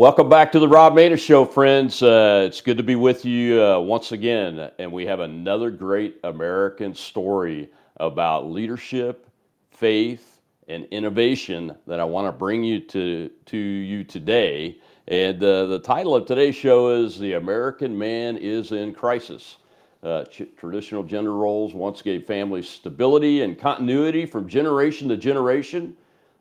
Welcome 0.00 0.30
back 0.30 0.50
to 0.52 0.58
the 0.58 0.66
Rob 0.66 0.94
Maness 0.94 1.18
Show, 1.18 1.44
friends. 1.44 2.02
Uh, 2.02 2.44
it's 2.46 2.62
good 2.62 2.78
to 2.78 2.82
be 2.82 2.96
with 2.96 3.26
you 3.26 3.62
uh, 3.62 3.78
once 3.78 4.12
again. 4.12 4.70
And 4.78 4.90
we 4.90 5.04
have 5.04 5.20
another 5.20 5.70
great 5.70 6.18
American 6.24 6.94
story 6.94 7.68
about 7.98 8.50
leadership, 8.50 9.28
faith, 9.70 10.40
and 10.68 10.86
innovation 10.86 11.76
that 11.86 12.00
I 12.00 12.04
want 12.04 12.26
to 12.28 12.32
bring 12.32 12.64
you 12.64 12.80
to, 12.80 13.30
to 13.44 13.58
you 13.58 14.02
today. 14.02 14.78
And 15.06 15.44
uh, 15.44 15.66
the 15.66 15.78
title 15.78 16.16
of 16.16 16.24
today's 16.24 16.56
show 16.56 16.88
is 16.88 17.18
The 17.18 17.34
American 17.34 17.98
Man 17.98 18.38
is 18.38 18.72
in 18.72 18.94
Crisis. 18.94 19.58
Uh, 20.02 20.24
ch- 20.24 20.48
traditional 20.56 21.02
gender 21.02 21.34
roles 21.34 21.74
once 21.74 22.00
gave 22.00 22.26
families 22.26 22.70
stability 22.70 23.42
and 23.42 23.58
continuity 23.58 24.24
from 24.24 24.48
generation 24.48 25.10
to 25.10 25.18
generation. 25.18 25.94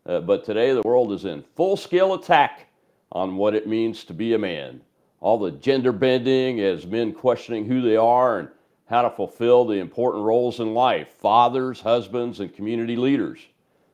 Uh, 0.05 0.21
but 0.21 0.45
today 0.45 0.71
the 0.71 0.81
world 0.83 1.11
is 1.11 1.25
in 1.25 1.43
full 1.57 1.75
scale 1.75 2.13
attack 2.13 2.68
on 3.11 3.35
what 3.35 3.55
it 3.55 3.67
means 3.67 4.03
to 4.03 4.13
be 4.13 4.33
a 4.33 4.37
man. 4.37 4.81
All 5.19 5.37
the 5.37 5.51
gender 5.51 5.91
bending 5.91 6.59
as 6.59 6.85
men 6.85 7.13
questioning 7.13 7.65
who 7.65 7.81
they 7.81 7.97
are 7.97 8.39
and 8.39 8.49
how 8.85 9.01
to 9.01 9.09
fulfill 9.09 9.65
the 9.65 9.75
important 9.75 10.23
roles 10.23 10.59
in 10.59 10.73
life 10.73 11.09
fathers, 11.19 11.81
husbands, 11.81 12.39
and 12.39 12.53
community 12.53 12.95
leaders. 12.95 13.39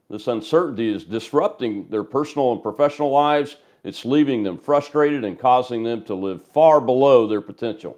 This 0.09 0.27
uncertainty 0.27 0.93
is 0.93 1.03
disrupting 1.03 1.87
their 1.89 2.03
personal 2.03 2.51
and 2.51 2.61
professional 2.61 3.09
lives. 3.09 3.57
It's 3.83 4.05
leaving 4.05 4.43
them 4.43 4.57
frustrated 4.57 5.23
and 5.23 5.39
causing 5.39 5.83
them 5.83 6.03
to 6.05 6.15
live 6.15 6.45
far 6.47 6.79
below 6.79 7.27
their 7.27 7.41
potential. 7.41 7.97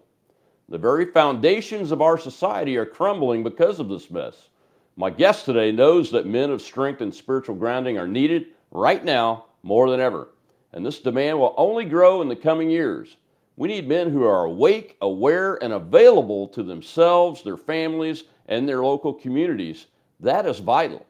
The 0.70 0.78
very 0.78 1.06
foundations 1.06 1.92
of 1.92 2.02
our 2.02 2.18
society 2.18 2.78
are 2.78 2.86
crumbling 2.86 3.44
because 3.44 3.80
of 3.80 3.90
this 3.90 4.10
mess. 4.10 4.50
My 4.96 5.10
guest 5.10 5.46
today 5.46 5.72
knows 5.72 6.12
that 6.12 6.26
men 6.26 6.50
of 6.50 6.62
strength 6.62 7.02
and 7.02 7.14
spiritual 7.14 7.56
grounding 7.56 7.98
are 7.98 8.08
needed 8.08 8.48
right 8.72 9.04
now 9.04 9.46
more 9.64 9.90
than 9.90 10.00
ever 10.00 10.30
and 10.74 10.86
this 10.86 11.00
demand 11.00 11.40
will 11.40 11.54
only 11.58 11.86
grow 11.86 12.22
in 12.22 12.28
the 12.28 12.36
coming 12.36 12.70
years. 12.70 13.18
We 13.56 13.68
need 13.68 13.88
men 13.88 14.12
who 14.12 14.24
are 14.24 14.46
awake, 14.46 14.98
aware, 15.02 15.56
and 15.64 15.74
available 15.74 16.48
to 16.50 16.64
themselves, 16.64 17.44
their 17.44 17.58
families, 17.58 18.24
and 18.48 18.68
their 18.68 18.84
local 18.84 19.14
communities. 19.14 19.88
That 20.20 20.46
is 20.46 20.60
vital. 20.60 21.06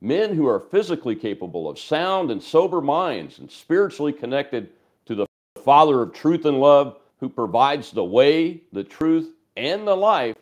Men 0.00 0.34
who 0.34 0.46
are 0.46 0.60
physically 0.60 1.14
capable 1.14 1.68
of 1.68 1.78
sound 1.78 2.30
and 2.30 2.42
sober 2.42 2.80
minds 2.80 3.38
and 3.38 3.50
spiritually 3.50 4.12
connected 4.12 4.70
to 5.06 5.14
the 5.14 5.26
Father 5.64 6.02
of 6.02 6.12
truth 6.12 6.44
and 6.44 6.60
love 6.60 6.98
who 7.18 7.28
provides 7.28 7.90
the 7.92 8.04
way, 8.04 8.60
the 8.72 8.84
truth, 8.84 9.30
and 9.56 9.86
the 9.86 9.96
life, 9.96 10.36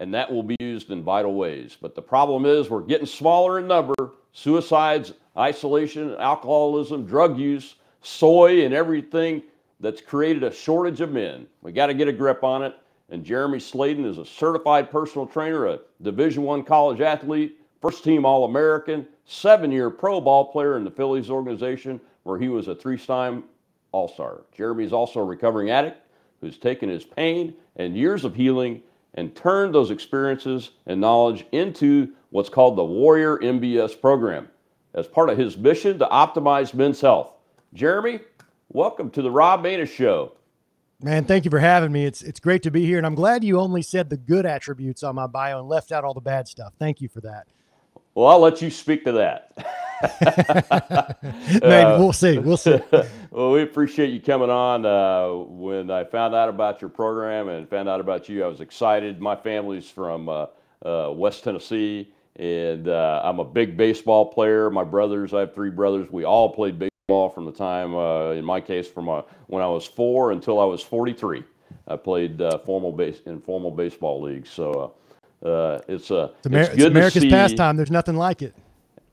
and 0.00 0.14
that 0.14 0.32
will 0.32 0.42
be 0.42 0.56
used 0.60 0.90
in 0.90 1.04
vital 1.04 1.34
ways. 1.34 1.76
But 1.80 1.94
the 1.94 2.02
problem 2.02 2.46
is 2.46 2.68
we're 2.68 2.80
getting 2.80 3.06
smaller 3.06 3.60
in 3.60 3.68
number. 3.68 3.94
Suicides 4.32 5.12
isolation, 5.36 6.16
alcoholism, 6.16 7.06
drug 7.06 7.38
use, 7.38 7.76
soy, 8.00 8.64
and 8.64 8.74
everything 8.74 9.42
that's 9.78 10.00
created 10.00 10.42
a 10.42 10.52
shortage 10.52 11.00
of 11.00 11.12
men. 11.12 11.46
We 11.62 11.72
got 11.72 11.86
to 11.86 11.94
get 11.94 12.08
a 12.08 12.12
grip 12.12 12.42
on 12.42 12.62
it. 12.62 12.74
And 13.10 13.24
Jeremy 13.24 13.58
Slayden 13.58 14.06
is 14.06 14.18
a 14.18 14.24
certified 14.24 14.90
personal 14.90 15.26
trainer, 15.26 15.66
a 15.66 15.80
Division 16.02 16.44
One 16.44 16.62
college 16.62 17.00
athlete, 17.00 17.58
first 17.82 18.02
team 18.02 18.24
All 18.24 18.44
American, 18.44 19.06
seven 19.26 19.70
year 19.70 19.90
pro 19.90 20.20
ball 20.20 20.46
player 20.46 20.76
in 20.76 20.84
the 20.84 20.90
Phillies 20.90 21.28
organization, 21.28 22.00
where 22.22 22.38
he 22.38 22.48
was 22.48 22.68
a 22.68 22.74
three 22.74 22.96
time 22.96 23.44
All 23.92 24.08
Star. 24.08 24.42
Jeremy 24.56 24.84
is 24.84 24.92
also 24.92 25.20
a 25.20 25.24
recovering 25.24 25.70
addict 25.70 25.98
who's 26.40 26.56
taken 26.56 26.88
his 26.88 27.04
pain 27.04 27.52
and 27.76 27.96
years 27.96 28.24
of 28.24 28.34
healing 28.34 28.82
and 29.14 29.34
turned 29.34 29.74
those 29.74 29.90
experiences 29.90 30.70
and 30.86 31.00
knowledge 31.00 31.46
into 31.52 32.12
what's 32.30 32.48
called 32.48 32.76
the 32.76 32.84
Warrior 32.84 33.38
MBS 33.38 34.00
program 34.00 34.48
as 34.94 35.06
part 35.06 35.30
of 35.30 35.38
his 35.38 35.56
mission 35.56 35.98
to 35.98 36.06
optimize 36.06 36.74
men's 36.74 37.00
health. 37.00 37.32
Jeremy, 37.74 38.20
welcome 38.68 39.10
to 39.10 39.22
the 39.22 39.30
Rob 39.30 39.62
Maness 39.62 39.88
Show. 39.88 40.32
Man, 41.02 41.24
thank 41.24 41.44
you 41.44 41.50
for 41.50 41.58
having 41.58 41.92
me. 41.92 42.04
It's 42.04 42.20
it's 42.20 42.40
great 42.40 42.62
to 42.64 42.70
be 42.70 42.84
here, 42.84 42.98
and 42.98 43.06
I'm 43.06 43.14
glad 43.14 43.42
you 43.42 43.58
only 43.58 43.80
said 43.80 44.10
the 44.10 44.18
good 44.18 44.44
attributes 44.44 45.02
on 45.02 45.14
my 45.14 45.26
bio 45.26 45.60
and 45.60 45.68
left 45.68 45.92
out 45.92 46.04
all 46.04 46.12
the 46.12 46.20
bad 46.20 46.46
stuff. 46.46 46.74
Thank 46.78 47.00
you 47.00 47.08
for 47.08 47.22
that. 47.22 47.46
Well, 48.14 48.26
I'll 48.26 48.40
let 48.40 48.60
you 48.60 48.70
speak 48.70 49.04
to 49.06 49.12
that. 49.12 49.52
Maybe 50.20 51.66
uh, 51.66 51.98
we'll 51.98 52.12
see. 52.12 52.38
We'll 52.38 52.56
see. 52.56 52.80
well, 53.30 53.52
we 53.52 53.62
appreciate 53.62 54.10
you 54.10 54.20
coming 54.20 54.50
on. 54.50 54.86
Uh, 54.86 55.32
when 55.48 55.90
I 55.90 56.04
found 56.04 56.34
out 56.34 56.48
about 56.48 56.80
your 56.80 56.90
program 56.90 57.48
and 57.48 57.68
found 57.68 57.88
out 57.88 58.00
about 58.00 58.28
you, 58.28 58.44
I 58.44 58.46
was 58.46 58.60
excited. 58.60 59.20
My 59.20 59.36
family's 59.36 59.90
from 59.90 60.28
uh, 60.28 60.46
uh 60.84 61.12
West 61.14 61.44
Tennessee, 61.44 62.12
and 62.36 62.88
uh, 62.88 63.20
I'm 63.22 63.38
a 63.38 63.44
big 63.44 63.76
baseball 63.76 64.26
player. 64.26 64.70
My 64.70 64.84
brothers, 64.84 65.34
I 65.34 65.40
have 65.40 65.54
three 65.54 65.70
brothers. 65.70 66.10
We 66.10 66.24
all 66.24 66.48
played 66.48 66.78
baseball 66.78 67.28
from 67.28 67.44
the 67.44 67.52
time, 67.52 67.94
uh, 67.94 68.30
in 68.30 68.44
my 68.44 68.60
case, 68.60 68.88
from 68.88 69.08
uh, 69.08 69.22
when 69.48 69.62
I 69.62 69.66
was 69.66 69.86
four 69.86 70.32
until 70.32 70.60
I 70.60 70.64
was 70.64 70.82
43. 70.82 71.44
I 71.88 71.96
played 71.96 72.40
uh, 72.40 72.58
formal 72.58 72.92
base 72.92 73.20
in 73.26 73.40
formal 73.40 73.70
baseball 73.70 74.22
leagues. 74.22 74.48
So 74.48 74.94
uh, 75.44 75.46
uh, 75.46 75.80
it's 75.88 76.10
a 76.10 76.32
it's, 76.38 76.46
Amer- 76.46 76.60
it's, 76.60 76.74
it's 76.74 76.84
America's 76.84 77.24
pastime. 77.26 77.76
There's 77.76 77.90
nothing 77.90 78.16
like 78.16 78.42
it. 78.42 78.54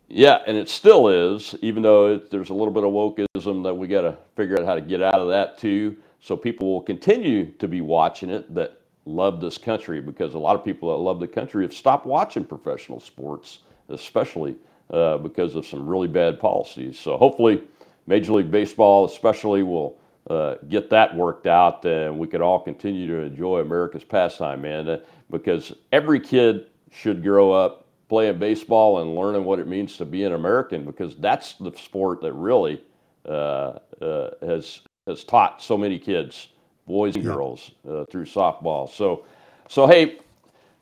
Yeah, 0.10 0.40
and 0.48 0.56
it 0.56 0.70
still 0.70 1.10
is, 1.10 1.56
even 1.62 1.84
though 1.84 2.14
it, 2.14 2.32
there's 2.32 2.50
a 2.50 2.54
little 2.54 2.74
bit 2.74 2.84
of 2.84 2.92
wokeism 2.92 3.64
that 3.64 3.74
we 3.74 3.88
got 3.88 4.02
to 4.02 4.18
figure 4.36 4.58
out 4.60 4.66
how 4.66 4.76
to 4.76 4.82
get 4.82 5.02
out 5.02 5.16
of 5.16 5.28
that 5.30 5.58
too. 5.58 5.98
So 6.22 6.38
people 6.38 6.72
will 6.72 6.82
continue 6.82 7.52
to 7.54 7.68
be 7.68 7.82
watching 7.82 8.30
it. 8.30 8.54
That 8.54 8.80
love 9.06 9.40
this 9.42 9.58
country 9.58 10.02
because 10.02 10.34
a 10.34 10.40
lot 10.40 10.56
of 10.56 10.64
people 10.64 10.90
that 10.92 11.02
love 11.02 11.20
the 11.20 11.28
country 11.28 11.64
have 11.64 11.74
stopped 11.74 12.06
watching 12.06 12.44
professional 12.44 13.00
sports, 13.00 13.60
especially 13.90 14.56
uh, 14.92 15.18
because 15.18 15.56
of 15.56 15.66
some 15.66 15.88
really 15.88 16.08
bad 16.08 16.40
policies. 16.40 17.00
So 17.00 17.18
hopefully, 17.18 17.64
Major 18.06 18.34
League 18.34 18.52
Baseball, 18.52 19.06
especially, 19.06 19.64
will 19.64 19.98
uh, 20.30 20.56
get 20.70 20.90
that 20.90 21.16
worked 21.16 21.48
out, 21.48 21.84
and 21.86 22.18
we 22.18 22.28
could 22.28 22.42
all 22.42 22.60
continue 22.60 23.08
to 23.08 23.22
enjoy 23.22 23.60
America's 23.60 24.04
pastime, 24.04 24.62
man. 24.62 24.90
Uh, 24.90 25.00
because 25.30 25.74
every 25.92 26.20
kid 26.20 26.68
should 26.92 27.22
grow 27.22 27.52
up 27.52 27.87
playing 28.10 28.40
baseball 28.40 29.00
and 29.00 29.16
learning 29.16 29.44
what 29.44 29.60
it 29.60 29.68
means 29.68 29.98
to 29.98 30.06
be 30.06 30.24
an 30.24 30.34
American, 30.34 30.86
because 30.86 31.16
that's 31.18 31.54
the 31.54 31.72
sport 31.76 32.22
that 32.22 32.34
really 32.34 32.82
uh, 33.28 33.80
uh, 34.02 34.30
has 34.42 34.82
has 35.06 35.24
taught 35.24 35.62
so 35.62 35.78
many 35.78 36.00
kids 36.00 36.50
boys 36.86 37.16
and 37.16 37.24
girls 37.24 37.72
uh, 37.90 38.06
through 38.06 38.26
softball. 38.26 38.90
So, 38.90 39.26
so 39.68 39.88
hey, 39.88 40.20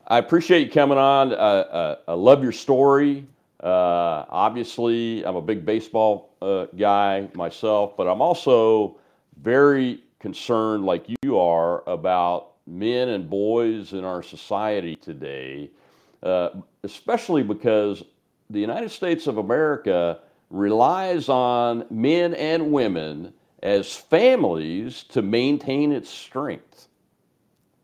I 0.07 0.19
appreciate 0.19 0.67
you 0.67 0.71
coming 0.71 0.99
on. 0.99 1.33
I 1.33 2.13
love 2.13 2.43
your 2.43 2.51
story. 2.51 3.25
Uh, 3.63 4.25
obviously, 4.29 5.25
I'm 5.25 5.35
a 5.35 5.41
big 5.41 5.65
baseball 5.65 6.35
uh, 6.41 6.65
guy 6.77 7.27
myself, 7.33 7.97
but 7.97 8.07
I'm 8.07 8.21
also 8.21 8.97
very 9.41 10.03
concerned, 10.19 10.85
like 10.85 11.07
you 11.23 11.39
are, 11.39 11.83
about 11.89 12.51
men 12.67 13.09
and 13.09 13.27
boys 13.27 13.93
in 13.93 14.03
our 14.03 14.21
society 14.21 14.95
today, 14.95 15.71
uh, 16.25 16.49
especially 16.83 17.43
because 17.43 18.03
the 18.49 18.59
United 18.59 18.91
States 18.91 19.27
of 19.27 19.37
America 19.37 20.19
relies 20.49 21.29
on 21.29 21.85
men 21.89 22.33
and 22.33 22.71
women 22.71 23.33
as 23.63 23.93
families 23.93 25.03
to 25.03 25.21
maintain 25.21 25.91
its 25.91 26.09
strength. 26.09 26.87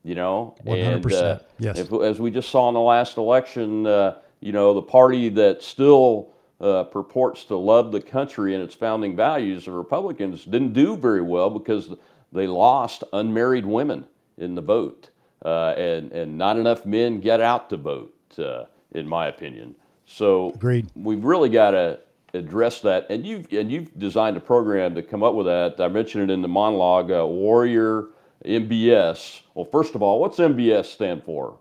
You 0.04 0.16
know, 0.16 0.56
100%. 0.66 0.96
and 0.96 1.14
uh, 1.14 1.40
yes. 1.60 1.78
If, 1.78 1.94
as 1.94 2.20
we 2.20 2.32
just 2.32 2.50
saw 2.50 2.68
in 2.70 2.74
the 2.74 2.80
last 2.80 3.18
election, 3.18 3.86
uh, 3.86 4.16
you 4.40 4.52
know, 4.52 4.74
the 4.74 4.82
party 4.82 5.30
that 5.30 5.62
still 5.62 6.34
uh, 6.60 6.84
purports 6.86 7.44
to 7.46 7.56
love 7.56 7.92
the 7.92 8.02
country 8.02 8.56
and 8.56 8.64
its 8.64 8.74
founding 8.74 9.16
values, 9.16 9.66
the 9.66 9.72
Republicans, 9.72 10.44
didn't 10.46 10.74
do 10.74 10.98
very 10.98 11.22
well 11.22 11.52
because 11.52 11.90
they 12.32 12.48
lost 12.48 13.04
unmarried 13.14 13.66
women 13.66 14.06
in 14.38 14.56
the 14.56 14.62
vote, 14.62 15.10
uh, 15.46 15.74
and 15.78 16.12
and 16.12 16.38
not 16.38 16.58
enough 16.58 16.86
men 16.86 17.20
get 17.20 17.42
out 17.42 17.70
to 17.70 17.78
vote, 17.78 18.14
uh, 18.40 18.66
in 18.94 19.08
my 19.08 19.28
opinion. 19.28 19.76
So 20.06 20.52
Agreed. 20.52 20.88
we've 20.96 21.24
really 21.24 21.50
got 21.50 21.72
to 21.72 22.00
address 22.34 22.82
that. 22.82 23.08
And 23.10 23.26
you've 23.26 23.52
and 23.52 23.72
you've 23.72 23.98
designed 23.98 24.38
a 24.38 24.40
program 24.40 24.96
to 24.96 25.02
come 25.02 25.24
up 25.24 25.34
with 25.34 25.46
that. 25.46 25.76
I 25.80 25.88
mentioned 25.88 26.30
it 26.30 26.34
in 26.34 26.42
the 26.42 26.48
monologue. 26.48 27.12
Uh, 27.12 27.26
Warrior 27.26 28.08
MBS. 28.46 29.42
Well, 29.54 29.66
first 29.66 29.96
of 29.96 30.02
all, 30.02 30.20
what's 30.20 30.38
MBS 30.38 30.86
stand 30.86 31.24
for? 31.24 31.58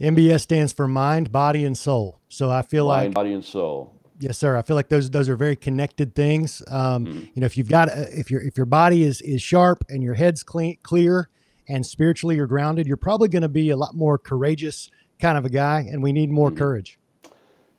MBS 0.00 0.42
stands 0.42 0.72
for 0.72 0.86
mind, 0.86 1.32
body, 1.32 1.64
and 1.64 1.76
soul. 1.76 2.20
So 2.28 2.50
I 2.50 2.62
feel 2.62 2.88
mind, 2.88 3.08
like 3.08 3.14
body, 3.14 3.32
and 3.32 3.44
soul. 3.44 3.94
Yes, 4.18 4.38
sir. 4.38 4.56
I 4.56 4.62
feel 4.62 4.76
like 4.76 4.88
those 4.88 5.10
those 5.10 5.28
are 5.28 5.36
very 5.36 5.56
connected 5.56 6.14
things. 6.14 6.62
Um, 6.68 7.06
mm-hmm. 7.06 7.18
You 7.18 7.40
know, 7.40 7.46
if 7.46 7.56
you've 7.56 7.68
got 7.68 7.88
if 7.92 8.30
your 8.30 8.42
if 8.42 8.56
your 8.56 8.66
body 8.66 9.04
is 9.04 9.20
is 9.22 9.42
sharp 9.42 9.84
and 9.88 10.02
your 10.02 10.14
head's 10.14 10.42
clean, 10.42 10.78
clear, 10.82 11.28
and 11.68 11.84
spiritually 11.84 12.36
you're 12.36 12.46
grounded, 12.46 12.86
you're 12.86 12.96
probably 12.96 13.28
going 13.28 13.42
to 13.42 13.48
be 13.48 13.70
a 13.70 13.76
lot 13.76 13.94
more 13.94 14.18
courageous 14.18 14.90
kind 15.20 15.38
of 15.38 15.44
a 15.44 15.50
guy. 15.50 15.86
And 15.90 16.02
we 16.02 16.12
need 16.12 16.30
more 16.30 16.48
mm-hmm. 16.48 16.58
courage. 16.58 16.98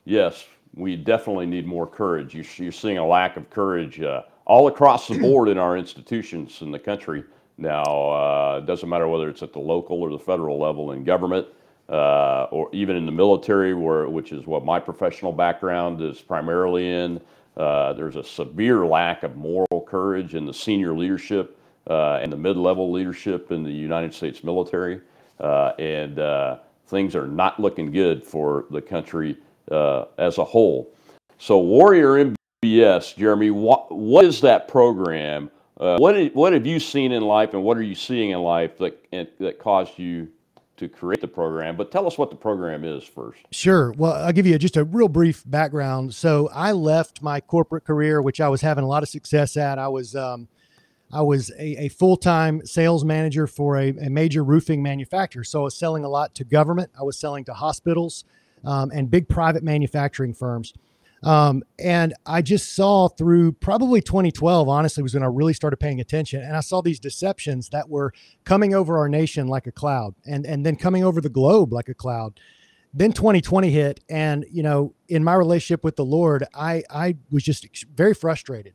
Yes, 0.05 0.45
we 0.75 0.95
definitely 0.95 1.45
need 1.45 1.65
more 1.65 1.87
courage. 1.87 2.33
You're, 2.33 2.71
seeing 2.71 2.97
a 2.97 3.05
lack 3.05 3.35
of 3.35 3.49
courage 3.49 3.99
uh, 3.99 4.23
all 4.45 4.67
across 4.67 5.07
the 5.07 5.19
board 5.19 5.49
in 5.49 5.57
our 5.57 5.77
institutions 5.77 6.61
in 6.61 6.71
the 6.71 6.79
country 6.79 7.23
now. 7.57 7.83
Uh, 7.83 8.59
it 8.61 8.65
doesn't 8.65 8.87
matter 8.87 9.07
whether 9.07 9.29
it's 9.29 9.43
at 9.43 9.53
the 9.53 9.59
local 9.59 10.01
or 10.01 10.09
the 10.09 10.19
federal 10.19 10.59
level 10.59 10.91
in 10.91 11.03
government, 11.03 11.47
uh, 11.89 12.43
or 12.51 12.69
even 12.71 12.95
in 12.95 13.05
the 13.05 13.11
military, 13.11 13.73
where 13.73 14.07
which 14.07 14.31
is 14.31 14.45
what 14.45 14.63
my 14.63 14.79
professional 14.79 15.31
background 15.31 16.01
is 16.01 16.21
primarily 16.21 16.89
in. 16.89 17.19
Uh, 17.57 17.91
there's 17.93 18.15
a 18.15 18.23
severe 18.23 18.85
lack 18.85 19.23
of 19.23 19.35
moral 19.35 19.85
courage 19.87 20.35
in 20.35 20.45
the 20.45 20.53
senior 20.53 20.95
leadership 20.95 21.57
uh, 21.89 22.19
and 22.21 22.31
the 22.31 22.37
mid-level 22.37 22.91
leadership 22.91 23.51
in 23.51 23.63
the 23.63 23.71
United 23.71 24.13
States 24.13 24.43
military, 24.43 25.01
uh, 25.39 25.71
and 25.79 26.19
uh, 26.19 26.57
things 26.87 27.15
are 27.15 27.27
not 27.27 27.59
looking 27.59 27.91
good 27.91 28.23
for 28.23 28.65
the 28.71 28.81
country 28.81 29.37
uh, 29.71 30.05
as 30.17 30.37
a 30.37 30.43
whole. 30.43 30.93
So, 31.37 31.59
Warrior 31.59 32.33
MBS, 32.63 33.15
Jeremy, 33.15 33.51
what 33.51 33.91
what 33.91 34.25
is 34.25 34.41
that 34.41 34.67
program? 34.67 35.51
Uh, 35.79 35.97
what 35.97 36.33
what 36.33 36.53
have 36.53 36.65
you 36.65 36.79
seen 36.79 37.11
in 37.11 37.21
life, 37.21 37.53
and 37.53 37.63
what 37.63 37.77
are 37.77 37.83
you 37.83 37.95
seeing 37.95 38.31
in 38.31 38.39
life 38.39 38.77
that 38.79 39.37
that 39.39 39.59
caused 39.59 39.99
you 39.99 40.27
to 40.77 40.87
create 40.87 41.21
the 41.21 41.27
program, 41.27 41.75
but 41.75 41.91
tell 41.91 42.07
us 42.07 42.17
what 42.17 42.29
the 42.29 42.35
program 42.35 42.83
is 42.83 43.03
first. 43.03 43.39
Sure. 43.51 43.91
Well, 43.93 44.13
I'll 44.13 44.31
give 44.31 44.45
you 44.45 44.57
just 44.57 44.77
a 44.77 44.83
real 44.83 45.07
brief 45.07 45.43
background. 45.45 46.13
So 46.13 46.49
I 46.53 46.71
left 46.71 47.21
my 47.21 47.41
corporate 47.41 47.83
career, 47.83 48.21
which 48.21 48.39
I 48.39 48.47
was 48.47 48.61
having 48.61 48.83
a 48.83 48.87
lot 48.87 49.03
of 49.03 49.09
success 49.09 49.57
at. 49.57 49.79
I 49.79 49.87
was 49.87 50.15
um, 50.15 50.47
I 51.11 51.21
was 51.21 51.51
a, 51.51 51.85
a 51.85 51.89
full 51.89 52.17
time 52.17 52.65
sales 52.65 53.05
manager 53.05 53.47
for 53.47 53.77
a, 53.77 53.89
a, 53.89 54.09
major 54.09 54.43
roofing 54.43 54.83
manufacturer. 54.83 55.43
So 55.43 55.61
I 55.61 55.63
was 55.63 55.75
selling 55.75 56.03
a 56.03 56.09
lot 56.09 56.35
to 56.35 56.43
government. 56.43 56.91
I 56.99 57.03
was 57.03 57.17
selling 57.17 57.45
to 57.45 57.53
hospitals 57.53 58.25
um, 58.65 58.91
and 58.93 59.09
big 59.09 59.29
private 59.29 59.63
manufacturing 59.63 60.33
firms. 60.33 60.73
Um, 61.23 61.63
and 61.79 62.13
I 62.25 62.41
just 62.41 62.75
saw 62.75 63.07
through 63.07 63.53
probably 63.53 64.01
2012, 64.01 64.69
honestly, 64.69 65.01
was 65.01 65.13
when 65.13 65.23
I 65.23 65.27
really 65.27 65.53
started 65.53 65.77
paying 65.77 65.99
attention. 65.99 66.43
And 66.43 66.55
I 66.55 66.59
saw 66.59 66.81
these 66.81 66.99
deceptions 66.99 67.69
that 67.69 67.89
were 67.89 68.13
coming 68.43 68.75
over 68.75 68.97
our 68.97 69.09
nation 69.09 69.47
like 69.47 69.65
a 69.65 69.71
cloud 69.71 70.13
and, 70.25 70.45
and 70.45 70.65
then 70.65 70.75
coming 70.75 71.03
over 71.03 71.19
the 71.21 71.29
globe 71.29 71.73
like 71.73 71.89
a 71.89 71.93
cloud. 71.93 72.39
Then 72.93 73.13
2020 73.13 73.71
hit. 73.71 73.99
And, 74.09 74.45
you 74.51 74.63
know, 74.63 74.93
in 75.07 75.23
my 75.23 75.33
relationship 75.33 75.83
with 75.83 75.95
the 75.95 76.05
Lord, 76.05 76.45
I, 76.53 76.83
I 76.89 77.15
was 77.31 77.43
just 77.43 77.85
very 77.95 78.13
frustrated. 78.13 78.73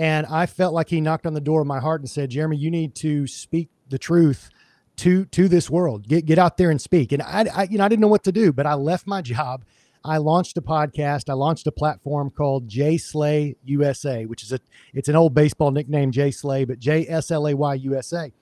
And 0.00 0.26
I 0.26 0.46
felt 0.46 0.72
like 0.72 0.88
he 0.88 1.00
knocked 1.00 1.26
on 1.26 1.34
the 1.34 1.40
door 1.40 1.60
of 1.60 1.66
my 1.66 1.78
heart 1.78 2.00
and 2.00 2.08
said, 2.08 2.30
Jeremy, 2.30 2.56
you 2.56 2.70
need 2.70 2.94
to 2.96 3.26
speak 3.26 3.68
the 3.88 3.98
truth 3.98 4.48
to, 4.96 5.26
to 5.26 5.46
this 5.48 5.68
world. 5.68 6.08
Get, 6.08 6.24
get 6.24 6.38
out 6.38 6.56
there 6.56 6.70
and 6.70 6.80
speak. 6.80 7.12
And 7.12 7.22
I, 7.22 7.46
I, 7.54 7.62
you 7.64 7.78
know, 7.78 7.84
I 7.84 7.88
didn't 7.88 8.00
know 8.00 8.08
what 8.08 8.24
to 8.24 8.32
do, 8.32 8.52
but 8.52 8.66
I 8.66 8.74
left 8.74 9.06
my 9.06 9.20
job 9.20 9.64
I 10.04 10.16
launched 10.16 10.56
a 10.56 10.62
podcast. 10.62 11.28
I 11.28 11.34
launched 11.34 11.66
a 11.66 11.72
platform 11.72 12.30
called 12.30 12.68
J 12.68 12.96
Slay 12.96 13.56
USA, 13.64 14.24
which 14.26 14.42
is 14.42 14.52
a 14.52 14.60
it's 14.94 15.08
an 15.08 15.16
old 15.16 15.34
baseball 15.34 15.70
nickname, 15.70 16.10
J 16.10 16.30
Slay, 16.30 16.64
but 16.64 16.78
J 16.78 17.06
S 17.06 17.30
L 17.30 17.46
A 17.46 17.54
Y 17.54 17.74
USA. 17.74 18.32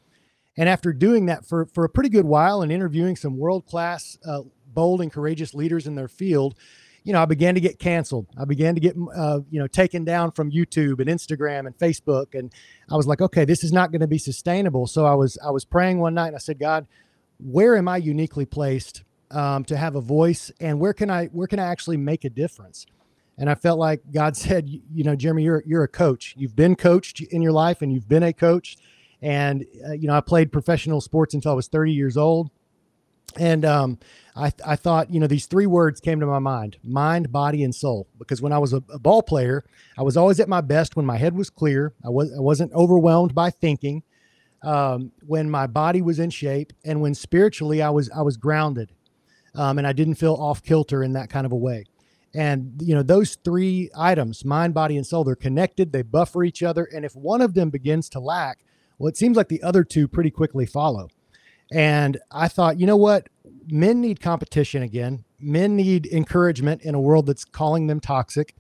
And 0.57 0.69
after 0.69 0.93
doing 0.93 1.27
that 1.27 1.45
for 1.47 1.67
for 1.67 1.85
a 1.85 1.89
pretty 1.89 2.11
good 2.11 2.27
while 2.27 2.63
and 2.63 2.71
interviewing 2.71 3.17
some 3.17 3.37
world 3.37 3.67
class, 3.67 4.19
uh, 4.25 4.43
bold 4.73 5.01
and 5.01 5.13
courageous 5.13 5.55
leaders 5.55 5.87
in 5.87 5.97
their 5.97 6.09
field, 6.09 6.55
you 7.09 7.13
know, 7.13 7.23
I 7.23 7.25
began 7.25 7.55
to 7.55 7.61
get 7.61 7.79
canceled. 7.79 8.27
I 8.39 8.45
began 8.45 8.75
to 8.75 8.81
get 8.81 8.95
uh, 9.17 9.41
you 9.51 9.59
know 9.59 9.67
taken 9.67 10.05
down 10.05 10.31
from 10.31 10.53
YouTube 10.53 11.01
and 11.01 11.09
Instagram 11.09 11.67
and 11.67 11.77
Facebook, 11.77 12.39
and 12.39 12.53
I 12.91 12.97
was 12.97 13.07
like, 13.07 13.21
okay, 13.21 13.45
this 13.45 13.65
is 13.65 13.73
not 13.73 13.91
going 13.91 14.03
to 14.03 14.07
be 14.07 14.19
sustainable. 14.19 14.87
So 14.87 15.07
I 15.07 15.15
was 15.15 15.39
I 15.45 15.51
was 15.51 15.65
praying 15.65 15.99
one 15.99 16.15
night 16.15 16.29
and 16.29 16.37
I 16.37 16.41
said, 16.41 16.59
God, 16.59 16.87
where 17.39 17.77
am 17.77 17.89
I 17.89 17.97
uniquely 17.97 18.47
placed? 18.47 19.03
um, 19.31 19.65
to 19.65 19.77
have 19.77 19.97
a 19.97 20.01
voice 20.01 20.51
and 20.61 20.81
where 20.81 20.93
can 20.93 21.11
I 21.11 21.27
where 21.27 21.47
can 21.47 21.59
I 21.59 21.67
actually 21.67 21.97
make 21.97 22.25
a 22.25 22.31
difference? 22.31 22.87
And 23.37 23.49
I 23.49 23.55
felt 23.55 23.79
like 23.79 24.03
God 24.13 24.37
said, 24.37 24.69
you, 24.69 25.05
know, 25.05 25.17
Jeremy, 25.17 25.45
you're 25.45 25.63
you're 25.67 25.85
a 25.85 25.89
coach. 25.89 26.35
You've 26.37 26.57
been 26.57 26.77
coached 26.77 27.21
in 27.21 27.43
your 27.43 27.53
life, 27.53 27.83
and 27.83 27.93
you've 27.93 28.09
been 28.09 28.23
a 28.23 28.33
coach. 28.33 28.77
And 29.21 29.65
uh, 29.87 29.93
you 29.93 30.07
know, 30.07 30.15
I 30.15 30.21
played 30.21 30.53
professional 30.53 31.01
sports 31.01 31.35
until 31.35 31.53
I 31.53 31.55
was 31.55 31.69
30 31.69 31.93
years 31.93 32.17
old. 32.17 32.51
And 33.37 33.65
um, 33.65 33.99
I, 34.35 34.53
I 34.65 34.77
thought, 34.77 35.13
you 35.13 35.21
know, 35.21 35.27
these 35.27 35.47
three 35.47 35.67
words 35.67 36.01
came 36.01 36.21
to 36.21 36.27
my 36.27 36.39
mind 36.39 36.77
mind, 36.83 37.31
body, 37.31 37.63
and 37.63 37.75
soul. 37.75 38.09
Because 38.19 38.41
when 38.41 38.53
I 38.53 38.59
was 38.59 38.73
a, 38.73 38.83
a, 38.93 38.99
ball 38.99 39.23
player, 39.23 39.65
I 39.97 40.03
was 40.03 40.17
always 40.17 40.41
at 40.41 40.49
my 40.49 40.61
best 40.61 40.97
when 40.97 41.05
my 41.05 41.17
head 41.17 41.35
was 41.35 41.51
clear. 41.51 41.93
I, 42.05 42.09
was, 42.09 42.33
I 42.33 42.41
wasn't 42.41 42.73
overwhelmed 42.73 43.35
by 43.35 43.51
thinking. 43.51 44.03
Um, 44.63 45.13
when 45.25 45.49
my 45.49 45.69
body 45.69 46.03
was 46.03 46.19
in 46.19 46.31
shape 46.31 46.73
and 46.85 47.01
when 47.01 47.15
spiritually 47.15 47.81
I 47.81 47.91
was 47.91 48.11
I 48.11 48.23
was 48.23 48.37
grounded 48.37 48.91
um, 49.55 49.79
and 49.79 49.87
I 49.87 49.93
didn't 49.93 50.17
feel 50.17 50.35
off 50.35 50.65
kilter 50.65 51.05
in 51.05 51.13
that 51.13 51.31
kind 51.31 51.47
of 51.47 51.53
a 51.53 51.57
way. 51.57 51.85
And 52.35 52.75
you 52.83 52.95
know 52.95 53.03
those 53.03 53.37
three 53.37 53.91
items, 53.97 54.45
mind, 54.45 54.75
body, 54.75 54.97
and 54.97 55.07
soul, 55.07 55.25
they're 55.25 55.35
connected. 55.35 55.93
They 55.93 56.03
buffer 56.03 56.45
each 56.45 56.63
other, 56.63 56.85
and 56.85 57.05
if 57.05 57.17
one 57.17 57.41
of 57.41 57.55
them 57.55 57.71
begins 57.71 58.09
to 58.11 58.21
lack, 58.21 58.59
well, 58.99 59.09
it 59.09 59.17
seems 59.17 59.37
like 59.37 59.49
the 59.49 59.63
other 59.63 59.83
two 59.83 60.07
pretty 60.07 60.31
quickly 60.31 60.67
follow. 60.67 61.09
And 61.73 62.19
I 62.31 62.49
thought, 62.49 62.81
you 62.81 62.87
know 62.87 62.97
what? 62.97 63.29
Men 63.69 64.01
need 64.01 64.21
competition 64.21 64.83
again. 64.83 65.25
Men 65.39 65.77
need 65.77 66.07
encouragement 66.07 66.83
in 66.83 66.95
a 66.95 67.01
world 67.01 67.27
that's 67.27 67.45
calling 67.45 67.87
them 67.87 68.01
toxic, 68.01 68.55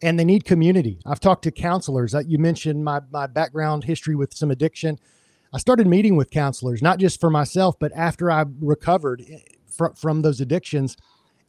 and 0.00 0.18
they 0.18 0.24
need 0.24 0.44
community. 0.44 1.00
I've 1.04 1.20
talked 1.20 1.44
to 1.44 1.50
counselors. 1.50 2.14
Uh, 2.14 2.22
you 2.26 2.38
mentioned 2.38 2.84
my 2.84 3.00
my 3.10 3.26
background 3.26 3.84
history 3.84 4.14
with 4.14 4.34
some 4.34 4.50
addiction. 4.50 4.98
I 5.52 5.58
started 5.58 5.86
meeting 5.86 6.16
with 6.16 6.30
counselors, 6.30 6.80
not 6.80 6.98
just 6.98 7.20
for 7.20 7.28
myself, 7.28 7.76
but 7.78 7.92
after 7.94 8.30
I 8.30 8.44
recovered 8.60 9.22
eh, 9.28 9.38
fr- 9.66 9.94
from 9.96 10.22
those 10.22 10.40
addictions. 10.40 10.96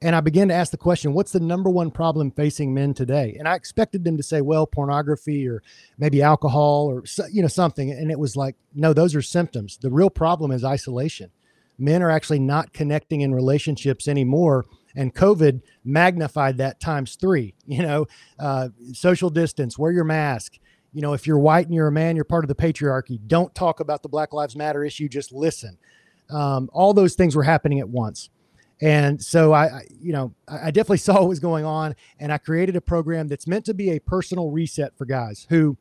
And 0.04 0.18
I 0.18 0.20
began 0.20 0.50
to 0.50 0.54
ask 0.54 0.70
the 0.70 0.78
question, 0.78 1.14
what's 1.14 1.32
the 1.32 1.40
number 1.40 1.70
one 1.70 1.90
problem 1.90 2.30
facing 2.30 2.74
men 2.74 2.94
today? 2.94 3.38
And 3.40 3.48
I 3.48 3.56
expected 3.56 4.04
them 4.04 4.18
to 4.18 4.24
say, 4.24 4.42
well, 4.42 4.68
pornography 4.68 5.48
or 5.48 5.64
maybe 5.98 6.22
alcohol 6.22 6.88
or 6.88 7.06
you 7.32 7.42
know 7.42 7.48
something. 7.48 7.90
And 7.90 8.12
it 8.12 8.20
was 8.20 8.36
like, 8.36 8.58
no, 8.76 8.92
those 8.92 9.16
are 9.16 9.22
symptoms. 9.22 9.78
The 9.78 9.90
real 9.90 10.10
problem 10.10 10.52
is 10.52 10.66
isolation. 10.66 11.32
Men 11.80 12.04
are 12.04 12.10
actually 12.10 12.40
not 12.40 12.74
connecting 12.74 13.22
in 13.22 13.34
relationships 13.34 14.10
anymore. 14.10 14.66
And 14.94 15.16
COVID 15.16 15.62
magnified 15.86 16.58
that 16.58 16.82
times 16.82 17.16
three. 17.16 17.54
You 17.66 17.84
know, 17.84 18.08
uh, 18.38 18.70
social 18.92 19.30
distance, 19.30 19.80
wear 19.80 19.94
your 19.94 20.04
mask. 20.04 20.60
You 20.92 21.02
know, 21.02 21.14
if 21.14 21.26
you're 21.26 21.40
white 21.40 21.68
and 21.68 21.74
you're 21.74 21.88
a 21.88 21.94
man, 21.94 22.18
you're 22.18 22.26
part 22.26 22.44
of 22.44 22.50
the 22.50 22.56
patriarchy. 22.56 23.20
Don't 23.26 23.56
talk 23.56 23.80
about 23.80 24.04
the 24.04 24.10
Black 24.10 24.34
Lives 24.34 24.56
Matter 24.56 24.84
issue. 24.84 25.08
Just 25.08 25.32
listen. 25.32 25.78
Um, 26.30 26.70
all 26.74 26.94
those 26.94 27.16
things 27.16 27.38
were 27.38 27.44
happening 27.44 27.80
at 27.80 27.88
once. 27.88 28.30
And 28.84 29.24
so 29.24 29.54
I, 29.54 29.64
I, 29.64 29.82
you 30.02 30.12
know, 30.12 30.34
I 30.46 30.70
definitely 30.70 30.98
saw 30.98 31.22
what 31.22 31.30
was 31.30 31.40
going 31.40 31.64
on, 31.64 31.96
and 32.20 32.34
I 32.34 32.38
created 32.38 32.76
a 32.76 32.82
program 32.82 33.30
that's 33.30 33.48
meant 33.48 33.64
to 33.66 33.74
be 33.74 33.92
a 33.92 34.00
personal 34.00 34.52
reset 34.52 34.98
for 34.98 35.06
guys 35.06 35.48
who 35.50 35.78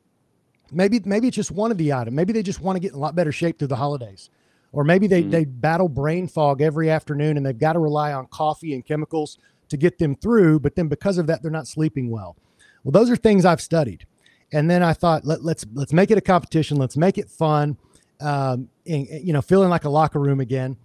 maybe 0.71 1.01
maybe 1.03 1.27
it's 1.27 1.35
just 1.35 1.51
one 1.51 1.69
of 1.69 1.77
the 1.77 1.91
items. 1.91 2.15
Maybe 2.15 2.31
they 2.31 2.41
just 2.41 2.61
want 2.61 2.77
to 2.77 2.79
get 2.79 2.91
in 2.91 2.97
a 2.97 3.01
lot 3.01 3.13
better 3.13 3.33
shape 3.33 3.59
through 3.59 3.67
the 3.67 3.75
holidays, 3.75 4.29
or 4.71 4.85
maybe 4.85 5.07
they 5.07 5.21
mm-hmm. 5.21 5.31
they 5.31 5.43
battle 5.43 5.89
brain 5.89 6.29
fog 6.29 6.61
every 6.61 6.89
afternoon 6.89 7.35
and 7.35 7.45
they've 7.45 7.59
got 7.59 7.73
to 7.73 7.79
rely 7.79 8.13
on 8.13 8.25
coffee 8.27 8.73
and 8.73 8.85
chemicals 8.85 9.37
to 9.67 9.75
get 9.75 9.97
them 9.97 10.15
through. 10.15 10.61
But 10.61 10.75
then 10.75 10.87
because 10.87 11.17
of 11.17 11.27
that, 11.27 11.41
they're 11.41 11.51
not 11.51 11.67
sleeping 11.67 12.09
well. 12.09 12.37
Well, 12.85 12.93
those 12.93 13.09
are 13.09 13.17
things 13.17 13.43
I've 13.43 13.59
studied, 13.59 14.07
and 14.53 14.71
then 14.71 14.81
I 14.81 14.93
thought 14.93 15.25
let, 15.25 15.43
let's 15.43 15.65
let's 15.73 15.91
make 15.91 16.09
it 16.09 16.17
a 16.17 16.21
competition. 16.21 16.77
Let's 16.77 16.95
make 16.95 17.17
it 17.17 17.29
fun 17.29 17.75
um, 18.21 18.69
in, 18.85 19.07
you 19.21 19.33
know, 19.33 19.41
feeling 19.41 19.67
like 19.67 19.83
a 19.83 19.89
locker 19.89 20.19
room 20.19 20.39
again. 20.39 20.77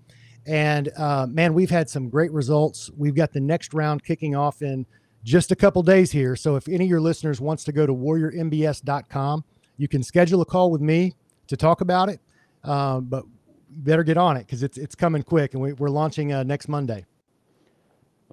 And 0.49 0.90
uh, 0.97 1.26
man, 1.28 1.52
we've 1.52 1.71
had 1.71 1.90
some 1.90 2.09
great 2.09 2.33
results. 2.33 2.90
We've 2.97 3.14
got 3.14 3.33
the 3.33 3.40
next 3.40 3.75
round 3.75 4.02
kicking 4.02 4.35
off 4.35 4.62
in 4.62 4.87
just 5.23 5.52
a 5.52 5.57
couple 5.57 5.83
days 5.83 6.11
here. 6.11 6.37
So 6.37 6.57
if 6.57 6.69
any 6.69 6.85
of 6.85 6.90
your 6.90 7.00
listeners 7.00 7.38
wants 7.38 7.64
to 7.64 7.73
go 7.73 7.87
to 7.87 7.93
warriormbs.com, 7.93 9.45
you 9.76 9.88
can 9.88 10.02
schedule 10.02 10.40
a 10.40 10.47
call 10.47 10.71
with 10.71 10.81
me 10.81 11.14
to 11.49 11.57
talk 11.57 11.83
about 11.83 12.09
it. 12.09 12.21
Um, 12.64 13.05
but 13.05 13.25
better 13.69 14.02
get 14.02 14.17
on 14.17 14.37
it 14.37 14.47
because 14.47 14.62
it's 14.62 14.78
it's 14.78 14.95
coming 14.95 15.23
quick, 15.23 15.52
and 15.52 15.62
we, 15.62 15.73
are 15.73 15.90
launching 15.90 16.33
uh, 16.33 16.43
next 16.43 16.67
Monday. 16.67 17.05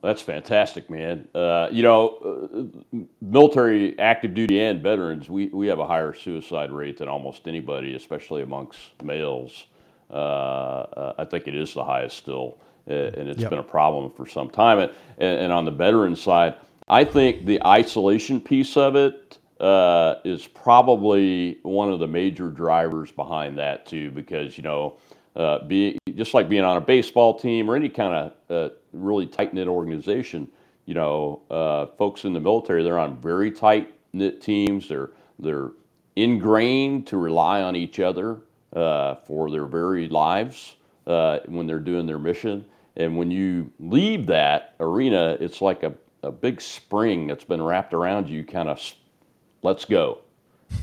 That's 0.01 0.21
fantastic, 0.21 0.89
man. 0.89 1.27
Uh, 1.35 1.67
you 1.71 1.83
know, 1.83 2.69
uh, 2.93 3.05
military, 3.21 3.97
active 3.99 4.33
duty, 4.33 4.61
and 4.61 4.81
veterans, 4.81 5.29
we, 5.29 5.47
we 5.47 5.67
have 5.67 5.79
a 5.79 5.87
higher 5.87 6.13
suicide 6.13 6.71
rate 6.71 6.97
than 6.99 7.07
almost 7.07 7.47
anybody, 7.47 7.95
especially 7.95 8.43
amongst 8.43 8.79
males. 9.03 9.65
Uh, 10.15 11.13
I 11.17 11.25
think 11.25 11.47
it 11.47 11.55
is 11.55 11.73
the 11.73 11.83
highest 11.83 12.17
still, 12.17 12.57
uh, 12.89 12.93
and 12.93 13.27
it's 13.27 13.41
yep. 13.41 13.49
been 13.49 13.59
a 13.59 13.63
problem 13.63 14.11
for 14.15 14.25
some 14.25 14.49
time. 14.49 14.79
And, 14.79 14.91
and, 15.17 15.51
on 15.51 15.65
the 15.65 15.71
veteran 15.71 16.15
side, 16.15 16.55
I 16.87 17.03
think 17.03 17.45
the 17.45 17.61
isolation 17.65 18.39
piece 18.39 18.77
of 18.77 18.95
it 18.95 19.37
uh, 19.59 20.15
is 20.23 20.47
probably 20.47 21.59
one 21.63 21.91
of 21.91 21.99
the 21.99 22.07
major 22.07 22.49
drivers 22.49 23.11
behind 23.11 23.57
that 23.57 23.85
too, 23.85 24.09
because 24.11 24.57
you 24.57 24.63
know 24.63 24.95
uh, 25.35 25.65
be 25.65 25.97
just 26.15 26.33
like 26.33 26.47
being 26.47 26.63
on 26.63 26.77
a 26.77 26.81
baseball 26.81 27.37
team 27.37 27.69
or 27.69 27.75
any 27.75 27.89
kind 27.89 28.31
of 28.49 28.71
uh, 28.71 28.73
really 28.93 29.27
tight 29.27 29.53
knit 29.53 29.67
organization. 29.67 30.47
You 30.85 30.93
know, 30.93 31.41
uh, 31.49 31.87
folks 31.97 32.23
in 32.23 32.31
the 32.31 32.39
military 32.39 32.83
they're 32.83 32.99
on 32.99 33.19
very 33.19 33.51
tight 33.51 33.93
knit 34.13 34.41
teams. 34.41 34.87
They're 34.87 35.09
they're 35.39 35.71
ingrained 36.15 37.07
to 37.07 37.17
rely 37.17 37.61
on 37.61 37.75
each 37.75 37.99
other 37.99 38.39
uh, 38.75 39.15
for 39.25 39.49
their 39.49 39.65
very 39.65 40.07
lives 40.07 40.75
uh, 41.07 41.39
when 41.45 41.67
they're 41.67 41.79
doing 41.79 42.05
their 42.05 42.19
mission. 42.19 42.65
And 42.97 43.17
when 43.17 43.31
you 43.31 43.71
leave 43.79 44.27
that 44.27 44.75
arena, 44.79 45.37
it's 45.39 45.61
like 45.61 45.83
a, 45.83 45.93
a 46.23 46.31
big 46.31 46.61
spring 46.61 47.27
that's 47.27 47.43
been 47.43 47.61
wrapped 47.61 47.93
around 47.93 48.29
you. 48.29 48.43
Kind 48.43 48.69
of, 48.69 48.79
let's 49.63 49.85
go 49.85 50.19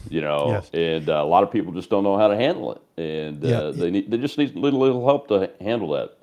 you 0.09 0.21
know, 0.21 0.49
yes. 0.53 0.71
and 0.73 1.09
uh, 1.09 1.15
a 1.15 1.25
lot 1.25 1.43
of 1.43 1.51
people 1.51 1.73
just 1.73 1.91
don't 1.91 2.05
know 2.05 2.17
how 2.17 2.29
to 2.29 2.37
handle 2.37 2.73
it, 2.73 3.03
and 3.03 3.45
uh, 3.45 3.73
they 3.73 3.91
need 3.91 4.11
they 4.11 4.19
just 4.19 4.39
need 4.39 4.55
a 4.55 4.59
little 4.59 4.81
little 4.81 5.05
help 5.05 5.29
to 5.29 5.51
handle 5.61 5.91
that. 5.91 6.17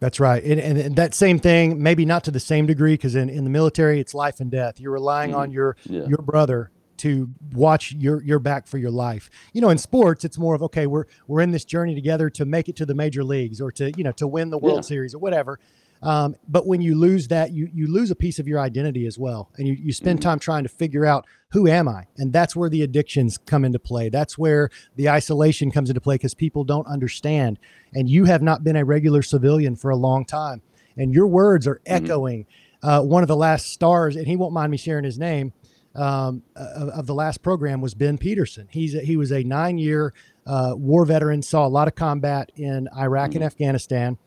That's 0.00 0.18
right, 0.18 0.42
and, 0.42 0.60
and, 0.60 0.78
and 0.78 0.96
that 0.96 1.14
same 1.14 1.38
thing, 1.38 1.80
maybe 1.80 2.04
not 2.04 2.24
to 2.24 2.32
the 2.32 2.40
same 2.40 2.66
degree, 2.66 2.94
because 2.94 3.14
in, 3.14 3.30
in 3.30 3.44
the 3.44 3.50
military 3.50 4.00
it's 4.00 4.14
life 4.14 4.40
and 4.40 4.50
death. 4.50 4.80
You're 4.80 4.92
relying 4.92 5.30
mm-hmm. 5.30 5.40
on 5.40 5.50
your 5.52 5.76
yeah. 5.84 6.06
your 6.06 6.18
brother 6.18 6.70
to 7.02 7.28
watch 7.52 7.92
your 7.92 8.22
your 8.22 8.38
back 8.38 8.68
for 8.68 8.78
your 8.78 8.92
life. 8.92 9.28
You 9.52 9.60
know, 9.60 9.70
in 9.70 9.78
sports, 9.78 10.24
it's 10.24 10.38
more 10.38 10.54
of 10.54 10.62
okay, 10.62 10.86
we're 10.86 11.06
we're 11.26 11.40
in 11.40 11.50
this 11.50 11.64
journey 11.64 11.96
together 11.96 12.30
to 12.30 12.44
make 12.44 12.68
it 12.68 12.76
to 12.76 12.86
the 12.86 12.94
major 12.94 13.24
leagues 13.24 13.60
or 13.60 13.72
to 13.72 13.92
you 13.96 14.04
know 14.04 14.12
to 14.12 14.28
win 14.28 14.50
the 14.50 14.58
World 14.58 14.78
yeah. 14.78 14.82
Series 14.82 15.14
or 15.14 15.18
whatever. 15.18 15.58
Um, 16.00 16.36
but 16.48 16.66
when 16.66 16.80
you 16.80 16.94
lose 16.94 17.26
that, 17.28 17.50
you 17.50 17.68
you 17.72 17.88
lose 17.88 18.12
a 18.12 18.14
piece 18.14 18.38
of 18.38 18.46
your 18.46 18.60
identity 18.60 19.04
as 19.06 19.18
well, 19.18 19.50
and 19.56 19.66
you 19.66 19.74
you 19.74 19.92
spend 19.92 20.20
mm-hmm. 20.20 20.28
time 20.28 20.38
trying 20.38 20.62
to 20.62 20.68
figure 20.68 21.04
out 21.04 21.26
who 21.50 21.66
am 21.66 21.88
I, 21.88 22.06
and 22.16 22.32
that's 22.32 22.54
where 22.54 22.70
the 22.70 22.82
addictions 22.82 23.36
come 23.36 23.64
into 23.64 23.80
play. 23.80 24.08
That's 24.08 24.38
where 24.38 24.70
the 24.94 25.10
isolation 25.10 25.72
comes 25.72 25.90
into 25.90 26.00
play 26.00 26.14
because 26.14 26.34
people 26.34 26.62
don't 26.62 26.86
understand, 26.86 27.58
and 27.94 28.08
you 28.08 28.26
have 28.26 28.42
not 28.42 28.62
been 28.62 28.76
a 28.76 28.84
regular 28.84 29.22
civilian 29.22 29.74
for 29.74 29.90
a 29.90 29.96
long 29.96 30.24
time, 30.24 30.62
and 30.96 31.12
your 31.12 31.26
words 31.26 31.66
are 31.66 31.80
mm-hmm. 31.84 32.04
echoing. 32.04 32.46
Uh, 32.80 33.00
one 33.00 33.22
of 33.22 33.28
the 33.28 33.36
last 33.36 33.66
stars, 33.72 34.16
and 34.16 34.26
he 34.26 34.34
won't 34.34 34.52
mind 34.52 34.70
me 34.70 34.76
sharing 34.76 35.04
his 35.04 35.18
name. 35.18 35.52
Um, 35.94 36.42
of, 36.56 36.88
of, 36.88 37.06
the 37.06 37.14
last 37.14 37.42
program 37.42 37.82
was 37.82 37.92
Ben 37.92 38.16
Peterson. 38.16 38.66
He's 38.70 38.94
a, 38.94 39.00
he 39.00 39.18
was 39.18 39.30
a 39.30 39.42
nine 39.42 39.76
year 39.76 40.14
uh, 40.46 40.72
war 40.74 41.04
veteran, 41.04 41.42
saw 41.42 41.66
a 41.66 41.68
lot 41.68 41.86
of 41.86 41.94
combat 41.94 42.50
in 42.56 42.88
Iraq 42.96 43.30
mm-hmm. 43.30 43.36
and 43.36 43.44
Afghanistan 43.44 44.18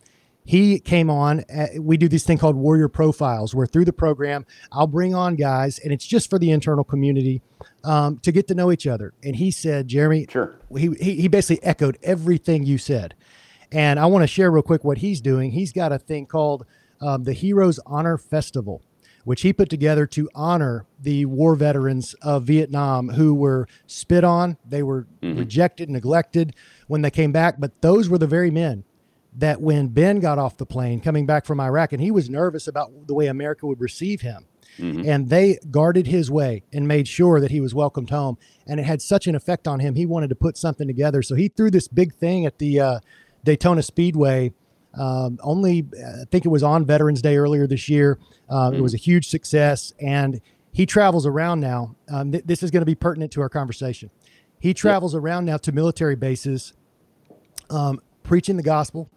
he 0.46 0.80
came 0.80 1.10
on. 1.10 1.44
Uh, 1.54 1.68
we 1.80 1.98
do 1.98 2.08
this 2.08 2.24
thing 2.24 2.38
called 2.38 2.56
Warrior 2.56 2.88
Profiles, 2.88 3.56
where 3.56 3.66
through 3.66 3.86
the 3.86 3.94
program, 3.94 4.46
I'll 4.72 4.88
bring 4.88 5.16
on 5.16 5.36
guys, 5.36 5.80
and 5.80 5.92
it's 5.92 6.06
just 6.06 6.30
for 6.30 6.38
the 6.38 6.52
internal 6.52 6.84
community 6.84 7.42
um, 7.84 8.20
to 8.20 8.32
get 8.32 8.48
to 8.50 8.56
know 8.56 8.72
each 8.72 8.86
other. 8.86 9.14
And 9.24 9.36
he 9.36 9.50
said, 9.50 9.88
Jeremy, 9.88 10.28
sure. 10.30 10.56
He, 10.78 10.92
he, 11.00 11.22
he 11.22 11.28
basically 11.28 11.66
echoed 11.66 11.98
everything 12.04 12.64
you 12.64 12.78
said. 12.78 13.16
And 13.72 14.00
I 14.00 14.06
want 14.06 14.22
to 14.22 14.28
share 14.28 14.52
real 14.52 14.62
quick 14.62 14.84
what 14.84 15.00
he's 15.00 15.20
doing. 15.20 15.52
He's 15.52 15.74
got 15.74 15.92
a 15.92 15.98
thing 15.98 16.28
called 16.28 16.66
um, 17.02 17.24
the 17.24 17.34
Heroes 17.34 17.80
Honor 17.86 18.18
Festival, 18.18 18.84
which 19.26 19.42
he 19.42 19.52
put 19.52 19.70
together 19.70 20.08
to 20.08 20.30
honor 20.34 20.86
the 21.00 21.26
war 21.26 21.56
veterans 21.56 22.14
of 22.22 22.44
Vietnam 22.44 23.10
who 23.10 23.34
were 23.34 23.68
spit 23.88 24.24
on, 24.24 24.58
they 24.66 24.82
were 24.82 25.08
mm-hmm. 25.22 25.38
rejected, 25.38 25.90
neglected 25.90 26.56
when 26.88 27.02
they 27.02 27.12
came 27.12 27.34
back. 27.34 27.56
But 27.60 27.82
those 27.82 28.08
were 28.08 28.18
the 28.18 28.28
very 28.28 28.52
men 28.52 28.86
that 29.38 29.60
when 29.60 29.90
Ben 29.90 30.20
got 30.20 30.38
off 30.38 30.58
the 30.58 30.66
plane 30.66 31.02
coming 31.02 31.26
back 31.26 31.46
from 31.46 31.60
Iraq, 31.60 31.92
and 31.92 32.02
he 32.02 32.12
was 32.12 32.30
nervous 32.30 32.68
about 32.68 33.08
the 33.08 33.14
way 33.14 33.28
America 33.28 33.68
would 33.68 33.82
receive 33.82 34.22
him. 34.22 34.48
Mm-hmm. 34.80 35.08
And 35.08 35.30
they 35.30 35.58
guarded 35.72 36.08
his 36.08 36.30
way 36.30 36.64
and 36.74 36.88
made 36.88 37.08
sure 37.08 37.40
that 37.40 37.52
he 37.52 37.62
was 37.62 37.74
welcomed 37.74 38.10
home. 38.10 38.38
And 38.68 38.80
it 38.80 38.84
had 38.84 39.02
such 39.02 39.26
an 39.26 39.36
effect 39.36 39.68
on 39.68 39.80
him. 39.80 39.96
He 39.96 40.06
wanted 40.06 40.30
to 40.30 40.36
put 40.36 40.58
something 40.58 40.88
together. 40.88 41.22
So 41.22 41.36
he 41.36 41.48
threw 41.48 41.72
this 41.72 41.88
big 41.88 42.14
thing 42.14 42.46
at 42.46 42.60
the 42.60 42.80
uh, 42.80 43.00
Daytona 43.44 43.82
Speedway. 43.82 44.54
Um, 44.98 45.40
only, 45.44 45.86
I 45.96 46.26
think 46.32 46.46
it 46.46 46.50
was 46.50 46.64
on 46.64 46.86
Veterans 46.86 47.22
Day 47.22 47.38
earlier 47.38 47.68
this 47.68 47.90
year. 47.90 48.20
Um, 48.50 48.72
mm-hmm. 48.72 48.80
It 48.80 48.82
was 48.82 48.94
a 48.94 48.98
huge 48.98 49.28
success. 49.28 49.94
And 50.00 50.42
he 50.72 50.86
travels 50.86 51.26
around 51.26 51.60
now. 51.60 51.96
Um, 52.10 52.32
th- 52.32 52.44
this 52.46 52.64
is 52.64 52.72
going 52.72 52.82
to 52.82 52.86
be 52.86 52.96
pertinent 52.96 53.32
to 53.34 53.42
our 53.42 53.50
conversation. 53.50 54.10
He 54.60 54.74
travels 54.74 55.14
yep. 55.14 55.24
around 55.24 55.46
now 55.46 55.58
to 55.58 55.72
military 55.72 56.16
bases, 56.16 56.74
um, 57.70 58.02
preaching 58.24 58.58
the 58.58 58.64
gospel, 58.64 59.10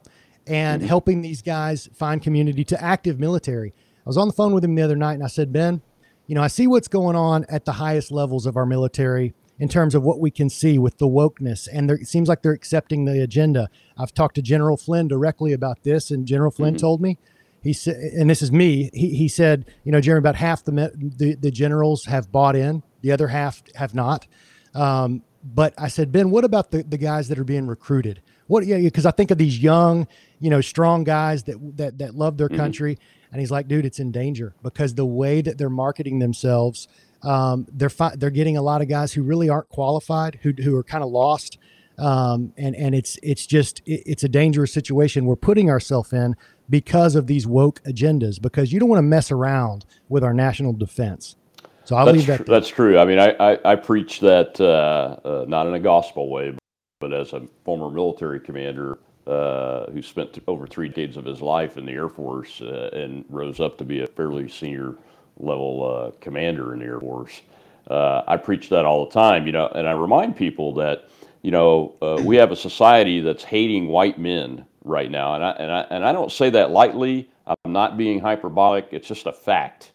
and 0.46 0.80
mm-hmm. 0.80 0.88
helping 0.88 1.22
these 1.22 1.42
guys 1.42 1.88
find 1.94 2.22
community 2.22 2.64
to 2.64 2.82
active 2.82 3.18
military. 3.18 3.72
I 4.04 4.08
was 4.08 4.16
on 4.16 4.28
the 4.28 4.34
phone 4.34 4.54
with 4.54 4.64
him 4.64 4.74
the 4.74 4.82
other 4.82 4.96
night 4.96 5.14
and 5.14 5.24
I 5.24 5.28
said, 5.28 5.52
Ben, 5.52 5.82
you 6.26 6.34
know, 6.34 6.42
I 6.42 6.48
see 6.48 6.66
what's 6.66 6.88
going 6.88 7.16
on 7.16 7.44
at 7.48 7.64
the 7.64 7.72
highest 7.72 8.12
levels 8.12 8.46
of 8.46 8.56
our 8.56 8.66
military 8.66 9.34
in 9.58 9.68
terms 9.68 9.94
of 9.94 10.02
what 10.02 10.20
we 10.20 10.30
can 10.30 10.48
see 10.48 10.78
with 10.78 10.98
the 10.98 11.08
wokeness. 11.08 11.68
And 11.72 11.88
there, 11.88 11.96
it 11.96 12.08
seems 12.08 12.28
like 12.28 12.42
they're 12.42 12.52
accepting 12.52 13.04
the 13.04 13.22
agenda. 13.22 13.68
I've 13.96 14.14
talked 14.14 14.36
to 14.36 14.42
General 14.42 14.76
Flynn 14.76 15.08
directly 15.08 15.52
about 15.52 15.82
this, 15.82 16.10
and 16.10 16.26
General 16.26 16.50
Flynn 16.50 16.74
mm-hmm. 16.74 16.80
told 16.80 17.00
me, 17.00 17.18
he 17.60 17.72
said, 17.72 17.96
and 17.96 18.30
this 18.30 18.40
is 18.40 18.52
me, 18.52 18.88
he, 18.94 19.10
he 19.16 19.28
said, 19.28 19.66
you 19.84 19.90
know, 19.90 20.00
Jeremy, 20.00 20.20
about 20.20 20.36
half 20.36 20.64
the, 20.64 20.92
the, 20.94 21.34
the 21.34 21.50
generals 21.50 22.04
have 22.04 22.30
bought 22.30 22.54
in, 22.54 22.82
the 23.02 23.10
other 23.10 23.28
half 23.28 23.62
have 23.74 23.94
not. 23.94 24.26
Um, 24.74 25.22
but 25.42 25.74
I 25.76 25.88
said, 25.88 26.12
Ben, 26.12 26.30
what 26.30 26.44
about 26.44 26.70
the, 26.70 26.82
the 26.84 26.98
guys 26.98 27.28
that 27.28 27.38
are 27.38 27.44
being 27.44 27.66
recruited? 27.66 28.22
What, 28.46 28.64
yeah, 28.64 28.78
because 28.78 29.06
I 29.06 29.10
think 29.10 29.30
of 29.30 29.38
these 29.38 29.58
young, 29.58 30.06
you 30.40 30.50
know, 30.50 30.60
strong 30.60 31.04
guys 31.04 31.42
that 31.44 31.76
that 31.76 31.98
that 31.98 32.14
love 32.14 32.38
their 32.38 32.48
mm-hmm. 32.48 32.56
country. 32.56 32.98
And 33.30 33.40
he's 33.40 33.50
like, 33.50 33.68
dude, 33.68 33.84
it's 33.84 33.98
in 33.98 34.10
danger 34.10 34.54
because 34.62 34.94
the 34.94 35.04
way 35.04 35.42
that 35.42 35.58
they're 35.58 35.68
marketing 35.68 36.18
themselves, 36.18 36.88
um, 37.22 37.66
they're 37.72 37.90
fi- 37.90 38.14
they're 38.16 38.30
getting 38.30 38.56
a 38.56 38.62
lot 38.62 38.82
of 38.82 38.88
guys 38.88 39.12
who 39.12 39.22
really 39.22 39.48
aren't 39.48 39.68
qualified, 39.68 40.38
who 40.42 40.52
who 40.62 40.76
are 40.76 40.84
kind 40.84 41.02
of 41.02 41.10
lost, 41.10 41.58
um, 41.98 42.52
and 42.56 42.76
and 42.76 42.94
it's 42.94 43.18
it's 43.22 43.46
just 43.46 43.80
it, 43.86 44.02
it's 44.06 44.24
a 44.24 44.28
dangerous 44.28 44.72
situation 44.72 45.26
we're 45.26 45.36
putting 45.36 45.70
ourselves 45.70 46.12
in 46.12 46.36
because 46.70 47.14
of 47.16 47.26
these 47.26 47.46
woke 47.46 47.82
agendas. 47.84 48.40
Because 48.40 48.72
you 48.72 48.78
don't 48.78 48.88
want 48.88 48.98
to 48.98 49.02
mess 49.02 49.30
around 49.30 49.84
with 50.08 50.22
our 50.22 50.34
national 50.34 50.72
defense. 50.72 51.36
So 51.84 51.96
I'll 51.96 52.06
that's 52.06 52.18
leave 52.18 52.26
that. 52.26 52.46
Tr- 52.46 52.52
that's 52.52 52.68
true. 52.68 52.98
I 52.98 53.04
mean, 53.04 53.18
I 53.18 53.34
I, 53.40 53.72
I 53.72 53.76
preach 53.76 54.20
that 54.20 54.60
uh, 54.60 55.16
uh, 55.26 55.44
not 55.48 55.66
in 55.66 55.74
a 55.74 55.80
gospel 55.80 56.30
way, 56.30 56.56
but 57.00 57.12
as 57.12 57.32
a 57.32 57.48
former 57.64 57.90
military 57.90 58.38
commander 58.38 58.98
uh, 59.26 59.90
who 59.90 60.02
spent 60.02 60.38
over 60.46 60.66
three 60.66 60.88
decades 60.88 61.16
of 61.16 61.24
his 61.24 61.42
life 61.42 61.76
in 61.76 61.84
the 61.84 61.92
Air 61.92 62.08
Force 62.08 62.60
uh, 62.60 62.90
and 62.92 63.24
rose 63.28 63.60
up 63.60 63.76
to 63.78 63.84
be 63.84 64.00
a 64.00 64.06
fairly 64.06 64.48
senior 64.48 64.94
level 65.38 65.84
uh, 65.84 66.10
commander 66.20 66.72
in 66.72 66.80
the 66.80 66.86
Air 66.86 67.00
Force. 67.00 67.40
Uh, 67.88 68.22
I 68.26 68.36
preach 68.36 68.68
that 68.68 68.84
all 68.84 69.06
the 69.06 69.12
time, 69.12 69.46
you 69.46 69.52
know, 69.52 69.68
and 69.68 69.88
I 69.88 69.92
remind 69.92 70.36
people 70.36 70.74
that, 70.74 71.08
you 71.42 71.50
know, 71.50 71.94
uh, 72.02 72.20
we 72.22 72.36
have 72.36 72.50
a 72.52 72.56
society 72.56 73.20
that's 73.20 73.44
hating 73.44 73.88
white 73.88 74.18
men 74.18 74.66
right 74.84 75.10
now, 75.10 75.34
and 75.34 75.44
I, 75.44 75.50
and 75.52 75.72
I 75.72 75.80
and 75.90 76.04
I 76.04 76.12
don't 76.12 76.32
say 76.32 76.50
that 76.50 76.70
lightly. 76.70 77.30
I'm 77.64 77.72
not 77.72 77.96
being 77.96 78.20
hyperbolic. 78.20 78.88
It's 78.90 79.08
just 79.08 79.26
a 79.26 79.32
fact 79.32 79.92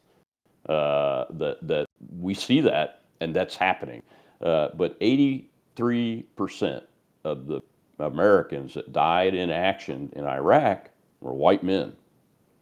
that 0.68 1.58
that 1.62 1.86
we 2.20 2.34
see 2.34 2.62
that, 2.62 3.02
and 3.20 3.36
that's 3.36 3.56
happening. 3.56 4.02
but 4.40 4.98
83 5.02 6.24
percent 6.36 6.84
of 7.24 7.48
the 7.48 7.62
Americans 8.00 8.74
that 8.74 8.92
died 8.92 9.34
in 9.34 9.50
action 9.50 10.12
in 10.16 10.26
Iraq 10.26 10.90
were 11.22 11.34
white 11.34 11.64
men, 11.64 11.94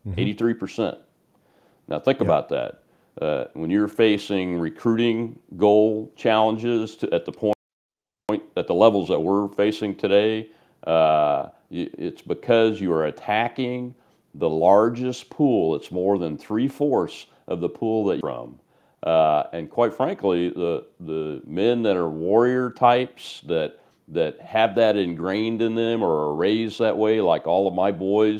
mm-hmm. 0.08 0.20
83%. 0.20 0.98
Now, 1.92 2.00
think 2.00 2.20
yeah. 2.20 2.26
about 2.26 2.50
that. 2.50 2.84
Uh, 3.22 3.46
when 3.54 3.70
you're 3.70 3.90
facing 3.90 4.58
recruiting 4.58 5.38
goal 5.58 6.14
challenges 6.16 6.96
to, 6.96 7.14
at 7.14 7.26
the 7.26 7.34
point, 7.34 7.56
point, 8.30 8.44
at 8.56 8.68
the 8.68 8.74
levels 8.74 9.10
that 9.10 9.20
we're 9.20 9.50
facing 9.50 9.96
today, 9.96 10.50
uh, 10.88 11.50
it's 11.70 12.22
because 12.22 12.80
you 12.80 12.94
are 12.94 13.06
attacking 13.06 13.94
the 14.36 14.50
largest 14.50 15.30
pool. 15.30 15.76
It's 15.76 15.92
more 15.92 16.18
than 16.18 16.38
three 16.38 16.70
fourths 16.70 17.26
of 17.50 17.60
the 17.60 17.68
pool 17.68 18.06
that 18.06 18.22
you're 18.24 18.32
from. 18.32 18.60
Uh, 19.04 19.44
and 19.52 19.70
quite 19.70 19.94
frankly, 19.94 20.50
the 20.50 20.86
the 21.00 21.42
men 21.46 21.84
that 21.84 21.98
are 21.98 22.10
warrior 22.10 22.70
types 22.72 23.42
that 23.48 23.80
that 24.08 24.40
have 24.40 24.76
that 24.76 24.96
ingrained 24.96 25.62
in 25.62 25.76
them 25.76 26.04
or 26.04 26.30
are 26.30 26.36
raised 26.36 26.80
that 26.80 26.98
way, 26.98 27.20
like 27.20 27.48
all 27.48 27.68
of 27.68 27.74
my 27.74 27.92
boys 27.92 28.40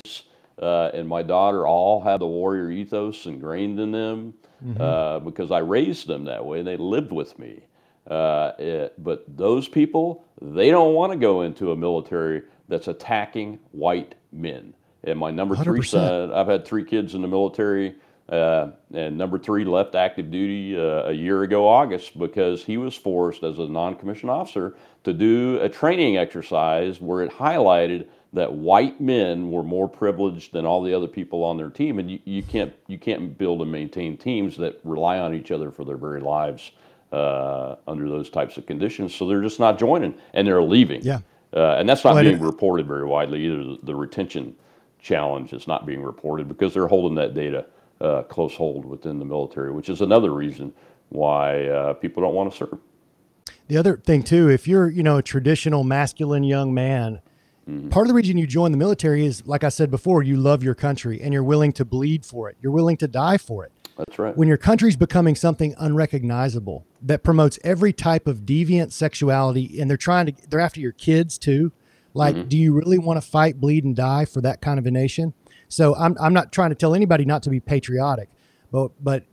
uh, 0.62 0.92
and 0.94 1.08
my 1.08 1.24
daughter 1.24 1.66
all 1.66 2.02
have 2.02 2.20
the 2.20 2.28
warrior 2.28 2.70
ethos 2.70 3.26
ingrained 3.26 3.80
in 3.80 3.92
them 3.92 4.34
mm-hmm. 4.64 4.82
uh, 4.82 5.20
because 5.20 5.52
I 5.52 5.60
raised 5.60 6.08
them 6.08 6.26
that 6.26 6.46
way 6.46 6.60
and 6.60 6.68
they 6.68 6.78
lived 6.78 7.12
with 7.12 7.38
me. 7.40 7.64
Uh, 8.10 8.52
it, 8.58 9.04
but 9.04 9.26
those 9.28 9.68
people, 9.68 10.26
they 10.42 10.70
don't 10.70 10.94
want 10.94 11.12
to 11.14 11.18
go 11.18 11.42
into 11.42 11.72
a 11.72 11.76
military 11.76 12.44
that's 12.68 12.88
attacking 12.88 13.60
white 13.72 14.16
men. 14.32 14.74
And 15.04 15.20
my 15.20 15.32
number 15.32 15.56
100%. 15.56 15.64
three 15.64 15.84
son, 15.84 16.32
I've 16.32 16.48
had 16.48 16.66
three 16.66 16.84
kids 16.84 17.16
in 17.16 17.22
the 17.22 17.28
military. 17.28 17.96
Uh, 18.30 18.72
and 18.94 19.18
number 19.18 19.38
three 19.38 19.66
left 19.66 19.94
active 19.94 20.32
duty 20.32 20.78
uh, 20.78 21.10
a 21.10 21.12
year 21.12 21.44
ago, 21.44 21.68
August, 21.68 22.18
because 22.18 22.64
he 22.64 22.78
was 22.78 22.96
forced 22.96 23.44
as 23.44 23.60
a 23.60 23.66
non 23.66 23.96
commissioned 23.96 24.30
officer 24.30 24.76
to 25.04 25.12
do 25.12 25.60
a 25.62 25.68
training 25.68 26.18
exercise 26.18 27.02
where 27.02 27.24
it 27.24 27.32
highlighted 27.32 28.08
that 28.34 28.52
white 28.52 29.02
men 29.02 29.52
were 29.52 29.64
more 29.64 29.90
privileged 29.90 30.54
than 30.54 30.66
all 30.66 30.82
the 30.82 30.94
other 30.94 31.08
people 31.08 31.44
on 31.44 31.58
their 31.58 31.70
team. 31.70 32.00
And 32.00 32.10
you, 32.10 32.20
you, 32.24 32.44
can't, 32.44 32.74
you 32.88 32.98
can't 32.98 33.38
build 33.38 33.62
and 33.62 33.72
maintain 33.72 34.18
teams 34.18 34.56
that 34.58 34.80
rely 34.84 35.20
on 35.20 35.34
each 35.34 35.52
other 35.52 35.70
for 35.70 35.84
their 35.84 35.98
very 35.98 36.22
lives 36.22 36.72
uh, 37.12 37.76
under 37.88 38.08
those 38.08 38.30
types 38.30 38.58
of 38.58 38.66
conditions. 38.66 39.14
So 39.14 39.28
they're 39.28 39.42
just 39.42 39.60
not 39.60 39.78
joining 39.78 40.16
and 40.34 40.48
they're 40.48 40.64
leaving. 40.64 41.02
Yeah. 41.02 41.20
Uh, 41.54 41.76
and 41.76 41.90
that's 41.90 42.06
not 42.06 42.16
well, 42.16 42.24
being 42.24 42.40
reported 42.40 42.88
very 42.88 43.06
widely 43.06 43.46
either. 43.46 43.64
The, 43.64 43.80
the 43.84 43.96
retention 43.96 44.56
challenge 45.02 45.52
is 45.52 45.68
not 45.68 45.86
being 45.86 46.02
reported 46.02 46.48
because 46.48 46.74
they're 46.74 46.88
holding 46.88 47.16
that 47.16 47.34
data 47.34 47.66
uh, 48.00 48.24
close 48.24 48.56
hold 48.56 48.86
within 48.86 49.20
the 49.20 49.26
military, 49.26 49.72
which 49.72 49.90
is 49.90 50.00
another 50.02 50.32
reason 50.32 50.74
why 51.10 51.66
uh, 51.66 51.94
people 51.94 52.24
don't 52.24 52.34
want 52.34 52.52
to 52.52 52.58
serve. 52.58 52.80
The 53.68 53.78
other 53.78 53.98
thing 53.98 54.24
too, 54.24 54.50
if 54.50 54.68
you're 54.68 54.90
you 54.90 55.04
know 55.04 55.18
a 55.18 55.24
traditional 55.24 55.84
masculine 55.84 56.44
young 56.44 56.74
man, 56.74 57.22
mm-hmm. 57.72 57.90
part 57.90 58.06
of 58.06 58.10
the 58.10 58.14
reason 58.14 58.38
you 58.38 58.48
join 58.48 58.72
the 58.72 58.78
military 58.78 59.26
is, 59.26 59.46
like 59.48 59.64
I 59.64 59.70
said 59.70 59.92
before, 59.92 60.24
you 60.24 60.38
love 60.38 60.64
your 60.64 60.76
country 60.76 61.22
and 61.22 61.34
you're 61.34 61.44
willing 61.44 61.74
to 61.74 61.86
bleed 61.86 62.26
for 62.26 62.50
it. 62.50 62.58
You're 62.62 62.72
willing 62.72 62.98
to 62.98 63.08
die 63.08 63.38
for 63.38 63.66
it. 63.66 63.72
That's 63.98 64.18
right. 64.18 64.36
When 64.36 64.48
your 64.48 64.58
country's 64.58 64.96
becoming 64.96 65.36
something 65.36 65.76
unrecognizable 65.78 66.86
that 67.04 67.24
promotes 67.24 67.60
every 67.64 67.94
type 67.94 68.28
of 68.28 68.40
deviant 68.40 68.92
sexuality, 68.92 69.80
and 69.80 69.90
they're 69.90 69.98
trying 69.98 70.28
to, 70.28 70.34
they're 70.50 70.60
after 70.60 70.80
your 70.80 70.94
kids 70.94 71.38
too. 71.38 71.72
Like, 72.14 72.36
mm-hmm. 72.36 72.48
do 72.48 72.58
you 72.58 72.74
really 72.74 72.98
want 72.98 73.22
to 73.22 73.28
fight, 73.28 73.60
bleed, 73.60 73.84
and 73.86 73.96
die 73.96 74.26
for 74.26 74.42
that 74.42 74.62
kind 74.62 74.80
of 74.80 74.86
a 74.86 74.92
nation? 74.92 75.34
So 75.70 75.96
I'm 75.96 76.18
I'm 76.20 76.34
not 76.34 76.52
trying 76.52 76.70
to 76.70 76.76
tell 76.76 76.94
anybody 76.94 77.26
not 77.26 77.44
to 77.44 77.50
be 77.50 77.60
patriotic, 77.60 78.30
but 78.72 78.92
but 79.02 79.24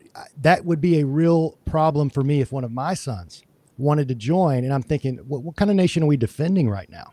that 0.40 0.64
would 0.64 0.80
be 0.80 1.00
a 1.00 1.07
real 1.07 1.59
problem 1.64 2.11
for 2.11 2.23
me 2.23 2.40
if 2.40 2.52
one 2.52 2.64
of 2.64 2.73
my 2.73 2.95
sons 2.95 3.42
wanted 3.76 4.09
to 4.09 4.14
join. 4.14 4.64
And 4.64 4.73
I'm 4.73 4.83
thinking, 4.83 5.16
what, 5.18 5.42
what 5.42 5.57
kind 5.57 5.71
of 5.71 5.76
nation 5.76 6.02
are 6.02 6.07
we 6.07 6.16
defending 6.16 6.68
right 6.68 6.90
now? 6.90 7.12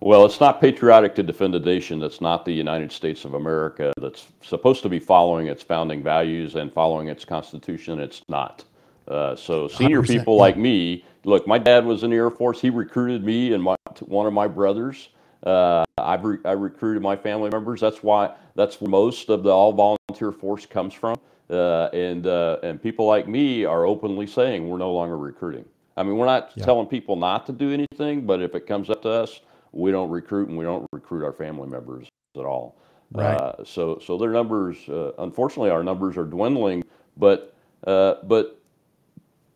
Well, 0.00 0.26
it's 0.26 0.40
not 0.40 0.60
patriotic 0.60 1.14
to 1.14 1.22
defend 1.22 1.54
a 1.54 1.58
nation 1.58 1.98
that's 1.98 2.20
not 2.20 2.44
the 2.44 2.52
United 2.52 2.92
States 2.92 3.24
of 3.24 3.34
America, 3.34 3.92
that's 3.98 4.26
supposed 4.42 4.82
to 4.82 4.88
be 4.88 4.98
following 4.98 5.46
its 5.46 5.62
founding 5.62 6.02
values 6.02 6.54
and 6.54 6.72
following 6.72 7.08
its 7.08 7.24
Constitution. 7.24 7.98
It's 7.98 8.22
not. 8.28 8.64
Uh, 9.08 9.34
so, 9.36 9.68
senior 9.68 10.02
people 10.02 10.34
yeah. 10.34 10.40
like 10.40 10.56
me, 10.56 11.04
look, 11.24 11.46
my 11.46 11.58
dad 11.58 11.86
was 11.86 12.02
in 12.02 12.10
the 12.10 12.16
Air 12.16 12.30
Force. 12.30 12.60
He 12.60 12.70
recruited 12.70 13.24
me 13.24 13.52
and 13.54 13.62
my, 13.62 13.76
one 14.00 14.26
of 14.26 14.32
my 14.32 14.48
brothers. 14.48 15.08
Uh, 15.44 15.84
I've 15.96 16.24
re- 16.24 16.38
I 16.44 16.52
recruited 16.52 17.02
my 17.02 17.16
family 17.16 17.50
members. 17.50 17.80
That's 17.80 18.02
why 18.02 18.34
that's 18.54 18.80
where 18.80 18.90
most 18.90 19.28
of 19.28 19.44
the 19.44 19.50
all 19.50 19.72
volunteer 19.72 20.32
force 20.32 20.66
comes 20.66 20.92
from. 20.92 21.16
Uh, 21.48 21.84
and 21.92 22.26
uh, 22.26 22.58
and 22.62 22.82
people 22.82 23.06
like 23.06 23.28
me 23.28 23.64
are 23.64 23.86
openly 23.86 24.26
saying 24.26 24.68
we're 24.68 24.78
no 24.78 24.92
longer 24.92 25.16
recruiting. 25.16 25.64
I 25.96 26.02
mean, 26.02 26.16
we're 26.16 26.26
not 26.26 26.50
yeah. 26.54 26.64
telling 26.64 26.86
people 26.86 27.16
not 27.16 27.46
to 27.46 27.52
do 27.52 27.72
anything, 27.72 28.26
but 28.26 28.42
if 28.42 28.54
it 28.54 28.66
comes 28.66 28.90
up 28.90 29.02
to 29.02 29.10
us, 29.10 29.40
we 29.72 29.90
don't 29.90 30.10
recruit 30.10 30.48
and 30.48 30.56
we 30.56 30.64
don't 30.64 30.86
recruit 30.92 31.24
our 31.24 31.32
family 31.32 31.68
members 31.68 32.08
at 32.36 32.44
all. 32.44 32.76
Right. 33.12 33.34
Uh, 33.34 33.64
so 33.64 34.00
so 34.04 34.18
their 34.18 34.30
numbers, 34.30 34.76
uh, 34.88 35.12
unfortunately, 35.18 35.70
our 35.70 35.84
numbers 35.84 36.16
are 36.16 36.24
dwindling. 36.24 36.84
But 37.16 37.54
uh, 37.86 38.16
but 38.24 38.60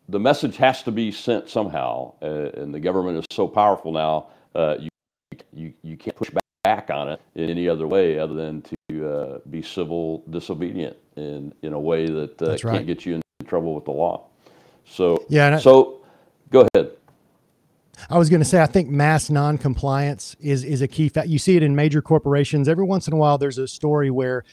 the 0.09 0.19
message 0.19 0.57
has 0.57 0.83
to 0.83 0.91
be 0.91 1.11
sent 1.11 1.49
somehow, 1.49 2.13
uh, 2.21 2.49
and 2.53 2.73
the 2.73 2.79
government 2.79 3.17
is 3.17 3.25
so 3.31 3.47
powerful 3.47 3.91
now. 3.91 4.27
you 4.79 4.89
you 5.53 5.73
you 5.83 5.97
can't 5.97 6.15
push 6.15 6.29
back 6.29 6.41
back 6.63 6.89
on 6.91 7.09
it 7.09 7.19
in 7.35 7.49
any 7.49 7.67
other 7.67 7.87
way 7.87 8.19
other 8.19 8.33
than 8.33 8.61
to 8.61 9.09
uh, 9.09 9.39
be 9.49 9.61
civil 9.61 10.23
disobedient 10.29 10.95
in 11.15 11.53
in 11.63 11.73
a 11.73 11.79
way 11.79 12.05
that 12.05 12.41
uh, 12.41 12.57
can't 12.57 12.85
get 12.85 13.05
you 13.05 13.15
in 13.15 13.21
trouble 13.47 13.73
with 13.73 13.85
the 13.85 13.91
law. 13.91 14.27
So 14.85 15.25
yeah. 15.29 15.57
so 15.57 16.01
go 16.49 16.67
ahead. 16.73 16.91
I 18.09 18.17
was 18.17 18.29
going 18.29 18.41
to 18.41 18.45
say 18.45 18.61
I 18.61 18.65
think 18.65 18.89
mass 18.89 19.29
noncompliance 19.29 20.35
is 20.39 20.63
is 20.63 20.81
a 20.81 20.87
key 20.87 21.09
fact. 21.09 21.27
You 21.27 21.39
see 21.39 21.55
it 21.55 21.63
in 21.63 21.75
major 21.75 22.01
corporations. 22.01 22.67
Every 22.67 22.85
once 22.85 23.07
in 23.07 23.13
a 23.13 23.17
while, 23.17 23.37
there's 23.37 23.57
a 23.57 23.67
story 23.67 24.09
where 24.09 24.43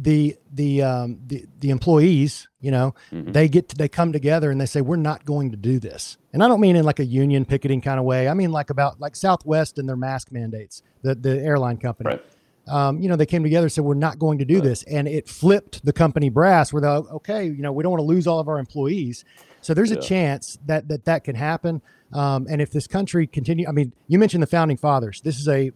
the 0.00 0.36
the 0.52 0.82
um, 0.82 1.18
the 1.26 1.44
the 1.60 1.70
employees, 1.70 2.48
you 2.60 2.70
know, 2.70 2.94
mm-hmm. 3.10 3.32
they 3.32 3.48
get 3.48 3.68
to, 3.70 3.76
they 3.76 3.88
come 3.88 4.12
together 4.12 4.50
and 4.50 4.60
they 4.60 4.66
say 4.66 4.80
we're 4.80 4.96
not 4.96 5.24
going 5.24 5.50
to 5.50 5.56
do 5.56 5.78
this. 5.78 6.16
And 6.32 6.42
I 6.42 6.48
don't 6.48 6.60
mean 6.60 6.76
in 6.76 6.84
like 6.84 6.98
a 6.98 7.04
union 7.04 7.44
picketing 7.44 7.80
kind 7.80 7.98
of 7.98 8.04
way. 8.04 8.28
I 8.28 8.34
mean 8.34 8.52
like 8.52 8.70
about 8.70 9.00
like 9.00 9.16
Southwest 9.16 9.78
and 9.78 9.88
their 9.88 9.96
mask 9.96 10.32
mandates, 10.32 10.82
the 11.02 11.14
the 11.14 11.38
airline 11.40 11.76
company. 11.76 12.10
Right. 12.10 12.24
Um, 12.68 13.00
you 13.00 13.08
know, 13.08 13.16
they 13.16 13.26
came 13.26 13.42
together 13.42 13.66
and 13.66 13.72
said 13.72 13.84
we're 13.84 13.94
not 13.94 14.20
going 14.20 14.38
to 14.38 14.44
do 14.44 14.54
right. 14.54 14.64
this, 14.64 14.84
and 14.84 15.08
it 15.08 15.28
flipped 15.28 15.84
the 15.84 15.92
company 15.92 16.28
brass. 16.28 16.72
Where 16.72 16.80
they're 16.80 17.00
like, 17.00 17.12
okay, 17.12 17.44
you 17.44 17.60
know, 17.62 17.72
we 17.72 17.82
don't 17.82 17.90
want 17.90 18.00
to 18.00 18.06
lose 18.06 18.26
all 18.26 18.38
of 18.38 18.48
our 18.48 18.58
employees. 18.58 19.24
So 19.60 19.74
there's 19.74 19.90
yeah. 19.90 19.98
a 19.98 20.00
chance 20.00 20.58
that 20.66 20.88
that 20.88 21.04
that 21.04 21.24
can 21.24 21.34
happen. 21.34 21.82
Um, 22.12 22.46
and 22.50 22.60
if 22.60 22.70
this 22.70 22.86
country 22.86 23.26
continue, 23.26 23.66
I 23.68 23.72
mean, 23.72 23.92
you 24.08 24.18
mentioned 24.18 24.42
the 24.42 24.48
founding 24.48 24.76
fathers. 24.76 25.20
This 25.22 25.38
is 25.38 25.48
a 25.48 25.72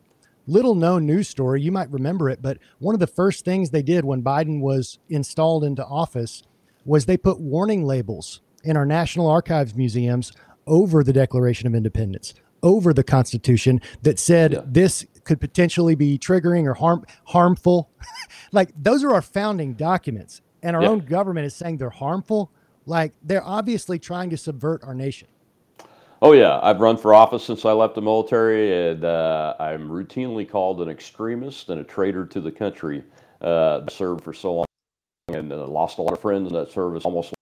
little 0.47 0.75
known 0.75 1.07
news 1.07 1.29
story. 1.29 1.63
You 1.63 1.73
might 1.73 1.91
remember 1.91 2.29
it, 2.31 2.41
but 2.43 2.59
one 2.79 2.95
of 2.95 3.01
the 3.01 3.07
first 3.07 3.45
things 3.45 3.71
they 3.71 3.83
did 3.83 4.05
when 4.05 4.23
Biden 4.23 4.61
was 4.61 4.99
installed 5.09 5.65
into 5.65 5.85
office 5.85 6.43
was 6.85 7.07
they 7.07 7.17
put 7.17 7.41
warning 7.41 7.85
labels 7.85 8.41
in 8.63 8.77
our 8.77 8.87
National 8.87 9.29
Archives 9.29 9.75
museums 9.75 10.33
over 10.67 11.03
the 11.03 11.13
Declaration 11.13 11.67
of 11.67 11.75
Independence, 11.75 12.35
over 12.63 12.93
the 12.93 13.05
Constitution 13.05 13.81
that 14.03 14.19
said 14.19 14.53
yeah. 14.53 14.61
this 14.67 15.07
could 15.25 15.41
potentially 15.41 15.95
be 15.95 16.19
triggering 16.19 16.67
or 16.67 16.75
harm 16.75 17.05
harmful. 17.25 17.91
like 18.53 18.71
those 18.77 19.05
are 19.05 19.13
our 19.15 19.23
founding 19.23 19.75
documents, 19.75 20.41
and 20.63 20.77
our 20.77 20.83
yeah. 20.83 20.89
own 20.89 21.01
government 21.01 21.47
is 21.47 21.55
saying 21.55 21.79
they're 21.79 21.91
harmful. 21.91 22.51
Like 22.87 23.13
they're 23.23 23.45
obviously 23.45 23.99
trying 23.99 24.31
to 24.31 24.37
subvert 24.37 24.83
our 24.85 24.95
nation. 24.95 25.29
Oh 26.23 26.33
yeah, 26.33 26.61
I've 26.63 26.81
run 26.81 26.97
for 26.97 27.13
office 27.13 27.45
since 27.45 27.67
I 27.67 27.73
left 27.73 27.95
the 27.95 28.01
military, 28.01 28.91
and 28.91 29.05
uh, 29.05 29.55
I'm 29.61 29.89
routinely 29.89 30.49
called 30.49 30.81
an 30.81 30.89
extremist 30.89 31.69
and 31.69 31.81
a 31.81 31.85
traitor 31.85 32.25
to 32.25 32.41
the 32.41 32.51
country. 32.51 33.05
Uh, 33.43 33.83
I 33.87 33.93
served 33.93 34.25
for 34.25 34.33
so 34.33 34.55
long 34.55 34.67
and 35.29 35.53
uh, 35.53 35.67
lost 35.67 35.99
a 35.99 36.03
lot 36.03 36.15
of 36.15 36.21
friends 36.21 36.49
in 36.49 36.55
that 36.55 36.71
service. 36.71 37.05
Almost 37.05 37.35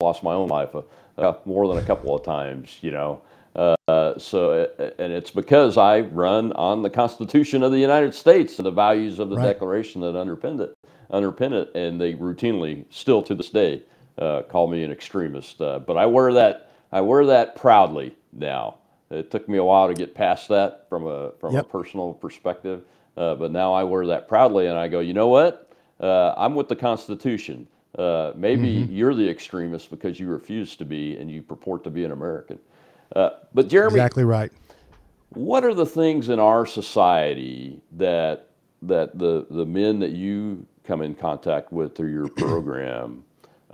lost 0.00 0.24
my 0.24 0.34
own 0.34 0.48
life 0.48 0.74
uh, 1.18 1.34
more 1.44 1.68
than 1.68 1.78
a 1.78 1.86
couple 1.86 2.16
of 2.16 2.24
times, 2.24 2.78
you 2.80 2.90
know. 2.90 3.22
Uh, 3.54 4.18
so, 4.18 4.68
uh, 4.76 4.90
and 4.98 5.12
it's 5.12 5.30
because 5.30 5.78
I 5.78 6.00
run 6.00 6.52
on 6.54 6.82
the 6.82 6.90
Constitution 6.90 7.62
of 7.62 7.70
the 7.70 7.78
United 7.78 8.12
States 8.12 8.58
and 8.58 8.66
the 8.66 8.72
values 8.72 9.20
of 9.20 9.30
the 9.30 9.36
right. 9.36 9.44
Declaration 9.44 10.00
that 10.00 10.14
underpin 10.14 10.60
it, 10.60 10.74
underpin 11.12 11.52
it, 11.52 11.70
and 11.76 12.00
they 12.00 12.14
routinely, 12.14 12.86
still 12.90 13.22
to 13.22 13.36
this 13.36 13.50
day, 13.50 13.84
call 14.18 14.66
me 14.66 14.82
an 14.82 14.90
extremist. 14.90 15.58
but 15.58 15.96
I 15.96 16.06
wear 16.06 16.32
that 16.32 16.65
I 16.92 17.00
wear 17.00 17.26
that 17.26 17.56
proudly 17.56 18.16
now. 18.32 18.78
It 19.10 19.30
took 19.30 19.48
me 19.48 19.58
a 19.58 19.64
while 19.64 19.88
to 19.88 19.94
get 19.94 20.14
past 20.14 20.48
that 20.48 20.86
from 20.88 21.06
a 21.06 21.32
from 21.40 21.54
yep. 21.54 21.66
a 21.66 21.68
personal 21.68 22.14
perspective, 22.14 22.82
uh, 23.16 23.34
but 23.36 23.52
now 23.52 23.72
I 23.72 23.84
wear 23.84 24.06
that 24.06 24.28
proudly, 24.28 24.66
and 24.66 24.76
I 24.76 24.88
go, 24.88 25.00
you 25.00 25.14
know 25.14 25.28
what? 25.28 25.70
Uh, 26.00 26.34
I'm 26.36 26.54
with 26.54 26.68
the 26.68 26.76
Constitution. 26.76 27.68
Uh, 27.96 28.32
maybe 28.34 28.82
mm-hmm. 28.82 28.92
you're 28.92 29.14
the 29.14 29.28
extremist 29.28 29.90
because 29.90 30.20
you 30.20 30.28
refuse 30.28 30.76
to 30.76 30.84
be 30.84 31.16
and 31.16 31.30
you 31.30 31.40
purport 31.40 31.82
to 31.84 31.90
be 31.90 32.04
an 32.04 32.12
American. 32.12 32.58
Uh, 33.14 33.30
but 33.54 33.68
Jeremy, 33.68 33.94
exactly 33.94 34.24
right. 34.24 34.52
What 35.30 35.64
are 35.64 35.72
the 35.72 35.86
things 35.86 36.28
in 36.28 36.38
our 36.38 36.66
society 36.66 37.80
that 37.92 38.50
that 38.82 39.18
the 39.18 39.46
the 39.50 39.64
men 39.64 39.98
that 40.00 40.10
you 40.10 40.66
come 40.84 41.00
in 41.00 41.14
contact 41.14 41.72
with 41.72 41.96
through 41.96 42.12
your 42.12 42.28
program 42.36 43.24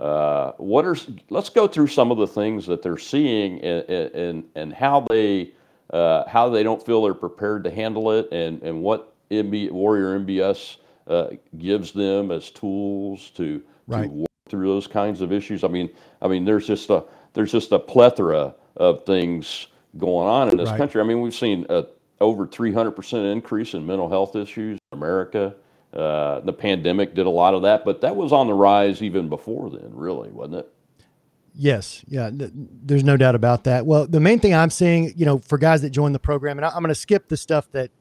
uh, 0.03 0.51
what 0.57 0.85
are 0.85 0.97
let's 1.29 1.49
go 1.49 1.65
through 1.65 1.87
some 1.87 2.11
of 2.11 2.17
the 2.17 2.27
things 2.27 2.65
that 2.65 2.81
they're 2.81 2.97
seeing 2.97 3.61
and 3.61 3.89
and, 3.89 4.43
and 4.53 4.73
how 4.73 4.99
they 5.09 5.51
uh, 5.91 6.27
how 6.27 6.49
they 6.49 6.61
don't 6.61 6.85
feel 6.85 7.03
they're 7.03 7.13
prepared 7.13 7.63
to 7.63 7.71
handle 7.71 8.11
it 8.11 8.27
and 8.31 8.61
and 8.63 8.81
what 8.81 9.13
MB, 9.31 9.71
Warrior 9.71 10.19
MBS 10.19 10.77
uh, 11.07 11.27
gives 11.57 11.93
them 11.93 12.31
as 12.31 12.49
tools 12.51 13.31
to, 13.31 13.63
right. 13.87 14.03
to 14.03 14.09
work 14.09 14.27
through 14.49 14.67
those 14.67 14.87
kinds 14.87 15.21
of 15.21 15.31
issues. 15.31 15.63
I 15.63 15.69
mean, 15.69 15.89
I 16.21 16.27
mean, 16.27 16.45
there's 16.45 16.67
just 16.67 16.89
a 16.89 17.05
there's 17.33 17.51
just 17.51 17.71
a 17.71 17.79
plethora 17.79 18.53
of 18.75 19.05
things 19.05 19.67
going 19.97 20.27
on 20.27 20.49
in 20.49 20.57
this 20.57 20.69
right. 20.69 20.77
country. 20.77 21.01
I 21.01 21.05
mean, 21.05 21.21
we've 21.21 21.33
seen 21.33 21.65
a 21.69 21.85
over 22.21 22.45
300% 22.45 23.31
increase 23.31 23.73
in 23.73 23.85
mental 23.85 24.09
health 24.09 24.35
issues 24.35 24.79
in 24.91 24.97
America. 24.97 25.55
Uh, 25.93 26.39
the 26.41 26.53
pandemic 26.53 27.13
did 27.13 27.27
a 27.27 27.29
lot 27.29 27.53
of 27.53 27.61
that, 27.61 27.85
but 27.85 28.01
that 28.01 28.15
was 28.15 28.31
on 28.31 28.47
the 28.47 28.53
rise 28.53 29.01
even 29.03 29.29
before 29.29 29.69
then, 29.69 29.91
really, 29.91 30.31
wasn't 30.31 30.55
it? 30.55 30.73
Yes, 31.55 32.03
yeah, 32.07 32.31
there's 32.33 33.03
no 33.03 33.15
doubt 33.15 33.35
about 33.35 33.65
that. 33.65 33.85
Well, 33.85 34.07
the 34.07 34.19
main 34.19 34.39
thing 34.39 34.55
I'm 34.55 34.71
seeing, 34.71 35.13
you 35.15 35.25
know, 35.25 35.37
for 35.37 35.59
guys 35.59 35.83
that 35.83 35.91
join 35.91 36.11
the 36.11 36.19
program, 36.19 36.57
and 36.57 36.65
I'm 36.65 36.81
going 36.81 36.87
to 36.87 36.95
skip 36.95 37.29
the 37.29 37.37
stuff 37.37 37.69
that 37.73 37.91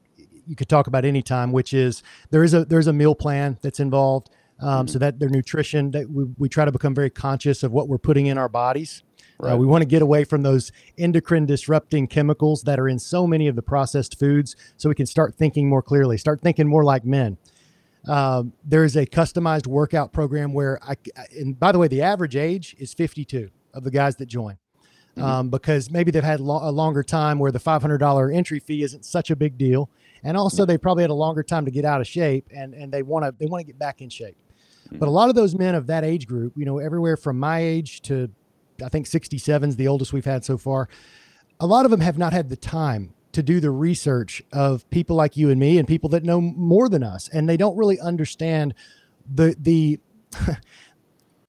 you 0.47 0.57
could 0.57 0.71
talk 0.71 0.87
about 0.87 1.05
anytime, 1.05 1.53
which 1.53 1.75
is 1.75 2.03
there 2.31 2.43
is 2.43 2.55
a 2.55 2.65
there's 2.65 2.87
a 2.87 2.95
meal 2.95 3.15
plan 3.15 3.59
that's 3.61 3.79
involved, 3.79 4.31
um, 4.61 4.69
mm-hmm. 4.69 4.93
so 4.93 4.99
that 5.01 5.19
their 5.19 5.29
nutrition 5.29 5.91
that 5.91 6.11
we, 6.11 6.25
we 6.39 6.49
try 6.49 6.65
to 6.65 6.73
become 6.73 6.95
very 6.95 7.11
conscious 7.11 7.63
of 7.63 7.73
what 7.73 7.89
we're 7.89 7.99
putting 7.99 8.27
in 8.27 8.39
our 8.39 8.49
bodies. 8.49 9.03
Right. 9.39 9.53
Uh, 9.53 9.57
we 9.59 9.67
want 9.67 9.83
to 9.83 9.87
get 9.87 10.01
away 10.01 10.25
from 10.25 10.43
those 10.43 10.73
endocrine 10.97 11.47
disrupting 11.47 12.07
chemicals 12.07 12.63
that 12.63 12.81
are 12.81 12.89
in 12.89 12.99
so 12.99 13.27
many 13.27 13.49
of 13.49 13.57
the 13.57 13.63
processed 13.63 14.19
foods, 14.19 14.57
so 14.79 14.89
we 14.89 14.95
can 14.95 15.07
start 15.07 15.35
thinking 15.35 15.69
more 15.69 15.83
clearly, 15.83 16.17
start 16.17 16.41
thinking 16.41 16.69
more 16.69 16.85
like 16.85 17.05
men. 17.05 17.37
Um, 18.09 18.53
there's 18.65 18.97
a 18.97 19.07
customized 19.07 19.67
workout 19.67 20.13
program 20.13 20.53
where 20.53 20.79
I, 20.83 20.97
and 21.39 21.59
by 21.59 21.73
the 21.73 21.79
way, 21.79 21.89
the 21.89 22.03
average 22.03 22.37
age 22.37 22.75
is 22.79 22.93
52 22.95 23.51
of 23.75 23.85
the 23.85 23.91
guys 23.91 24.17
that 24.17 24.27
join. 24.27 24.59
Mm-hmm. 25.17 25.23
Um, 25.23 25.51
because 25.51 25.91
maybe 25.91 26.11
they've 26.11 26.25
had 26.25 26.41
lo- 26.41 26.61
a 26.63 26.73
longer 26.73 27.03
time 27.03 27.39
where 27.39 27.53
the 27.53 27.61
$500 27.61 28.35
entry 28.35 28.61
fee 28.61 28.83
isn't 28.83 29.05
such 29.05 29.31
a 29.31 29.37
big 29.37 29.59
deal, 29.59 29.91
and 30.25 30.39
also 30.39 30.65
they 30.65 30.79
probably 30.79 31.03
had 31.03 31.11
a 31.11 31.15
longer 31.15 31.43
time 31.43 31.67
to 31.67 31.71
get 31.71 31.85
out 31.85 32.01
of 32.01 32.07
shape, 32.07 32.49
and 32.51 32.73
and 32.73 32.91
they 32.91 33.03
want 33.03 33.27
to 33.27 33.35
they 33.39 33.45
want 33.45 33.61
to 33.61 33.67
get 33.67 33.79
back 33.79 34.01
in 34.01 34.09
shape. 34.09 34.39
Mm-hmm. 34.87 34.99
But 34.99 35.09
a 35.09 35.11
lot 35.11 35.29
of 35.29 35.35
those 35.35 35.55
men 35.55 35.75
of 35.75 35.87
that 35.89 36.03
age 36.03 36.27
group, 36.27 36.55
you 36.57 36.65
know, 36.65 36.79
everywhere 36.79 37.19
from 37.19 37.39
my 37.39 37.61
age 37.61 38.01
to 38.03 38.31
I 38.83 38.89
think 38.89 39.07
67 39.07 39.69
is 39.69 39.77
the 39.77 39.87
oldest 39.87 40.15
we've 40.15 40.25
had 40.25 40.47
so 40.47 40.57
far. 40.57 40.89
A 41.61 41.67
lot 41.67 41.85
of 41.85 41.91
them 41.91 42.01
have 42.01 42.17
not 42.17 42.33
had 42.33 42.49
the 42.49 42.57
time 42.57 43.13
to 43.33 43.43
do 43.43 43.61
the 43.61 43.71
research 43.71 44.43
of 44.53 44.89
people 44.91 45.17
like 45.17 45.37
you 45.37 45.51
and 45.51 45.59
me 45.59 45.79
and 45.79 45.89
people 45.89 46.09
that 46.11 46.23
know 46.23 46.41
more 46.41 46.89
than 46.89 47.03
us 47.03 47.29
and 47.29 47.49
they 47.49 47.57
don't 47.57 47.77
really 47.77 47.99
understand 48.01 48.75
the 49.35 49.57
the 49.59 49.99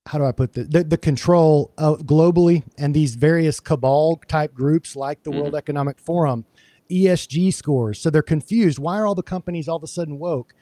how 0.05 0.17
do 0.17 0.25
I 0.25 0.31
put 0.31 0.53
the, 0.53 0.63
the, 0.63 0.83
the 0.83 0.97
control 0.97 1.71
of 1.77 2.01
globally 2.01 2.63
and 2.77 2.93
these 2.93 3.15
various 3.15 3.59
cabal 3.59 4.17
type 4.27 4.53
groups 4.53 4.95
like 4.95 5.23
the 5.23 5.31
mm-hmm. 5.31 5.39
World 5.39 5.55
Economic 5.55 5.97
Forum, 5.99 6.45
ESG 6.91 7.53
scores. 7.53 7.99
So 7.99 8.09
they're 8.09 8.21
confused. 8.21 8.79
Why 8.79 8.99
are 8.99 9.07
all 9.07 9.15
the 9.15 9.23
companies 9.23 9.67
all 9.67 9.77
of 9.77 9.83
a 9.83 9.87
sudden 9.87 10.19
woke? 10.19 10.53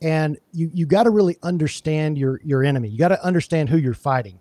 And 0.00 0.38
you 0.52 0.70
you 0.74 0.86
got 0.86 1.04
to 1.04 1.10
really 1.10 1.36
understand 1.42 2.18
your 2.18 2.40
your 2.44 2.62
enemy. 2.62 2.88
You 2.88 2.98
got 2.98 3.08
to 3.08 3.24
understand 3.24 3.68
who 3.68 3.78
you're 3.78 3.94
fighting. 3.94 4.38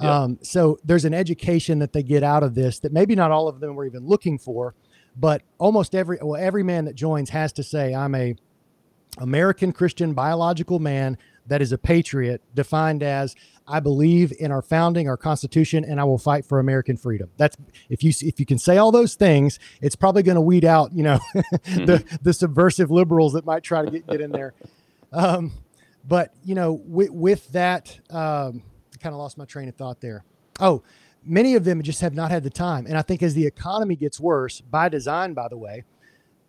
Yeah. 0.00 0.22
Um, 0.22 0.38
so 0.42 0.78
there's 0.84 1.04
an 1.04 1.14
education 1.14 1.78
that 1.80 1.92
they 1.92 2.02
get 2.02 2.22
out 2.22 2.42
of 2.42 2.54
this 2.54 2.78
that 2.80 2.92
maybe 2.92 3.16
not 3.16 3.30
all 3.30 3.48
of 3.48 3.58
them 3.58 3.74
were 3.74 3.86
even 3.86 4.06
looking 4.06 4.38
for, 4.38 4.74
but 5.18 5.42
almost 5.58 5.94
every 5.94 6.18
well 6.22 6.40
every 6.40 6.62
man 6.62 6.84
that 6.84 6.94
joins 6.94 7.30
has 7.30 7.52
to 7.52 7.62
say 7.62 7.94
i'm 7.94 8.14
a 8.14 8.34
american 9.18 9.72
christian 9.72 10.14
biological 10.14 10.78
man 10.78 11.18
that 11.48 11.62
is 11.62 11.72
a 11.72 11.78
patriot, 11.78 12.42
defined 12.54 13.02
as 13.02 13.34
I 13.66 13.80
believe 13.80 14.32
in 14.38 14.52
our 14.52 14.62
founding, 14.62 15.08
our 15.08 15.16
Constitution, 15.16 15.84
and 15.84 16.00
I 16.00 16.04
will 16.04 16.18
fight 16.18 16.44
for 16.44 16.58
American 16.58 16.96
freedom. 16.96 17.30
That's 17.36 17.56
if 17.88 18.02
you 18.04 18.12
if 18.20 18.38
you 18.38 18.46
can 18.46 18.58
say 18.58 18.76
all 18.76 18.92
those 18.92 19.14
things, 19.14 19.58
it's 19.82 19.96
probably 19.96 20.22
going 20.22 20.36
to 20.36 20.40
weed 20.40 20.64
out, 20.64 20.92
you 20.92 21.02
know, 21.02 21.18
mm-hmm. 21.34 21.84
the 21.84 22.18
the 22.22 22.32
subversive 22.32 22.90
liberals 22.90 23.32
that 23.32 23.44
might 23.44 23.62
try 23.62 23.84
to 23.84 23.90
get, 23.90 24.06
get 24.06 24.20
in 24.20 24.30
there. 24.30 24.54
Um, 25.12 25.52
but 26.06 26.34
you 26.44 26.54
know, 26.54 26.80
with, 26.84 27.10
with 27.10 27.48
that, 27.52 27.98
um, 28.10 28.62
I 28.94 28.98
kind 29.00 29.14
of 29.14 29.18
lost 29.18 29.36
my 29.36 29.44
train 29.44 29.68
of 29.68 29.74
thought 29.74 30.00
there. 30.00 30.24
Oh, 30.60 30.82
many 31.24 31.54
of 31.54 31.64
them 31.64 31.82
just 31.82 32.00
have 32.00 32.14
not 32.14 32.30
had 32.30 32.42
the 32.42 32.50
time, 32.50 32.86
and 32.86 32.96
I 32.96 33.02
think 33.02 33.22
as 33.22 33.34
the 33.34 33.46
economy 33.46 33.96
gets 33.96 34.18
worse, 34.20 34.60
by 34.60 34.88
design, 34.88 35.34
by 35.34 35.48
the 35.48 35.56
way, 35.56 35.84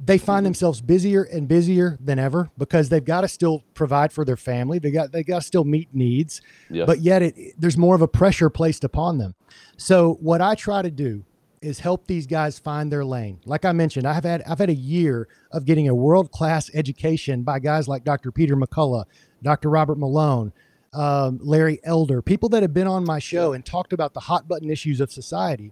they 0.03 0.17
find 0.17 0.39
mm-hmm. 0.39 0.45
themselves 0.45 0.81
busier 0.81 1.23
and 1.23 1.47
busier 1.47 1.97
than 1.99 2.19
ever 2.19 2.49
because 2.57 2.89
they've 2.89 3.03
got 3.03 3.21
to 3.21 3.27
still 3.27 3.63
provide 3.73 4.13
for 4.13 4.23
their 4.23 4.37
family. 4.37 4.79
They 4.79 4.91
got 4.91 5.11
they 5.11 5.23
got 5.23 5.41
to 5.41 5.47
still 5.47 5.65
meet 5.65 5.89
needs, 5.93 6.41
yeah. 6.69 6.85
but 6.85 6.99
yet 6.99 7.21
it, 7.21 7.35
there's 7.59 7.77
more 7.77 7.95
of 7.95 8.01
a 8.01 8.07
pressure 8.07 8.49
placed 8.49 8.83
upon 8.83 9.17
them. 9.17 9.35
So 9.77 10.17
what 10.21 10.41
I 10.41 10.55
try 10.55 10.81
to 10.81 10.91
do 10.91 11.23
is 11.61 11.79
help 11.79 12.07
these 12.07 12.25
guys 12.25 12.57
find 12.57 12.89
their 12.89 13.03
lane. 13.03 13.39
Like 13.45 13.65
I 13.65 13.73
mentioned, 13.73 14.07
I've 14.07 14.23
had 14.23 14.41
I've 14.43 14.59
had 14.59 14.69
a 14.69 14.75
year 14.75 15.27
of 15.51 15.65
getting 15.65 15.89
a 15.89 15.95
world 15.95 16.31
class 16.31 16.71
education 16.73 17.43
by 17.43 17.59
guys 17.59 17.87
like 17.87 18.03
Dr. 18.05 18.31
Peter 18.31 18.55
McCullough, 18.55 19.05
Dr. 19.43 19.69
Robert 19.69 19.97
Malone, 19.97 20.53
um, 20.93 21.39
Larry 21.41 21.79
Elder, 21.83 22.21
people 22.21 22.49
that 22.49 22.63
have 22.63 22.73
been 22.73 22.87
on 22.87 23.05
my 23.05 23.19
show 23.19 23.53
and 23.53 23.65
talked 23.65 23.93
about 23.93 24.13
the 24.13 24.21
hot 24.21 24.47
button 24.47 24.69
issues 24.69 24.99
of 24.99 25.11
society 25.11 25.71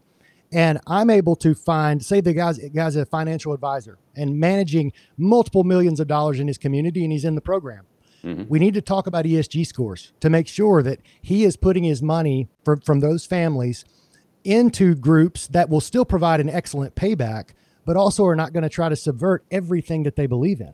and 0.51 0.79
I'm 0.87 1.09
able 1.09 1.35
to 1.37 1.53
find, 1.53 2.03
say, 2.03 2.21
the 2.21 2.33
guy's 2.33 2.57
guy's 2.57 2.95
a 2.95 3.05
financial 3.05 3.53
advisor 3.53 3.97
and 4.15 4.39
managing 4.39 4.93
multiple 5.17 5.63
millions 5.63 5.99
of 5.99 6.07
dollars 6.07 6.39
in 6.39 6.47
his 6.47 6.57
community, 6.57 7.03
and 7.03 7.11
he's 7.11 7.25
in 7.25 7.35
the 7.35 7.41
program. 7.41 7.85
Mm-hmm. 8.23 8.43
We 8.47 8.59
need 8.59 8.73
to 8.73 8.81
talk 8.81 9.07
about 9.07 9.25
ESG 9.25 9.67
scores 9.67 10.13
to 10.21 10.29
make 10.29 10.47
sure 10.47 10.81
that 10.83 10.99
he 11.21 11.43
is 11.43 11.57
putting 11.57 11.83
his 11.83 12.01
money 12.01 12.47
for, 12.63 12.77
from 12.77 13.01
those 13.01 13.25
families 13.25 13.85
into 14.43 14.95
groups 14.95 15.47
that 15.47 15.69
will 15.69 15.81
still 15.81 16.05
provide 16.05 16.39
an 16.39 16.49
excellent 16.49 16.95
payback, 16.95 17.49
but 17.85 17.97
also 17.97 18.25
are 18.25 18.35
not 18.35 18.53
going 18.53 18.63
to 18.63 18.69
try 18.69 18.89
to 18.89 18.95
subvert 18.95 19.45
everything 19.51 20.03
that 20.03 20.15
they 20.15 20.27
believe 20.27 20.61
in. 20.61 20.73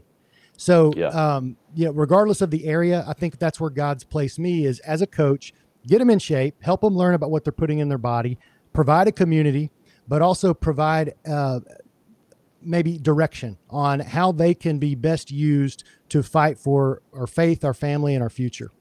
So, 0.58 0.94
yeah. 0.96 1.08
Um, 1.08 1.58
you 1.74 1.86
know, 1.86 1.92
regardless 1.92 2.42
of 2.42 2.52
the 2.52 2.66
area, 2.66 3.04
I 3.08 3.14
think 3.14 3.40
that's 3.40 3.60
where 3.60 3.70
God's 3.70 4.04
placed 4.04 4.40
me 4.40 4.66
is 4.66 4.80
as 4.82 5.02
a 5.02 5.08
coach, 5.08 5.54
get 5.88 6.00
them 6.00 6.10
in 6.10 6.20
shape, 6.20 6.56
help 6.62 6.82
them 6.82 6.96
learn 6.96 7.16
about 7.16 7.32
what 7.32 7.44
they're 7.44 7.52
putting 7.52 7.80
in 7.80 7.90
their 7.90 7.98
body, 7.98 8.38
provide 8.74 9.08
a 9.08 9.12
community, 9.12 9.72
but 10.08 10.22
also 10.22 10.54
provide 10.54 11.16
uh, 11.28 11.60
maybe 12.62 12.98
direction 12.98 13.58
on 13.70 14.00
how 14.00 14.32
they 14.32 14.54
can 14.54 14.80
be 14.80 14.96
best 14.96 15.32
used 15.32 15.84
to 16.10 16.24
fight 16.24 16.58
for 16.58 17.02
our 17.14 17.28
faith, 17.28 17.66
our 17.66 17.74
family, 17.74 18.14
and 18.14 18.24
our 18.24 18.30
future. 18.30 18.72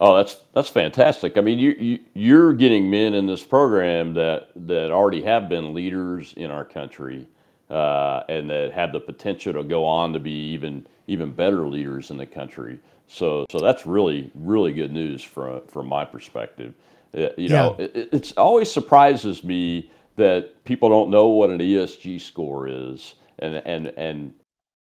Oh, 0.00 0.16
that's 0.16 0.38
that's 0.52 0.68
fantastic. 0.68 1.38
I 1.38 1.40
mean, 1.40 1.58
you, 1.58 1.70
you 1.78 1.98
you're 2.14 2.52
getting 2.52 2.90
men 2.90 3.14
in 3.14 3.26
this 3.26 3.42
program 3.42 4.14
that 4.14 4.48
that 4.56 4.90
already 4.90 5.22
have 5.22 5.48
been 5.48 5.72
leaders 5.72 6.34
in 6.36 6.50
our 6.50 6.64
country, 6.64 7.28
and 7.70 8.50
that 8.50 8.72
have 8.72 8.92
the 8.92 9.00
potential 9.00 9.52
to 9.52 9.62
go 9.62 9.84
on 9.84 10.12
to 10.12 10.20
be 10.20 10.32
even 10.52 10.86
even 11.06 11.32
better 11.32 11.68
leaders 11.68 12.10
in 12.10 12.16
the 12.16 12.26
country. 12.26 12.78
So 13.08 13.46
so 13.50 13.58
that's 13.58 13.86
really 13.86 14.30
really 14.34 14.72
good 14.72 14.92
news 14.92 15.22
from 15.22 15.62
from 15.66 15.86
my 15.88 16.04
perspective. 16.04 16.74
Uh, 17.16 17.28
you 17.36 17.48
know, 17.48 17.76
yeah. 17.78 17.84
it, 17.84 18.08
it's 18.12 18.32
always 18.32 18.70
surprises 18.70 19.44
me 19.44 19.90
that 20.16 20.64
people 20.64 20.88
don't 20.88 21.10
know 21.10 21.28
what 21.28 21.50
an 21.50 21.58
ESG 21.58 22.20
score 22.20 22.68
is 22.68 23.14
and 23.38 23.56
and 23.66 23.88
and 23.96 24.34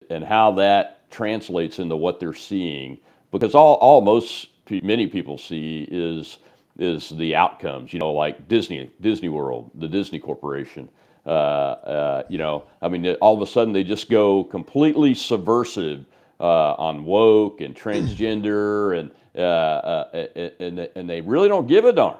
and 0.10 0.24
how 0.24 0.52
that 0.52 1.10
translates 1.10 1.80
into 1.80 1.96
what 1.96 2.20
they're 2.20 2.34
seeing 2.34 2.98
because 3.32 3.56
all 3.56 3.76
all 3.76 4.02
most 4.02 4.48
many 4.84 5.08
people 5.08 5.38
see 5.38 5.88
is 5.92 6.38
is 6.78 7.10
the 7.10 7.36
outcomes 7.36 7.92
you 7.92 8.00
know 8.00 8.12
like 8.12 8.48
disney 8.48 8.90
disney 9.02 9.28
world 9.28 9.70
the 9.76 9.88
disney 9.88 10.20
corporation 10.20 10.88
uh, 10.88 10.88
uh, 10.88 11.01
you 11.26 12.38
know 12.38 12.64
i 12.82 12.88
mean 12.88 13.06
all 13.16 13.36
of 13.36 13.42
a 13.42 13.52
sudden 13.52 13.74
they 13.74 13.84
just 13.84 14.10
go 14.10 14.44
completely 14.46 15.14
subversive 15.14 16.06
uh, 16.40 16.74
on 16.74 17.06
woke 17.06 17.62
and 17.62 17.76
transgender 17.76 18.98
and 19.00 19.12
uh, 19.36 19.42
uh, 19.42 20.28
and 20.60 20.80
and 20.96 21.10
they 21.10 21.22
really 21.22 21.48
don't 21.48 21.68
give 21.68 21.86
a 21.86 21.94
darn 21.94 22.18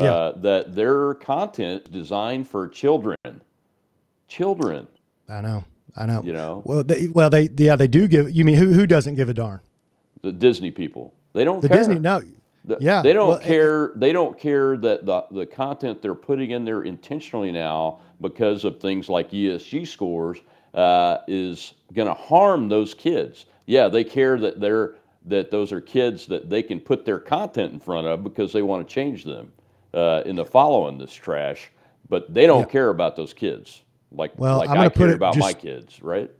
yeah. 0.00 0.12
Uh, 0.12 0.32
that 0.38 0.74
their 0.74 1.14
content 1.14 1.92
designed 1.92 2.48
for 2.48 2.68
children. 2.68 3.16
Children. 4.26 4.86
I 5.28 5.42
know. 5.42 5.64
I 5.96 6.06
know. 6.06 6.22
You 6.22 6.32
know. 6.32 6.62
Well, 6.64 6.82
they, 6.82 7.08
well, 7.08 7.28
they 7.28 7.50
yeah 7.56 7.76
they 7.76 7.88
do 7.88 8.08
give. 8.08 8.30
You 8.30 8.44
mean 8.44 8.56
who 8.56 8.72
who 8.72 8.86
doesn't 8.86 9.16
give 9.16 9.28
a 9.28 9.34
darn? 9.34 9.60
The 10.22 10.32
Disney 10.32 10.70
people. 10.70 11.12
They 11.34 11.44
don't. 11.44 11.60
The 11.60 11.68
care. 11.68 11.76
Disney 11.76 11.98
no. 11.98 12.22
The, 12.64 12.78
yeah. 12.80 13.02
They 13.02 13.12
don't 13.12 13.28
well, 13.28 13.38
care. 13.38 13.86
It, 13.86 14.00
they 14.00 14.12
don't 14.12 14.38
care 14.38 14.76
that 14.76 15.04
the 15.04 15.24
the 15.30 15.46
content 15.46 16.00
they're 16.00 16.14
putting 16.14 16.52
in 16.52 16.64
there 16.64 16.82
intentionally 16.82 17.50
now 17.50 18.00
because 18.20 18.64
of 18.64 18.80
things 18.80 19.08
like 19.08 19.30
ESG 19.30 19.86
scores 19.86 20.38
uh, 20.74 21.18
is 21.26 21.74
going 21.92 22.08
to 22.08 22.14
harm 22.14 22.68
those 22.68 22.94
kids. 22.94 23.46
Yeah, 23.66 23.88
they 23.88 24.04
care 24.04 24.38
that 24.38 24.60
they're 24.60 24.94
that 25.26 25.50
those 25.50 25.72
are 25.72 25.80
kids 25.80 26.26
that 26.26 26.50
they 26.50 26.62
can 26.62 26.80
put 26.80 27.04
their 27.04 27.18
content 27.18 27.72
in 27.72 27.80
front 27.80 28.06
of 28.06 28.24
because 28.24 28.52
they 28.52 28.62
want 28.62 28.86
to 28.86 28.92
change 28.92 29.24
them 29.24 29.52
uh, 29.94 30.22
in 30.24 30.36
the 30.36 30.44
following 30.44 30.98
this 30.98 31.12
trash, 31.12 31.70
but 32.08 32.32
they 32.32 32.46
don't 32.46 32.60
yeah. 32.60 32.72
care 32.72 32.90
about 32.90 33.16
those 33.16 33.32
kids 33.32 33.82
like 34.14 34.38
well, 34.38 34.58
like 34.58 34.70
I'm 34.70 34.78
I 34.78 34.88
care 34.88 35.12
about 35.12 35.34
just, 35.34 35.44
my 35.44 35.52
kids, 35.52 36.02
right? 36.02 36.30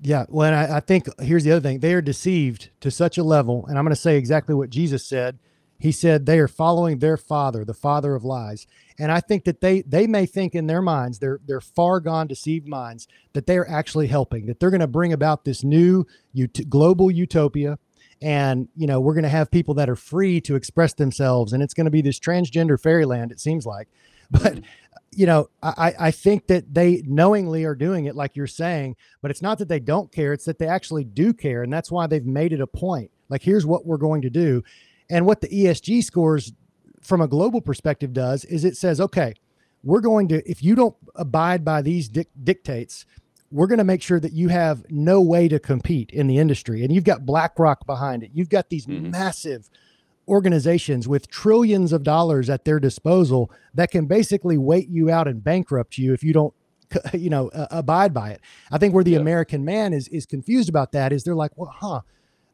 Yeah. 0.00 0.26
Well, 0.28 0.52
I, 0.52 0.76
I 0.76 0.80
think 0.80 1.08
here's 1.20 1.44
the 1.44 1.52
other 1.52 1.60
thing: 1.60 1.80
they 1.80 1.94
are 1.94 2.02
deceived 2.02 2.70
to 2.80 2.90
such 2.90 3.18
a 3.18 3.22
level, 3.22 3.66
and 3.66 3.78
I'm 3.78 3.84
going 3.84 3.94
to 3.94 4.00
say 4.00 4.16
exactly 4.16 4.54
what 4.54 4.70
Jesus 4.70 5.04
said. 5.04 5.38
He 5.80 5.92
said 5.92 6.26
they 6.26 6.38
are 6.38 6.46
following 6.46 6.98
their 6.98 7.16
father, 7.16 7.64
the 7.64 7.74
father 7.74 8.14
of 8.14 8.22
lies. 8.22 8.66
And 8.98 9.10
I 9.10 9.20
think 9.20 9.44
that 9.44 9.62
they 9.62 9.80
they 9.82 10.06
may 10.06 10.26
think 10.26 10.54
in 10.54 10.66
their 10.66 10.82
minds, 10.82 11.18
their 11.18 11.40
their 11.46 11.60
far 11.60 12.00
gone 12.00 12.26
deceived 12.26 12.68
minds, 12.68 13.08
that 13.32 13.46
they 13.46 13.56
are 13.56 13.68
actually 13.68 14.06
helping, 14.06 14.46
that 14.46 14.60
they're 14.60 14.70
going 14.70 14.80
to 14.80 14.86
bring 14.86 15.12
about 15.12 15.44
this 15.44 15.64
new 15.64 16.06
ut- 16.38 16.68
global 16.68 17.10
utopia 17.10 17.78
and 18.22 18.68
you 18.76 18.86
know 18.86 19.00
we're 19.00 19.14
going 19.14 19.22
to 19.22 19.28
have 19.28 19.50
people 19.50 19.74
that 19.74 19.88
are 19.88 19.96
free 19.96 20.40
to 20.40 20.54
express 20.54 20.92
themselves 20.94 21.52
and 21.52 21.62
it's 21.62 21.74
going 21.74 21.86
to 21.86 21.90
be 21.90 22.02
this 22.02 22.18
transgender 22.18 22.80
fairyland 22.80 23.32
it 23.32 23.40
seems 23.40 23.64
like 23.64 23.88
but 24.30 24.42
mm-hmm. 24.42 24.64
you 25.12 25.26
know 25.26 25.48
i 25.62 25.94
i 25.98 26.10
think 26.10 26.46
that 26.46 26.72
they 26.72 27.02
knowingly 27.06 27.64
are 27.64 27.74
doing 27.74 28.04
it 28.04 28.14
like 28.14 28.36
you're 28.36 28.46
saying 28.46 28.94
but 29.22 29.30
it's 29.30 29.42
not 29.42 29.58
that 29.58 29.68
they 29.68 29.80
don't 29.80 30.12
care 30.12 30.32
it's 30.32 30.44
that 30.44 30.58
they 30.58 30.66
actually 30.66 31.04
do 31.04 31.32
care 31.32 31.62
and 31.62 31.72
that's 31.72 31.90
why 31.90 32.06
they've 32.06 32.26
made 32.26 32.52
it 32.52 32.60
a 32.60 32.66
point 32.66 33.10
like 33.28 33.42
here's 33.42 33.64
what 33.66 33.86
we're 33.86 33.96
going 33.96 34.22
to 34.22 34.30
do 34.30 34.62
and 35.10 35.26
what 35.26 35.40
the 35.40 35.48
esg 35.48 36.02
scores 36.02 36.52
from 37.02 37.20
a 37.20 37.28
global 37.28 37.60
perspective 37.60 38.12
does 38.12 38.44
is 38.46 38.64
it 38.64 38.76
says 38.76 39.00
okay 39.00 39.34
we're 39.82 40.00
going 40.00 40.28
to 40.28 40.48
if 40.48 40.62
you 40.62 40.74
don't 40.74 40.96
abide 41.16 41.64
by 41.64 41.82
these 41.82 42.08
dictates 42.08 43.04
we're 43.52 43.66
going 43.66 43.78
to 43.78 43.84
make 43.84 44.02
sure 44.02 44.20
that 44.20 44.32
you 44.32 44.48
have 44.48 44.84
no 44.90 45.20
way 45.20 45.48
to 45.48 45.58
compete 45.58 46.10
in 46.12 46.26
the 46.26 46.38
industry. 46.38 46.84
And 46.84 46.94
you've 46.94 47.04
got 47.04 47.26
BlackRock 47.26 47.84
behind 47.84 48.22
it. 48.22 48.30
You've 48.32 48.48
got 48.48 48.70
these 48.70 48.86
mm-hmm. 48.86 49.10
massive 49.10 49.68
organizations 50.28 51.08
with 51.08 51.28
trillions 51.28 51.92
of 51.92 52.04
dollars 52.04 52.48
at 52.48 52.64
their 52.64 52.78
disposal 52.78 53.50
that 53.74 53.90
can 53.90 54.06
basically 54.06 54.56
wait 54.56 54.88
you 54.88 55.10
out 55.10 55.26
and 55.26 55.42
bankrupt 55.42 55.98
you 55.98 56.12
if 56.12 56.22
you 56.22 56.32
don't 56.32 56.54
you 57.12 57.30
know 57.30 57.48
uh, 57.48 57.66
abide 57.70 58.12
by 58.14 58.30
it. 58.30 58.40
I 58.70 58.78
think 58.78 58.94
where 58.94 59.04
the 59.04 59.12
yeah. 59.12 59.20
American 59.20 59.64
man 59.64 59.92
is 59.92 60.08
is 60.08 60.26
confused 60.26 60.68
about 60.68 60.92
that 60.92 61.12
is 61.12 61.22
they're 61.22 61.36
like, 61.36 61.52
"Well, 61.56 61.72
huh, 61.72 62.00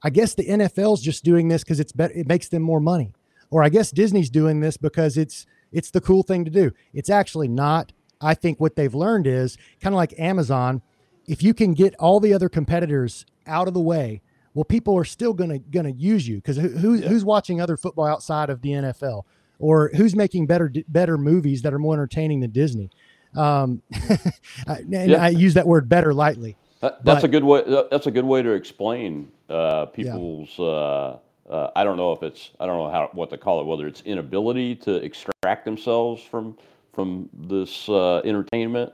I 0.07 0.11
guess 0.11 0.35
the 0.35 0.45
NFL's 0.45 1.03
just 1.03 1.25
doing 1.25 1.49
this 1.49 1.65
cuz 1.65 1.81
it's 1.81 1.93
better 1.93 2.15
it 2.15 2.29
makes 2.29 2.49
them 2.49 2.63
more 2.63 2.81
money." 2.81 3.13
Or 3.51 3.63
I 3.63 3.69
guess 3.69 3.91
Disney's 3.91 4.31
doing 4.31 4.61
this 4.61 4.77
because 4.77 5.17
it's 5.17 5.47
it's 5.73 5.91
the 5.91 6.01
cool 6.01 6.23
thing 6.23 6.45
to 6.45 6.51
do. 6.51 6.73
It's 6.93 7.11
actually 7.11 7.49
not. 7.49 7.93
I 8.21 8.35
think 8.35 8.61
what 8.61 8.77
they've 8.77 8.95
learned 8.95 9.27
is 9.27 9.59
kind 9.81 9.95
of 9.95 9.99
like 9.99 10.15
Amazon. 10.19 10.83
If 11.27 11.43
you 11.43 11.55
can 11.55 11.75
get 11.75 11.95
all 11.99 12.21
the 12.21 12.33
other 12.33 12.49
competitors 12.49 13.27
out 13.47 13.69
of 13.69 13.75
the 13.75 13.81
way, 13.81 14.23
well, 14.55 14.65
people 14.65 14.97
are 14.97 15.05
still 15.05 15.35
gonna 15.35 15.59
gonna 15.59 15.91
use 15.91 16.27
you 16.27 16.37
because 16.37 16.57
who, 16.57 16.69
who's 16.69 17.05
who's 17.05 17.25
watching 17.25 17.61
other 17.61 17.77
football 17.77 18.07
outside 18.07 18.49
of 18.49 18.63
the 18.63 18.71
NFL, 18.71 19.25
or 19.59 19.91
who's 19.95 20.17
making 20.17 20.47
better 20.47 20.73
better 20.89 21.19
movies 21.19 21.63
that 21.63 21.75
are 21.75 21.79
more 21.79 21.95
entertaining 21.95 22.41
than 22.41 22.53
Disney? 22.53 22.91
Um, 23.35 23.83
and 24.67 25.11
yeah. 25.11 25.23
I 25.23 25.29
use 25.29 25.55
that 25.55 25.67
word 25.67 25.89
better 25.89 26.15
lightly. 26.15 26.57
That, 26.81 27.05
that's 27.05 27.23
but, 27.23 27.25
a 27.25 27.29
good 27.29 27.45
way. 27.45 27.85
That's 27.91 28.07
a 28.07 28.11
good 28.11 28.25
way 28.25 28.43
to 28.43 28.51
explain 28.51 29.31
uh, 29.49 29.87
people's. 29.87 30.51
Yeah. 30.59 30.65
Uh, 30.65 31.19
uh, 31.49 31.71
I 31.77 31.85
don't 31.85 31.97
know 31.97 32.13
if 32.13 32.23
it's. 32.23 32.51
I 32.61 32.67
don't 32.67 32.77
know 32.77 32.91
how 32.91 33.09
what 33.13 33.31
to 33.31 33.39
call 33.39 33.61
it. 33.61 33.67
Whether 33.67 33.87
it's 33.87 34.03
inability 34.03 34.75
to 34.77 34.97
extract 34.97 35.65
themselves 35.65 36.23
from 36.23 36.57
from 36.93 37.29
this 37.33 37.89
uh, 37.89 38.19
entertainment 38.19 38.93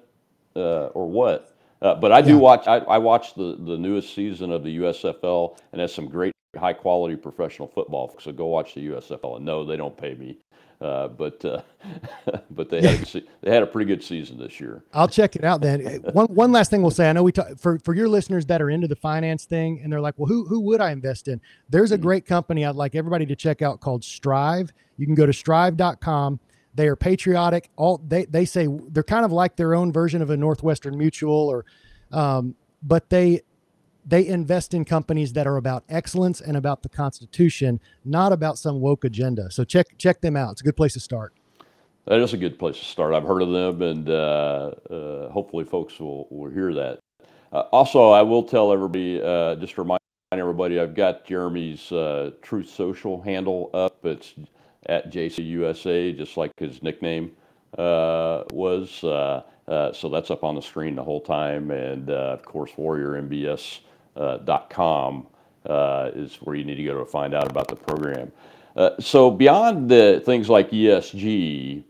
uh, 0.54 0.86
or 0.88 1.08
what. 1.08 1.56
Uh, 1.80 1.94
but 1.96 2.12
I 2.12 2.22
do 2.22 2.34
yeah. 2.34 2.36
watch. 2.36 2.68
I, 2.68 2.78
I 2.78 2.98
watch 2.98 3.34
the 3.34 3.56
the 3.58 3.76
newest 3.76 4.14
season 4.14 4.52
of 4.52 4.62
the 4.62 4.78
USFL, 4.78 5.58
and 5.72 5.80
has 5.80 5.92
some 5.92 6.08
great 6.08 6.32
high 6.58 6.72
quality 6.72 7.16
professional 7.16 7.68
football. 7.68 8.14
So 8.20 8.32
go 8.32 8.46
watch 8.46 8.74
the 8.74 8.88
USFL. 8.88 9.36
And 9.36 9.44
no, 9.44 9.64
they 9.64 9.76
don't 9.76 9.96
pay 9.96 10.14
me. 10.14 10.38
Uh, 10.82 11.06
but 11.06 11.44
uh, 11.44 11.62
but 12.50 12.68
they 12.68 12.82
had 12.82 13.14
a, 13.14 13.22
they 13.40 13.50
had 13.52 13.62
a 13.62 13.66
pretty 13.66 13.86
good 13.86 14.02
season 14.02 14.36
this 14.36 14.58
year. 14.58 14.82
I'll 14.92 15.08
check 15.08 15.36
it 15.36 15.44
out 15.44 15.60
then. 15.60 15.80
one 16.12 16.26
one 16.26 16.50
last 16.50 16.70
thing 16.70 16.82
we'll 16.82 16.90
say. 16.90 17.08
I 17.08 17.12
know 17.12 17.22
we 17.22 17.30
talk, 17.30 17.56
for 17.56 17.78
for 17.78 17.94
your 17.94 18.08
listeners 18.08 18.44
that 18.46 18.60
are 18.60 18.68
into 18.68 18.88
the 18.88 18.96
finance 18.96 19.44
thing 19.44 19.80
and 19.82 19.92
they're 19.92 20.00
like, 20.00 20.18
well, 20.18 20.26
who 20.26 20.44
who 20.44 20.58
would 20.62 20.80
I 20.80 20.90
invest 20.90 21.28
in? 21.28 21.40
There's 21.68 21.92
a 21.92 21.94
mm-hmm. 21.94 22.02
great 22.02 22.26
company 22.26 22.64
I'd 22.64 22.74
like 22.74 22.96
everybody 22.96 23.26
to 23.26 23.36
check 23.36 23.62
out 23.62 23.80
called 23.80 24.02
Strive. 24.02 24.72
You 24.96 25.06
can 25.06 25.14
go 25.14 25.24
to 25.24 25.32
strive.com. 25.32 26.40
They 26.74 26.88
are 26.88 26.96
patriotic. 26.96 27.70
All 27.76 28.00
they 28.08 28.24
they 28.24 28.44
say 28.44 28.66
they're 28.88 29.04
kind 29.04 29.24
of 29.24 29.30
like 29.30 29.54
their 29.54 29.74
own 29.74 29.92
version 29.92 30.20
of 30.20 30.30
a 30.30 30.36
Northwestern 30.36 30.98
Mutual 30.98 31.48
or, 31.48 31.64
um, 32.10 32.56
but 32.82 33.08
they 33.08 33.42
they 34.04 34.26
invest 34.26 34.74
in 34.74 34.84
companies 34.84 35.32
that 35.34 35.46
are 35.46 35.56
about 35.56 35.84
excellence 35.88 36.40
and 36.40 36.56
about 36.56 36.82
the 36.82 36.88
Constitution, 36.88 37.80
not 38.04 38.32
about 38.32 38.58
some 38.58 38.80
woke 38.80 39.04
agenda. 39.04 39.50
So 39.50 39.64
check 39.64 39.86
check 39.98 40.20
them 40.20 40.36
out. 40.36 40.52
It's 40.52 40.60
a 40.60 40.64
good 40.64 40.76
place 40.76 40.94
to 40.94 41.00
start. 41.00 41.34
That 42.06 42.18
is 42.18 42.32
a 42.32 42.36
good 42.36 42.58
place 42.58 42.78
to 42.78 42.84
start. 42.84 43.14
I've 43.14 43.22
heard 43.22 43.42
of 43.42 43.52
them, 43.52 43.80
and 43.80 44.10
uh, 44.10 44.72
uh, 44.90 45.30
hopefully, 45.30 45.64
folks 45.64 46.00
will, 46.00 46.26
will 46.30 46.50
hear 46.50 46.74
that. 46.74 46.98
Uh, 47.52 47.60
also, 47.70 48.10
I 48.10 48.22
will 48.22 48.42
tell 48.42 48.72
everybody, 48.72 49.22
uh, 49.22 49.54
just 49.56 49.78
remind 49.78 50.00
everybody, 50.32 50.80
I've 50.80 50.94
got 50.94 51.24
Jeremy's 51.24 51.92
uh, 51.92 52.32
Truth 52.42 52.70
Social 52.70 53.22
handle 53.22 53.70
up. 53.72 54.04
It's 54.04 54.34
at 54.86 55.12
JSlayUSA, 55.12 56.16
just 56.16 56.36
like 56.36 56.50
his 56.58 56.82
nickname 56.82 57.32
uh, 57.78 58.42
was. 58.50 58.90
so 58.90 60.08
that's 60.10 60.32
up 60.32 60.42
on 60.42 60.56
the 60.56 60.62
screen 60.62 60.96
the 60.96 61.04
whole 61.04 61.20
time. 61.20 61.70
And 61.70 62.10
of 62.10 62.44
course, 62.44 62.72
Warrior 62.76 63.22
MBS 63.22 63.78
.com 64.16 65.26
uh, 65.66 66.10
is 66.14 66.36
where 66.36 66.56
you 66.56 66.64
need 66.64 66.76
to 66.76 66.84
go 66.84 66.98
to 66.98 67.04
find 67.04 67.34
out 67.34 67.50
about 67.50 67.68
the 67.68 67.76
program. 67.76 68.32
Uh, 68.76 68.90
so 68.98 69.30
beyond 69.30 69.90
the 69.90 70.22
things 70.24 70.48
like 70.48 70.70
ESG, 70.70 71.84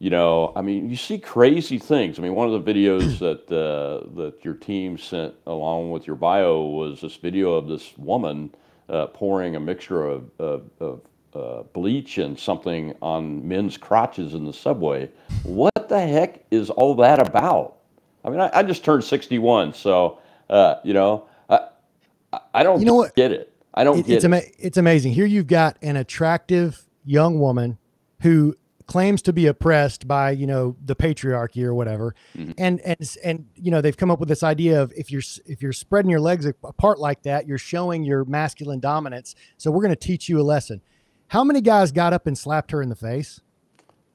you 0.00 0.10
know, 0.10 0.52
I 0.56 0.62
mean, 0.62 0.90
you 0.90 0.96
see 0.96 1.18
crazy 1.18 1.78
things. 1.78 2.18
I 2.18 2.22
mean, 2.22 2.34
one 2.34 2.52
of 2.52 2.64
the 2.64 2.72
videos 2.72 3.18
that 3.20 3.50
uh, 3.50 4.06
that 4.16 4.44
your 4.44 4.54
team 4.54 4.98
sent 4.98 5.34
along 5.46 5.90
with 5.90 6.06
your 6.06 6.16
bio 6.16 6.62
was 6.62 7.00
this 7.00 7.16
video 7.16 7.54
of 7.54 7.68
this 7.68 7.96
woman 7.96 8.54
uh, 8.88 9.06
pouring 9.06 9.56
a 9.56 9.60
mixture 9.60 10.04
of, 10.04 10.30
of, 10.38 10.70
of 10.80 11.00
uh, 11.34 11.62
bleach 11.72 12.18
and 12.18 12.38
something 12.38 12.94
on 13.00 13.46
men's 13.46 13.76
crotches 13.76 14.34
in 14.34 14.44
the 14.44 14.52
subway. 14.52 15.08
What 15.42 15.88
the 15.88 16.00
heck 16.00 16.44
is 16.50 16.70
all 16.70 16.94
that 16.96 17.26
about? 17.26 17.76
I 18.24 18.30
mean, 18.30 18.40
I, 18.40 18.50
I 18.52 18.62
just 18.62 18.84
turned 18.84 19.04
61, 19.04 19.74
so 19.74 20.18
you 20.84 20.92
know, 20.92 21.26
I 22.52 22.62
don't 22.62 22.80
you 22.80 22.86
know 22.86 22.94
what? 22.94 23.14
get 23.14 23.32
it. 23.32 23.52
I 23.74 23.84
don't 23.84 23.98
it, 23.98 24.06
get 24.06 24.16
it's 24.16 24.24
it. 24.24 24.54
It's 24.58 24.76
amazing. 24.76 25.12
Here 25.12 25.26
you've 25.26 25.46
got 25.46 25.76
an 25.82 25.96
attractive 25.96 26.88
young 27.04 27.38
woman 27.38 27.78
who 28.20 28.56
claims 28.86 29.22
to 29.22 29.32
be 29.32 29.46
oppressed 29.46 30.06
by 30.06 30.30
you 30.30 30.46
know 30.46 30.76
the 30.84 30.94
patriarchy 30.94 31.62
or 31.64 31.74
whatever 31.74 32.14
mm-hmm. 32.36 32.52
and 32.58 32.80
and 32.80 33.16
and 33.24 33.46
you 33.54 33.70
know 33.70 33.80
they've 33.80 33.96
come 33.96 34.10
up 34.10 34.20
with 34.20 34.28
this 34.28 34.42
idea 34.42 34.82
of 34.82 34.92
if 34.94 35.10
you're 35.10 35.22
if 35.46 35.62
you're 35.62 35.72
spreading 35.72 36.10
your 36.10 36.20
legs 36.20 36.44
apart 36.44 36.98
like 36.98 37.22
that 37.22 37.46
you're 37.46 37.58
showing 37.58 38.04
your 38.04 38.24
masculine 38.26 38.80
dominance 38.80 39.34
so 39.56 39.70
we're 39.70 39.82
going 39.82 39.94
to 39.94 39.96
teach 39.96 40.28
you 40.28 40.38
a 40.38 40.42
lesson 40.42 40.82
how 41.28 41.42
many 41.42 41.60
guys 41.60 41.92
got 41.92 42.12
up 42.12 42.26
and 42.26 42.36
slapped 42.36 42.70
her 42.72 42.82
in 42.82 42.88
the 42.90 42.94
face 42.94 43.40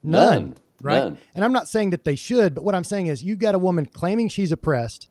none, 0.02 0.30
none 0.30 0.56
right 0.80 0.98
none. 0.98 1.18
and 1.34 1.44
i'm 1.44 1.52
not 1.52 1.68
saying 1.68 1.90
that 1.90 2.04
they 2.04 2.14
should 2.14 2.54
but 2.54 2.62
what 2.62 2.74
i'm 2.74 2.84
saying 2.84 3.08
is 3.08 3.24
you've 3.24 3.40
got 3.40 3.54
a 3.56 3.58
woman 3.58 3.84
claiming 3.86 4.28
she's 4.28 4.52
oppressed 4.52 5.08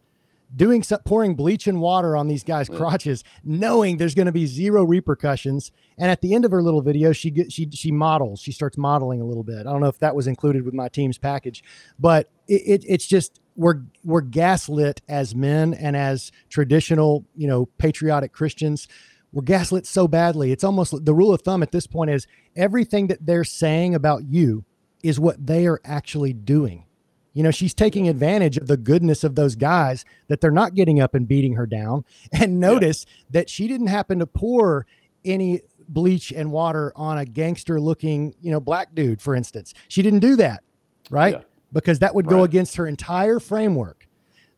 doing 0.55 0.83
some, 0.83 0.99
pouring 1.05 1.35
bleach 1.35 1.67
and 1.67 1.79
water 1.79 2.15
on 2.15 2.27
these 2.27 2.43
guys' 2.43 2.69
crotches, 2.69 3.23
knowing 3.43 3.97
there's 3.97 4.15
going 4.15 4.25
to 4.25 4.31
be 4.31 4.45
zero 4.45 4.83
repercussions. 4.83 5.71
And 5.97 6.09
at 6.09 6.21
the 6.21 6.33
end 6.33 6.45
of 6.45 6.51
her 6.51 6.62
little 6.62 6.81
video, 6.81 7.12
she 7.12 7.31
get, 7.31 7.51
she 7.51 7.69
she 7.71 7.91
models. 7.91 8.39
She 8.39 8.51
starts 8.51 8.77
modeling 8.77 9.21
a 9.21 9.25
little 9.25 9.43
bit. 9.43 9.59
I 9.67 9.71
don't 9.71 9.81
know 9.81 9.88
if 9.88 9.99
that 9.99 10.15
was 10.15 10.27
included 10.27 10.63
with 10.63 10.73
my 10.73 10.88
team's 10.89 11.17
package, 11.17 11.63
but 11.99 12.29
it, 12.47 12.62
it, 12.65 12.85
it's 12.88 13.05
just 13.05 13.39
we're 13.55 13.81
we're 14.03 14.21
gaslit 14.21 15.01
as 15.07 15.35
men 15.35 15.73
and 15.73 15.95
as 15.95 16.31
traditional, 16.49 17.25
you 17.35 17.47
know, 17.47 17.67
patriotic 17.77 18.31
Christians. 18.31 18.88
We're 19.31 19.43
gaslit 19.43 19.85
so 19.85 20.07
badly. 20.07 20.51
It's 20.51 20.63
almost 20.63 21.05
the 21.05 21.13
rule 21.13 21.33
of 21.33 21.41
thumb 21.41 21.62
at 21.62 21.71
this 21.71 21.85
point 21.85 22.09
is 22.09 22.25
everything 22.55 23.07
that 23.07 23.25
they're 23.25 23.43
saying 23.43 23.93
about 23.93 24.23
you 24.25 24.65
is 25.03 25.19
what 25.19 25.45
they 25.45 25.67
are 25.67 25.79
actually 25.85 26.33
doing. 26.33 26.85
You 27.33 27.43
know, 27.43 27.51
she's 27.51 27.73
taking 27.73 28.09
advantage 28.09 28.57
of 28.57 28.67
the 28.67 28.77
goodness 28.77 29.23
of 29.23 29.35
those 29.35 29.55
guys 29.55 30.03
that 30.27 30.41
they're 30.41 30.51
not 30.51 30.73
getting 30.73 30.99
up 30.99 31.13
and 31.13 31.27
beating 31.27 31.53
her 31.53 31.65
down. 31.65 32.05
And 32.31 32.59
notice 32.59 33.05
yeah. 33.07 33.25
that 33.31 33.49
she 33.49 33.67
didn't 33.67 33.87
happen 33.87 34.19
to 34.19 34.25
pour 34.25 34.85
any 35.23 35.61
bleach 35.87 36.31
and 36.31 36.51
water 36.51 36.91
on 36.95 37.17
a 37.17 37.25
gangster 37.25 37.79
looking, 37.79 38.35
you 38.41 38.51
know, 38.51 38.59
black 38.59 38.93
dude, 38.95 39.21
for 39.21 39.35
instance. 39.35 39.73
She 39.87 40.01
didn't 40.01 40.19
do 40.19 40.35
that, 40.37 40.63
right? 41.09 41.35
Yeah. 41.35 41.41
Because 41.71 41.99
that 41.99 42.15
would 42.15 42.25
right. 42.25 42.37
go 42.37 42.43
against 42.43 42.77
her 42.77 42.87
entire 42.87 43.39
framework. 43.39 44.07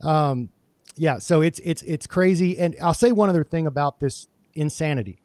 Um, 0.02 0.50
yeah, 0.96 1.20
so 1.20 1.42
it's 1.42 1.60
it's 1.64 1.82
it's 1.84 2.08
crazy. 2.08 2.58
And 2.58 2.76
I'll 2.82 2.94
say 2.94 3.12
one 3.12 3.30
other 3.30 3.44
thing 3.44 3.68
about 3.68 4.00
this 4.00 4.28
insanity. 4.54 5.22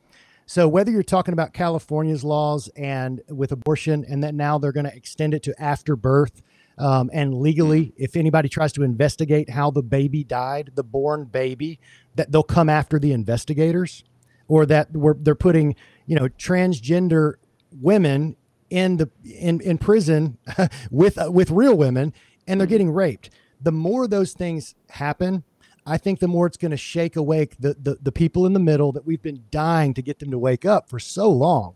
So 0.46 0.68
whether 0.68 0.92
you're 0.92 1.02
talking 1.02 1.32
about 1.32 1.52
California's 1.52 2.22
laws 2.22 2.68
and 2.76 3.20
with 3.28 3.50
abortion, 3.50 4.04
and 4.08 4.22
that 4.22 4.34
now 4.34 4.58
they're 4.58 4.72
going 4.72 4.86
to 4.86 4.94
extend 4.94 5.34
it 5.34 5.42
to 5.44 5.60
after 5.60 5.96
birth, 5.96 6.40
um, 6.78 7.10
and 7.12 7.34
legally, 7.34 7.86
mm-hmm. 7.86 8.04
if 8.04 8.16
anybody 8.16 8.48
tries 8.48 8.72
to 8.74 8.82
investigate 8.82 9.50
how 9.50 9.70
the 9.70 9.82
baby 9.82 10.24
died, 10.24 10.72
the 10.74 10.84
born 10.84 11.24
baby, 11.24 11.78
that 12.14 12.32
they'll 12.32 12.42
come 12.42 12.68
after 12.68 12.98
the 12.98 13.12
investigators, 13.12 14.04
or 14.48 14.66
that 14.66 14.92
we're, 14.92 15.14
they're 15.14 15.34
putting, 15.34 15.74
you 16.06 16.16
know, 16.16 16.28
transgender 16.28 17.34
women 17.80 18.36
in 18.68 18.96
the 18.96 19.10
in 19.24 19.60
in 19.60 19.78
prison 19.78 20.38
with 20.90 21.18
uh, 21.18 21.30
with 21.30 21.50
real 21.50 21.76
women, 21.76 22.12
and 22.46 22.60
they're 22.60 22.66
mm-hmm. 22.66 22.74
getting 22.74 22.90
raped. 22.90 23.30
The 23.60 23.72
more 23.72 24.06
those 24.06 24.34
things 24.34 24.74
happen, 24.90 25.44
I 25.86 25.96
think 25.96 26.18
the 26.20 26.28
more 26.28 26.46
it's 26.46 26.58
going 26.58 26.72
to 26.72 26.76
shake 26.76 27.16
awake 27.16 27.56
the, 27.58 27.74
the 27.80 27.98
the 28.02 28.12
people 28.12 28.44
in 28.44 28.52
the 28.52 28.60
middle 28.60 28.92
that 28.92 29.06
we've 29.06 29.22
been 29.22 29.44
dying 29.50 29.94
to 29.94 30.02
get 30.02 30.18
them 30.18 30.30
to 30.30 30.38
wake 30.38 30.66
up 30.66 30.90
for 30.90 30.98
so 30.98 31.30
long 31.30 31.74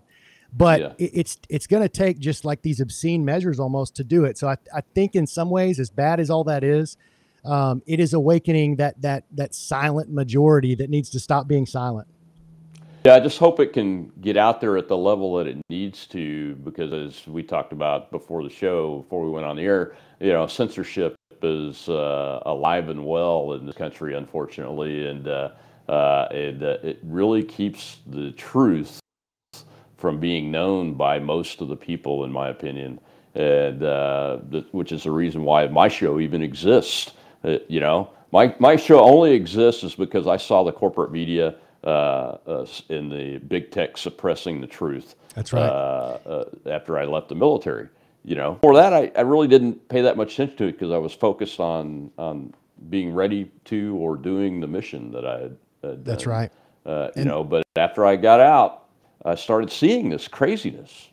but 0.52 0.80
yeah. 0.80 0.92
it, 0.98 1.10
it's 1.14 1.38
it's 1.48 1.66
going 1.66 1.82
to 1.82 1.88
take 1.88 2.18
just 2.18 2.44
like 2.44 2.62
these 2.62 2.80
obscene 2.80 3.24
measures 3.24 3.60
almost 3.60 3.94
to 3.96 4.04
do 4.04 4.24
it. 4.24 4.38
So 4.38 4.48
I, 4.48 4.56
I 4.74 4.80
think 4.94 5.14
in 5.14 5.26
some 5.26 5.50
ways, 5.50 5.78
as 5.78 5.90
bad 5.90 6.20
as 6.20 6.30
all 6.30 6.44
that 6.44 6.64
is, 6.64 6.96
um, 7.44 7.82
it 7.86 8.00
is 8.00 8.14
awakening 8.14 8.76
that 8.76 9.00
that 9.02 9.24
that 9.32 9.54
silent 9.54 10.10
majority 10.10 10.74
that 10.76 10.90
needs 10.90 11.10
to 11.10 11.20
stop 11.20 11.46
being 11.46 11.66
silent. 11.66 12.08
Yeah, 13.04 13.14
I 13.14 13.20
just 13.20 13.38
hope 13.38 13.60
it 13.60 13.72
can 13.72 14.12
get 14.20 14.36
out 14.36 14.60
there 14.60 14.76
at 14.76 14.88
the 14.88 14.96
level 14.96 15.36
that 15.36 15.46
it 15.46 15.56
needs 15.70 16.06
to, 16.08 16.54
because 16.56 16.92
as 16.92 17.26
we 17.26 17.42
talked 17.42 17.72
about 17.72 18.10
before 18.10 18.42
the 18.42 18.50
show, 18.50 18.98
before 18.98 19.24
we 19.24 19.30
went 19.30 19.46
on 19.46 19.56
the 19.56 19.62
air, 19.62 19.96
you 20.20 20.32
know, 20.32 20.46
censorship 20.46 21.16
is 21.42 21.88
uh, 21.88 22.40
alive 22.44 22.90
and 22.90 23.02
well 23.06 23.54
in 23.54 23.64
this 23.64 23.74
country, 23.74 24.14
unfortunately, 24.14 25.06
and 25.06 25.28
uh, 25.28 25.48
uh, 25.88 26.28
and 26.30 26.62
uh, 26.62 26.76
it 26.82 26.98
really 27.02 27.42
keeps 27.42 27.98
the 28.06 28.32
truth 28.32 29.00
from 30.00 30.18
being 30.18 30.50
known 30.50 30.94
by 30.94 31.18
most 31.18 31.60
of 31.60 31.68
the 31.68 31.76
people, 31.76 32.24
in 32.24 32.32
my 32.32 32.48
opinion, 32.48 32.98
and 33.34 33.82
uh, 33.84 34.38
which 34.72 34.92
is 34.92 35.04
the 35.04 35.10
reason 35.10 35.44
why 35.44 35.66
my 35.68 35.88
show 35.88 36.18
even 36.18 36.42
exists. 36.42 37.12
Uh, 37.44 37.58
you 37.68 37.80
know, 37.80 38.10
my 38.32 38.54
my 38.58 38.76
show 38.76 39.00
only 39.00 39.32
exists 39.32 39.84
is 39.84 39.94
because 39.94 40.26
I 40.26 40.38
saw 40.38 40.64
the 40.64 40.72
corporate 40.72 41.12
media 41.12 41.54
uh, 41.84 41.86
uh 42.46 42.66
in 42.88 43.08
the 43.08 43.38
big 43.38 43.70
tech 43.70 43.96
suppressing 43.98 44.60
the 44.60 44.66
truth. 44.66 45.14
That's 45.34 45.52
right. 45.52 45.68
Uh, 45.68 46.18
uh, 46.26 46.44
after 46.70 46.98
I 46.98 47.04
left 47.04 47.28
the 47.28 47.34
military, 47.34 47.88
you 48.24 48.34
know, 48.36 48.58
for 48.62 48.74
that 48.74 48.92
I, 48.92 49.12
I 49.16 49.20
really 49.20 49.48
didn't 49.48 49.88
pay 49.88 50.00
that 50.00 50.16
much 50.16 50.34
attention 50.34 50.56
to 50.56 50.64
it 50.64 50.72
because 50.72 50.90
I 50.90 50.98
was 50.98 51.12
focused 51.12 51.60
on 51.60 52.10
on 52.18 52.54
being 52.88 53.12
ready 53.12 53.50
to 53.66 53.96
or 53.96 54.16
doing 54.16 54.60
the 54.60 54.66
mission 54.66 55.12
that 55.12 55.26
I 55.26 55.40
had. 55.40 55.56
had 55.82 56.04
That's 56.04 56.26
right. 56.26 56.50
you 56.86 57.10
and, 57.14 57.26
know, 57.26 57.44
but 57.44 57.62
after 57.76 58.06
I 58.06 58.16
got 58.16 58.40
out, 58.40 58.79
I 59.24 59.34
started 59.34 59.70
seeing 59.70 60.08
this 60.08 60.28
craziness. 60.28 61.08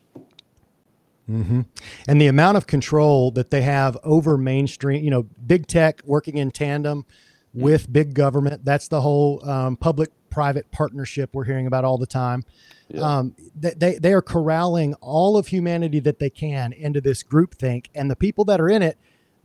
Mm-hmm. 1.30 1.62
And 2.08 2.22
the 2.22 2.28
amount 2.28 2.58
of 2.58 2.68
control 2.68 3.32
that 3.32 3.50
they 3.50 3.62
have 3.62 3.98
over 4.04 4.38
mainstream, 4.38 5.04
you 5.04 5.12
know, 5.12 5.24
big 5.46 5.68
tech 5.68 6.02
working 6.06 6.38
in 6.38 6.52
tandem 6.52 7.06
with 7.54 7.92
big 7.92 8.14
government. 8.14 8.64
That's 8.64 8.88
the 8.88 9.02
whole 9.02 9.48
um, 9.50 9.76
public 9.76 10.10
private 10.30 10.70
partnership 10.72 11.32
we're 11.34 11.44
hearing 11.44 11.68
about 11.68 11.84
all 11.84 11.98
the 11.98 12.08
time. 12.08 12.44
Yeah. 12.90 13.02
Um, 13.02 13.36
they, 13.56 13.98
they 14.00 14.14
are 14.14 14.22
corralling 14.22 14.94
all 15.02 15.36
of 15.36 15.48
humanity 15.48 16.00
that 16.02 16.20
they 16.20 16.30
can 16.30 16.72
into 16.72 17.02
this 17.02 17.24
group 17.24 17.56
think, 17.56 17.90
and 17.96 18.10
the 18.10 18.16
people 18.16 18.46
that 18.46 18.62
are 18.62 18.70
in 18.70 18.82
it 18.82 18.98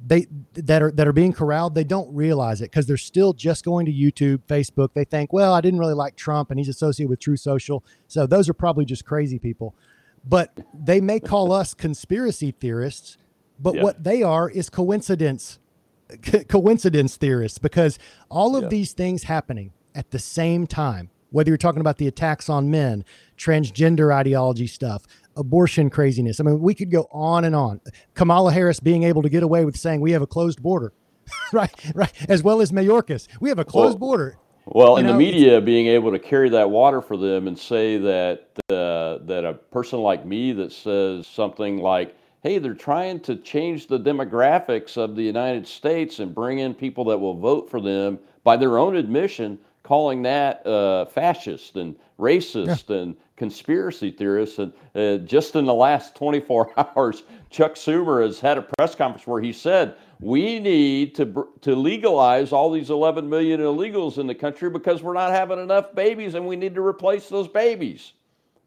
they 0.05 0.27
that 0.55 0.83
are 0.83 0.91
that 0.93 1.07
are 1.07 1.13
being 1.13 1.33
corralled 1.33 1.75
they 1.75 1.85
don't 1.85 2.13
realize 2.15 2.61
it 2.61 2.71
because 2.71 2.87
they're 2.87 2.97
still 2.97 3.33
just 3.33 3.65
going 3.65 3.87
to 3.87 3.93
youtube 3.93 4.39
facebook 4.49 4.93
they 4.95 5.05
think 5.05 5.33
well 5.33 5.53
i 5.53 5.61
didn't 5.61 5.79
really 5.79 5.95
like 5.95 6.17
trump 6.17 6.51
and 6.51 6.59
he's 6.59 6.69
associated 6.69 7.09
with 7.09 7.21
true 7.21 7.37
Social 7.37 7.85
so 8.09 8.27
those 8.27 8.49
are 8.49 8.55
probably 8.55 8.85
just 8.85 9.05
crazy 9.05 9.39
people 9.39 9.75
but 10.25 10.57
they 10.75 11.01
may 11.01 11.21
call 11.21 11.53
us 11.53 11.75
conspiracy 11.75 12.53
theorists 12.53 13.17
but 13.59 13.75
yeah. 13.75 13.83
what 13.83 14.03
they 14.03 14.23
are 14.23 14.49
is 14.49 14.69
coincidence 14.69 15.59
coincidence 16.49 17.17
theorists 17.17 17.59
because 17.59 17.99
all 18.29 18.57
of 18.57 18.65
yeah. 18.65 18.69
these 18.69 18.93
things 18.93 19.25
happening 19.25 19.73
at 19.95 20.11
the 20.11 20.19
same 20.19 20.67
time 20.67 21.11
whether 21.31 21.51
you're 21.51 21.59
talking 21.59 21.81
about 21.81 21.97
the 21.99 22.07
attacks 22.07 22.49
on 22.49 22.71
men 22.71 23.05
transgender 23.37 24.15
ideology 24.15 24.67
stuff 24.67 25.03
abortion 25.37 25.91
craziness. 25.91 26.41
I 26.41 26.45
mean, 26.45 26.61
we 26.61 26.75
could 26.75 26.91
go 26.91 27.09
on 27.11 27.45
and 27.45 27.55
on. 27.55 27.81
Kamala 28.15 28.53
Harris 28.53 28.81
being 28.81 29.03
able 29.05 29.23
to 29.23 29.29
get 29.29 29.43
away 29.43 29.65
with 29.65 29.77
saying 29.77 30.01
we 30.01 30.13
have 30.13 30.23
a 30.23 30.27
closed 30.27 30.63
border, 30.63 30.93
right? 31.53 31.73
Right. 31.95 32.13
As 32.29 32.43
well 32.43 32.61
as 32.61 32.73
Mayorkas, 32.73 33.29
we 33.41 33.49
have 33.49 33.59
a 33.59 33.65
closed 33.65 33.99
well, 34.01 34.11
border. 34.11 34.39
Well, 34.67 34.97
in 34.97 35.07
the 35.07 35.15
media 35.15 35.61
being 35.61 35.89
able 35.89 36.13
to 36.13 36.21
carry 36.21 36.49
that 36.51 36.71
water 36.71 37.03
for 37.03 37.17
them 37.17 37.49
and 37.49 37.59
say 37.59 37.99
that 37.99 38.49
uh, 38.71 39.19
that 39.27 39.45
a 39.45 39.55
person 39.55 39.99
like 40.01 40.25
me 40.25 40.53
that 40.53 40.71
says 40.71 41.27
something 41.27 41.79
like, 41.79 42.17
"Hey, 42.43 42.59
they're 42.59 42.75
trying 42.75 43.19
to 43.21 43.37
change 43.37 43.89
the 43.89 43.99
demographics 43.99 44.97
of 44.97 45.17
the 45.17 45.23
United 45.23 45.67
States 45.67 46.21
and 46.21 46.33
bring 46.33 46.61
in 46.61 46.75
people 46.75 47.05
that 47.07 47.19
will 47.19 47.35
vote 47.35 47.71
for 47.71 47.81
them," 47.81 48.21
by 48.45 48.57
their 48.57 48.79
own 48.79 48.95
admission, 48.95 49.59
calling 49.83 50.23
that 50.23 50.65
uh, 50.65 51.07
fascist 51.07 51.75
and 51.75 51.97
racist 52.19 52.89
yeah. 52.89 52.97
and 52.99 53.17
conspiracy 53.43 54.13
theorists. 54.13 54.61
And 54.61 54.73
uh, 54.95 55.17
just 55.27 55.57
in 55.57 55.65
the 55.65 55.75
last 55.75 56.15
24 56.15 56.73
hours, 56.97 57.25
Chuck 57.51 57.75
Schumer 57.75 58.25
has 58.25 58.39
had 58.39 58.57
a 58.57 58.63
press 58.63 58.95
conference 58.95 59.27
where 59.27 59.43
he 59.43 59.53
said 59.53 59.97
we 60.21 60.61
need 60.61 61.17
to 61.17 61.49
to 61.63 61.75
legalize 61.75 62.53
all 62.53 62.71
these 62.71 62.91
11 62.91 63.29
million 63.29 63.59
illegals 63.59 64.19
in 64.19 64.29
the 64.29 64.35
country 64.35 64.71
because 64.71 65.03
we're 65.03 65.13
not 65.13 65.33
having 65.33 65.59
enough 65.59 65.93
babies 65.93 66.35
and 66.35 66.47
we 66.47 66.55
need 66.55 66.73
to 66.77 66.87
replace 66.87 67.29
those 67.29 67.49
babies. 67.49 68.13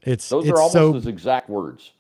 It's 0.01 0.27
those 0.27 0.43
it's 0.43 0.51
are 0.51 0.61
almost 0.61 0.73
so, 0.73 0.91
his 0.91 1.07
exact 1.07 1.49
words. 1.49 1.93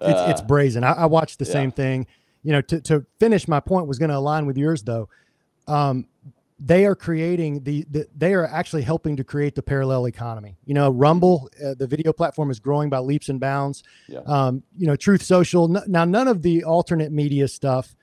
It's, 0.00 0.20
uh, 0.20 0.28
it's 0.30 0.40
brazen. 0.40 0.84
I, 0.84 0.92
I 0.92 1.06
watched 1.06 1.40
the 1.40 1.44
yeah. 1.44 1.52
same 1.52 1.72
thing. 1.72 2.06
You 2.44 2.52
know, 2.52 2.60
to, 2.62 2.80
to 2.82 3.04
finish 3.18 3.48
my 3.48 3.58
point 3.58 3.88
was 3.88 3.98
going 3.98 4.10
to 4.10 4.16
align 4.16 4.46
with 4.46 4.56
yours 4.56 4.84
though. 4.84 5.08
Um, 5.66 6.06
they 6.64 6.86
are 6.86 6.94
creating 6.94 7.64
the, 7.64 7.84
the, 7.90 8.06
they 8.16 8.32
are 8.34 8.46
actually 8.46 8.82
helping 8.82 9.16
to 9.16 9.24
create 9.24 9.54
the 9.54 9.62
parallel 9.62 10.06
economy 10.06 10.56
you 10.64 10.74
know 10.74 10.90
rumble 10.90 11.50
uh, 11.64 11.74
the 11.74 11.86
video 11.86 12.12
platform 12.12 12.50
is 12.50 12.60
growing 12.60 12.88
by 12.88 12.98
leaps 12.98 13.28
and 13.28 13.40
bounds 13.40 13.82
yeah. 14.08 14.20
um, 14.26 14.62
you 14.76 14.86
know 14.86 14.94
truth 14.94 15.22
social 15.22 15.68
now 15.68 16.04
none 16.04 16.28
of 16.28 16.42
the 16.42 16.62
alternate 16.64 17.10
media 17.10 17.48
stuff 17.48 17.96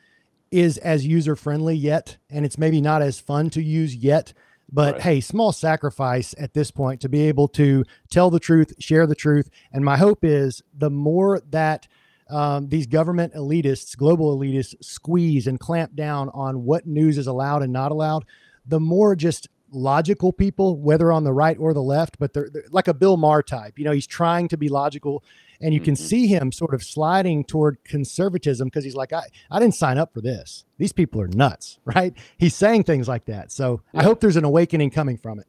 is 0.52 0.78
as 0.80 1.06
user 1.06 1.36
friendly 1.36 1.76
yet 1.76 2.18
and 2.30 2.46
it's 2.46 2.58
maybe 2.58 2.82
not 2.82 3.02
as 3.02 3.20
fun 3.20 3.50
to 3.50 3.62
use 3.62 3.96
yet 3.96 4.34
but 4.72 4.96
right. 4.96 5.02
hey 5.04 5.22
small 5.22 5.52
sacrifice 5.52 6.36
at 6.38 6.54
this 6.54 6.70
point 6.70 7.00
to 7.00 7.08
be 7.08 7.22
able 7.22 7.48
to 7.48 7.86
tell 8.10 8.30
the 8.30 8.40
truth 8.40 8.74
share 8.80 9.08
the 9.08 9.16
truth 9.16 9.50
and 9.72 9.86
my 9.86 9.96
hope 9.96 10.24
is 10.24 10.62
the 10.78 10.90
more 10.90 11.42
that 11.50 11.88
um, 12.30 12.68
these 12.68 12.88
government 12.88 13.34
elitists 13.34 13.96
global 13.96 14.38
elitists 14.38 14.76
squeeze 14.84 15.48
and 15.48 15.60
clamp 15.60 15.96
down 15.96 16.30
on 16.34 16.66
what 16.66 16.86
news 16.86 17.18
is 17.18 17.28
allowed 17.28 17.64
and 17.64 17.72
not 17.72 17.92
allowed 17.92 18.26
the 18.66 18.80
more 18.80 19.16
just 19.16 19.48
logical 19.72 20.34
people, 20.34 20.78
whether 20.78 21.12
on 21.12 21.24
the 21.24 21.34
right 21.34 21.58
or 21.60 21.74
the 21.74 21.82
left, 21.82 22.18
but 22.20 22.34
they're, 22.34 22.50
they're, 22.50 22.66
like 22.72 22.88
a 22.88 22.94
Bill 22.94 23.18
Maher 23.18 23.44
type. 23.44 23.78
You 23.78 23.86
know, 23.86 23.92
he's 23.92 24.08
trying 24.08 24.48
to 24.50 24.58
be 24.58 24.70
logical, 24.70 25.24
and 25.62 25.74
you 25.74 25.80
can 25.80 25.94
mm-hmm. 25.94 26.04
see 26.04 26.28
him 26.28 26.52
sort 26.52 26.74
of 26.74 26.84
sliding 26.84 27.44
toward 27.44 27.84
conservatism 27.84 28.68
because 28.68 28.84
he's 28.84 28.96
like, 28.96 29.14
I, 29.14 29.24
I 29.52 29.60
didn't 29.60 29.76
sign 29.76 29.98
up 29.98 30.14
for 30.14 30.22
this. 30.22 30.66
These 30.78 30.94
people 30.94 31.22
are 31.22 31.28
nuts, 31.28 31.80
right? 31.86 32.14
He's 32.38 32.56
saying 32.56 32.84
things 32.84 33.08
like 33.08 33.26
that. 33.26 33.52
So 33.52 33.82
yeah. 33.94 34.02
I 34.02 34.04
hope 34.04 34.20
there's 34.20 34.38
an 34.38 34.46
awakening 34.46 34.92
coming 34.92 35.18
from 35.18 35.40
it. 35.40 35.48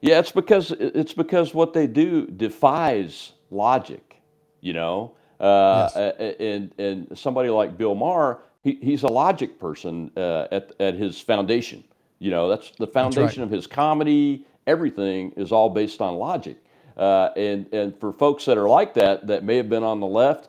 Yeah, 0.00 0.18
it's 0.18 0.32
because 0.32 0.70
it's 0.70 1.14
because 1.14 1.54
what 1.54 1.72
they 1.72 1.86
do 1.86 2.26
defies 2.26 3.32
logic, 3.50 4.20
you 4.60 4.74
know. 4.74 5.14
Uh, 5.40 5.88
yes. 5.96 6.36
and 6.38 6.72
and 6.78 7.18
somebody 7.18 7.48
like 7.48 7.78
Bill 7.78 7.94
Maher, 7.94 8.42
he, 8.62 8.78
he's 8.82 9.02
a 9.02 9.08
logic 9.08 9.58
person 9.58 10.10
uh, 10.14 10.46
at 10.52 10.72
at 10.78 10.94
his 10.94 11.18
foundation 11.18 11.84
you 12.18 12.30
know, 12.30 12.48
that's 12.48 12.70
the 12.78 12.86
foundation 12.86 13.24
that's 13.24 13.38
right. 13.38 13.44
of 13.44 13.50
his 13.50 13.66
comedy. 13.66 14.46
Everything 14.66 15.32
is 15.36 15.52
all 15.52 15.70
based 15.70 16.00
on 16.00 16.14
logic. 16.14 16.56
Uh, 16.96 17.30
and 17.36 17.66
and 17.72 17.98
for 17.98 18.12
folks 18.12 18.44
that 18.44 18.56
are 18.56 18.68
like 18.68 18.94
that, 18.94 19.26
that 19.26 19.42
may 19.42 19.56
have 19.56 19.68
been 19.68 19.82
on 19.82 20.00
the 20.00 20.06
left, 20.06 20.48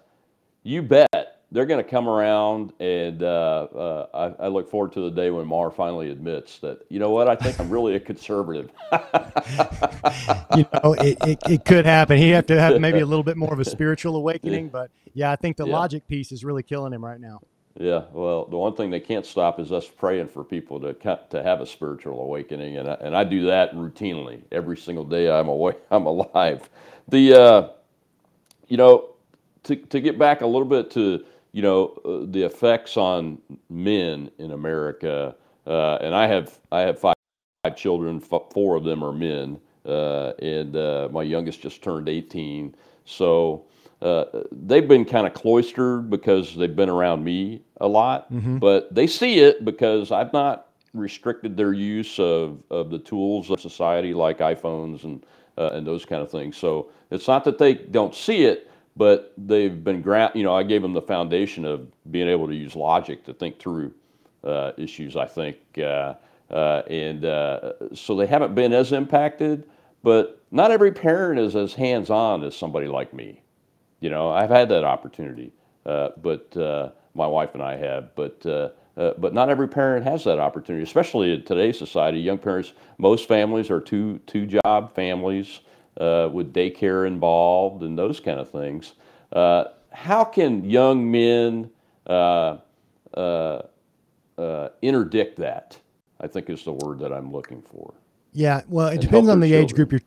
you 0.63 0.81
bet 0.81 1.35
they're 1.51 1.65
going 1.65 1.83
to 1.83 1.89
come 1.89 2.07
around. 2.07 2.73
And 2.79 3.23
uh, 3.23 3.67
uh, 3.75 4.07
I, 4.13 4.45
I, 4.45 4.47
look 4.47 4.69
forward 4.69 4.91
to 4.93 5.01
the 5.01 5.09
day 5.09 5.31
when 5.31 5.47
Maher 5.47 5.71
finally 5.71 6.11
admits 6.11 6.59
that, 6.59 6.85
you 6.89 6.99
know 6.99 7.11
what, 7.11 7.27
I 7.27 7.35
think 7.35 7.59
I'm 7.59 7.69
really 7.69 7.95
a 7.95 7.99
conservative. 7.99 8.71
you 8.91 10.65
know, 10.73 10.93
it, 10.99 11.17
it, 11.25 11.39
it, 11.49 11.65
could 11.65 11.85
happen. 11.85 12.17
He 12.17 12.29
have 12.29 12.45
to 12.47 12.59
have 12.59 12.79
maybe 12.81 12.99
a 12.99 13.05
little 13.05 13.23
bit 13.23 13.37
more 13.37 13.53
of 13.53 13.59
a 13.59 13.65
spiritual 13.69 14.15
awakening. 14.15 14.69
But 14.69 14.91
yeah, 15.13 15.31
I 15.31 15.35
think 15.35 15.57
the 15.57 15.65
yeah. 15.65 15.73
logic 15.73 16.07
piece 16.07 16.31
is 16.31 16.43
really 16.43 16.63
killing 16.63 16.93
him 16.93 17.03
right 17.03 17.19
now. 17.19 17.41
Yeah, 17.77 18.03
well, 18.13 18.45
the 18.45 18.57
one 18.57 18.73
thing 18.75 18.89
they 18.89 19.01
can't 19.01 19.25
stop 19.25 19.59
is 19.59 19.71
us 19.71 19.85
praying 19.87 20.29
for 20.29 20.45
people 20.45 20.79
to 20.79 20.93
to 21.31 21.43
have 21.43 21.59
a 21.59 21.65
spiritual 21.65 22.21
awakening, 22.21 22.77
and 22.77 22.87
I, 22.89 22.93
and 23.01 23.17
I 23.17 23.25
do 23.25 23.45
that 23.47 23.73
routinely 23.73 24.43
every 24.51 24.77
single 24.77 25.03
day 25.03 25.29
I'm 25.29 25.49
away, 25.49 25.73
I'm 25.91 26.05
alive. 26.05 26.69
The 27.09 27.33
uh, 27.33 27.69
you 28.67 28.77
know 28.77 29.11
to 29.63 29.75
to 29.75 30.01
get 30.01 30.17
back 30.19 30.41
a 30.41 30.47
little 30.47 30.67
bit 30.67 30.91
to 30.91 31.25
you 31.53 31.61
know 31.61 31.99
uh, 32.05 32.25
the 32.31 32.43
effects 32.43 32.97
on 32.97 33.39
men 33.69 34.31
in 34.39 34.51
America, 34.51 35.35
uh, 35.67 35.95
and 36.01 36.15
I 36.15 36.27
have 36.27 36.59
I 36.71 36.81
have 36.81 36.99
five, 36.99 37.15
five 37.63 37.75
children, 37.75 38.19
four 38.19 38.75
of 38.75 38.83
them 38.83 39.03
are 39.03 39.11
men, 39.13 39.59
uh, 39.85 40.33
and 40.39 40.75
uh, 40.75 41.09
my 41.11 41.23
youngest 41.23 41.61
just 41.61 41.83
turned 41.83 42.09
18, 42.09 42.75
so 43.05 43.65
uh, 44.05 44.43
they've 44.51 44.87
been 44.87 45.03
kind 45.03 45.25
of 45.25 45.33
cloistered 45.33 46.11
because 46.11 46.55
they've 46.55 46.75
been 46.75 46.89
around 46.89 47.23
me 47.23 47.63
a 47.81 47.87
lot, 47.87 48.31
mm-hmm. 48.31 48.59
but 48.59 48.93
they 48.93 49.07
see 49.07 49.39
it 49.39 49.65
because 49.65 50.11
I've 50.11 50.31
not 50.31 50.67
restricted 50.93 51.57
their 51.57 51.73
use 51.73 52.19
of, 52.19 52.59
of 52.69 52.91
the 52.91 52.99
tools 52.99 53.49
of 53.49 53.59
society 53.59 54.13
like 54.13 54.37
iPhones 54.37 55.03
and 55.03 55.25
uh, 55.57 55.71
and 55.73 55.87
those 55.87 56.05
kind 56.05 56.21
of 56.21 56.29
things. 56.29 56.55
So 56.55 56.91
it's 57.09 57.27
not 57.27 57.43
that 57.45 57.57
they 57.57 57.73
don't 57.73 58.13
see 58.13 58.43
it, 58.43 58.69
but 58.95 59.33
they've 59.37 59.83
been 59.83 60.03
gra- 60.03 60.31
you 60.35 60.43
know 60.43 60.55
I 60.55 60.61
gave 60.61 60.83
them 60.83 60.93
the 60.93 61.01
foundation 61.01 61.65
of 61.65 61.87
being 62.11 62.27
able 62.27 62.47
to 62.47 62.55
use 62.55 62.75
logic 62.75 63.25
to 63.25 63.33
think 63.33 63.57
through 63.57 63.91
uh, 64.43 64.73
issues. 64.77 65.15
I 65.15 65.25
think 65.25 65.57
uh, 65.79 66.13
uh 66.51 66.83
and 66.91 67.25
uh, 67.25 67.71
so 67.95 68.15
they 68.15 68.27
haven't 68.27 68.53
been 68.53 68.71
as 68.71 68.91
impacted, 68.91 69.63
but 70.03 70.43
not 70.51 70.69
every 70.69 70.91
parent 70.91 71.39
is 71.39 71.55
as 71.55 71.73
hands 71.73 72.11
on 72.11 72.43
as 72.43 72.55
somebody 72.55 72.85
like 72.85 73.11
me. 73.11 73.41
You 73.99 74.09
know, 74.09 74.29
I've 74.29 74.49
had 74.49 74.69
that 74.69 74.83
opportunity, 74.83 75.51
uh, 75.85 76.09
but 76.21 76.55
uh, 76.57 76.89
my 77.13 77.27
wife 77.27 77.53
and 77.53 77.63
I 77.63 77.77
have, 77.77 78.13
but 78.15 78.45
uh, 78.45 78.69
uh, 78.97 79.13
but 79.17 79.33
not 79.33 79.49
every 79.49 79.67
parent 79.67 80.05
has 80.05 80.23
that 80.23 80.39
opportunity, 80.39 80.83
especially 80.83 81.33
in 81.33 81.43
today's 81.43 81.77
society. 81.77 82.19
Young 82.19 82.37
parents, 82.37 82.73
most 82.97 83.27
families 83.27 83.69
are 83.69 83.79
two 83.79 84.19
two 84.25 84.45
job 84.45 84.93
families 84.93 85.59
uh, 85.99 86.29
with 86.31 86.53
daycare 86.53 87.07
involved 87.07 87.83
and 87.83 87.97
those 87.97 88.19
kind 88.19 88.39
of 88.39 88.49
things. 88.51 88.93
Uh, 89.31 89.65
how 89.91 90.23
can 90.23 90.69
young 90.69 91.09
men 91.09 91.69
interdict 94.81 95.37
that? 95.37 95.77
I 96.21 96.27
think 96.27 96.49
is 96.49 96.63
the 96.63 96.73
word 96.73 96.99
that 96.99 97.11
I'm 97.11 97.31
looking 97.31 97.61
for. 97.61 97.93
Yeah, 98.33 98.61
well, 98.67 98.87
it 98.87 99.01
depends 99.01 99.29
on 99.29 99.39
the 99.39 99.47
children. 99.47 99.63
age 99.63 99.73
group 99.73 99.91
you're 99.91 100.01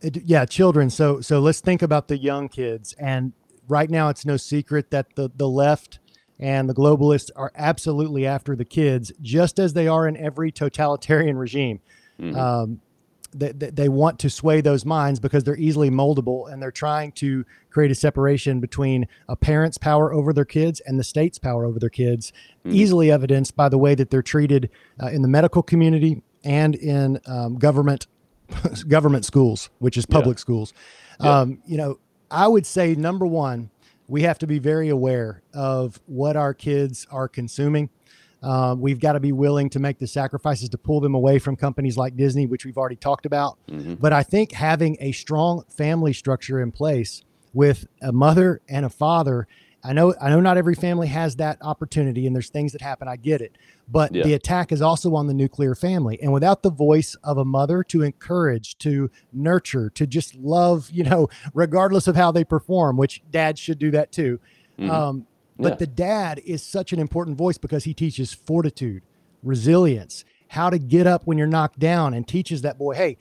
it, 0.00 0.24
yeah, 0.24 0.44
children. 0.44 0.90
So 0.90 1.20
so 1.20 1.40
let's 1.40 1.60
think 1.60 1.82
about 1.82 2.08
the 2.08 2.18
young 2.18 2.48
kids. 2.48 2.94
And 2.98 3.32
right 3.68 3.90
now, 3.90 4.08
it's 4.08 4.24
no 4.26 4.36
secret 4.36 4.90
that 4.90 5.14
the 5.16 5.30
the 5.34 5.48
left 5.48 5.98
and 6.38 6.68
the 6.68 6.74
globalists 6.74 7.30
are 7.34 7.52
absolutely 7.54 8.26
after 8.26 8.54
the 8.54 8.64
kids, 8.64 9.12
just 9.22 9.58
as 9.58 9.72
they 9.72 9.88
are 9.88 10.06
in 10.06 10.16
every 10.16 10.52
totalitarian 10.52 11.38
regime. 11.38 11.80
Mm-hmm. 12.20 12.38
Um, 12.38 12.80
they, 13.34 13.52
they 13.52 13.88
want 13.88 14.18
to 14.20 14.30
sway 14.30 14.60
those 14.60 14.84
minds 14.84 15.20
because 15.20 15.44
they're 15.44 15.56
easily 15.56 15.90
moldable 15.90 16.50
and 16.50 16.62
they're 16.62 16.70
trying 16.70 17.12
to 17.12 17.44
create 17.70 17.90
a 17.90 17.94
separation 17.94 18.60
between 18.60 19.06
a 19.28 19.36
parent's 19.36 19.76
power 19.76 20.12
over 20.12 20.32
their 20.32 20.44
kids 20.44 20.80
and 20.80 20.98
the 20.98 21.04
state's 21.04 21.38
power 21.38 21.66
over 21.66 21.78
their 21.78 21.90
kids, 21.90 22.32
mm-hmm. 22.64 22.74
easily 22.74 23.10
evidenced 23.10 23.54
by 23.54 23.68
the 23.68 23.78
way 23.78 23.94
that 23.94 24.10
they're 24.10 24.22
treated 24.22 24.70
uh, 25.02 25.08
in 25.08 25.22
the 25.22 25.28
medical 25.28 25.62
community 25.62 26.22
and 26.44 26.74
in 26.76 27.20
um, 27.26 27.58
government 27.58 28.06
government 28.88 29.24
schools, 29.24 29.70
which 29.78 29.96
is 29.96 30.06
public 30.06 30.38
yeah. 30.38 30.40
schools. 30.40 30.72
Yeah. 31.20 31.40
Um, 31.40 31.62
you 31.66 31.76
know, 31.76 31.98
I 32.30 32.48
would 32.48 32.66
say 32.66 32.94
number 32.94 33.26
one, 33.26 33.70
we 34.08 34.22
have 34.22 34.38
to 34.38 34.46
be 34.46 34.58
very 34.58 34.88
aware 34.88 35.42
of 35.54 36.00
what 36.06 36.36
our 36.36 36.54
kids 36.54 37.06
are 37.10 37.28
consuming. 37.28 37.90
Uh, 38.42 38.76
we've 38.78 39.00
got 39.00 39.14
to 39.14 39.20
be 39.20 39.32
willing 39.32 39.68
to 39.70 39.80
make 39.80 39.98
the 39.98 40.06
sacrifices 40.06 40.68
to 40.68 40.78
pull 40.78 41.00
them 41.00 41.14
away 41.14 41.38
from 41.38 41.56
companies 41.56 41.96
like 41.96 42.16
Disney, 42.16 42.46
which 42.46 42.64
we've 42.64 42.78
already 42.78 42.96
talked 42.96 43.26
about. 43.26 43.58
Mm-hmm. 43.68 43.94
But 43.94 44.12
I 44.12 44.22
think 44.22 44.52
having 44.52 44.96
a 45.00 45.12
strong 45.12 45.64
family 45.68 46.12
structure 46.12 46.60
in 46.60 46.70
place 46.70 47.22
with 47.52 47.86
a 48.02 48.12
mother 48.12 48.60
and 48.68 48.84
a 48.84 48.90
father 48.90 49.48
I 49.86 49.92
know 49.92 50.14
I 50.20 50.30
know 50.30 50.40
not 50.40 50.56
every 50.56 50.74
family 50.74 51.06
has 51.06 51.36
that 51.36 51.58
opportunity 51.60 52.26
and 52.26 52.34
there's 52.34 52.48
things 52.48 52.72
that 52.72 52.80
happen. 52.80 53.06
I 53.06 53.14
get 53.14 53.40
it. 53.40 53.56
But 53.88 54.12
yeah. 54.12 54.24
the 54.24 54.34
attack 54.34 54.72
is 54.72 54.82
also 54.82 55.14
on 55.14 55.28
the 55.28 55.34
nuclear 55.34 55.76
family. 55.76 56.18
And 56.20 56.32
without 56.32 56.64
the 56.64 56.70
voice 56.70 57.14
of 57.22 57.38
a 57.38 57.44
mother 57.44 57.84
to 57.84 58.02
encourage, 58.02 58.76
to 58.78 59.10
nurture, 59.32 59.90
to 59.90 60.06
just 60.06 60.34
love, 60.34 60.90
you 60.90 61.04
know, 61.04 61.28
regardless 61.54 62.08
of 62.08 62.16
how 62.16 62.32
they 62.32 62.42
perform, 62.42 62.96
which 62.96 63.22
dads 63.30 63.60
should 63.60 63.78
do 63.78 63.92
that 63.92 64.10
too. 64.10 64.40
Mm-hmm. 64.76 64.90
Um, 64.90 65.26
but 65.56 65.74
yeah. 65.74 65.76
the 65.76 65.86
dad 65.86 66.42
is 66.44 66.64
such 66.64 66.92
an 66.92 66.98
important 66.98 67.38
voice 67.38 67.56
because 67.56 67.84
he 67.84 67.94
teaches 67.94 68.32
fortitude, 68.32 69.02
resilience, 69.44 70.24
how 70.48 70.68
to 70.68 70.78
get 70.78 71.06
up 71.06 71.26
when 71.26 71.38
you're 71.38 71.46
knocked 71.46 71.78
down, 71.78 72.12
and 72.12 72.26
teaches 72.26 72.62
that 72.62 72.76
boy, 72.76 72.94
hey, 72.94 73.18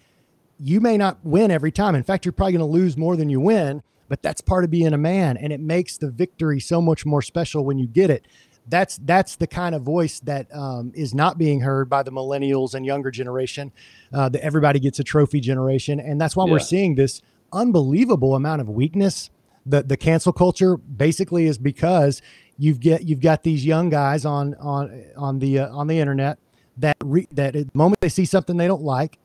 you 0.60 0.82
may 0.82 0.98
not 0.98 1.20
win 1.24 1.52
every 1.52 1.72
time. 1.72 1.96
In 1.96 2.04
fact, 2.04 2.26
you're 2.26 2.32
probably 2.32 2.54
going 2.54 2.60
to 2.60 2.66
lose 2.66 2.98
more 2.98 3.16
than 3.16 3.30
you 3.30 3.40
win 3.40 3.84
but 4.08 4.22
that's 4.22 4.42
part 4.42 4.64
of 4.64 4.70
being 4.70 4.94
a 4.94 4.98
man, 4.98 5.38
and 5.38 5.52
it 5.52 5.60
makes 5.60 5.98
the 5.98 6.10
victory 6.10 6.60
so 6.60 6.82
much 6.82 7.06
more 7.06 7.22
special 7.22 7.66
when 7.66 7.78
you 7.78 7.88
get 7.88 8.10
it. 8.10 8.28
That's 8.68 8.98
that's 9.04 9.36
the 9.36 9.48
kind 9.48 9.76
of 9.76 9.84
voice 9.84 10.20
that 10.22 10.48
um, 10.54 10.92
is 10.96 11.14
not 11.14 11.38
being 11.38 11.62
heard 11.62 11.90
by 11.90 12.04
the 12.04 12.12
millennials 12.12 12.74
and 12.74 12.86
younger 12.86 13.12
generation. 13.12 13.72
Uh, 14.14 14.30
that 14.30 14.42
everybody 14.42 14.80
gets 14.80 15.00
a 15.00 15.04
trophy 15.04 15.40
generation, 15.40 16.00
and 16.00 16.20
that's 16.20 16.36
why 16.36 16.46
yeah. 16.46 16.52
we're 16.52 16.60
seeing 16.60 16.96
this 16.96 17.22
unbelievable 17.54 18.36
amount 18.36 18.62
of 18.62 18.70
weakness. 18.70 19.30
The 19.66 19.84
the 19.84 19.98
cancel 19.98 20.34
culture 20.34 20.78
basically 20.78 21.46
is 21.46 21.58
because 21.58 22.22
you've 22.58 22.80
get 22.80 23.04
you've 23.04 23.20
got 23.20 23.44
these 23.44 23.66
young 23.66 23.90
guys 23.90 24.26
on 24.26 24.56
on 24.56 25.04
on 25.16 25.40
the 25.40 25.60
uh, 25.60 25.76
on 25.76 25.88
the 25.88 26.00
internet 26.00 26.40
that 26.78 26.98
re, 27.04 27.28
that 27.32 27.54
the 27.54 27.68
moment 27.74 28.00
they 28.02 28.10
see 28.10 28.26
something 28.26 28.58
they 28.58 28.68
don't 28.68 28.84
like 28.84 29.18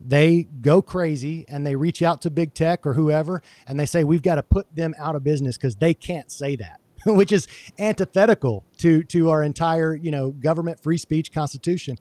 they 0.00 0.46
go 0.60 0.80
crazy 0.80 1.44
and 1.48 1.66
they 1.66 1.74
reach 1.74 2.02
out 2.02 2.22
to 2.22 2.30
big 2.30 2.54
tech 2.54 2.86
or 2.86 2.94
whoever 2.94 3.42
and 3.66 3.78
they 3.78 3.86
say 3.86 4.04
we've 4.04 4.22
got 4.22 4.36
to 4.36 4.42
put 4.42 4.66
them 4.74 4.94
out 4.98 5.16
of 5.16 5.24
business 5.24 5.56
because 5.56 5.76
they 5.76 5.92
can't 5.92 6.30
say 6.30 6.56
that 6.56 6.80
which 7.06 7.32
is 7.32 7.48
antithetical 7.78 8.64
to 8.76 9.02
to 9.04 9.30
our 9.30 9.42
entire 9.42 9.94
you 9.94 10.10
know 10.10 10.30
government 10.30 10.80
free 10.80 10.98
speech 10.98 11.32
constitution 11.32 11.96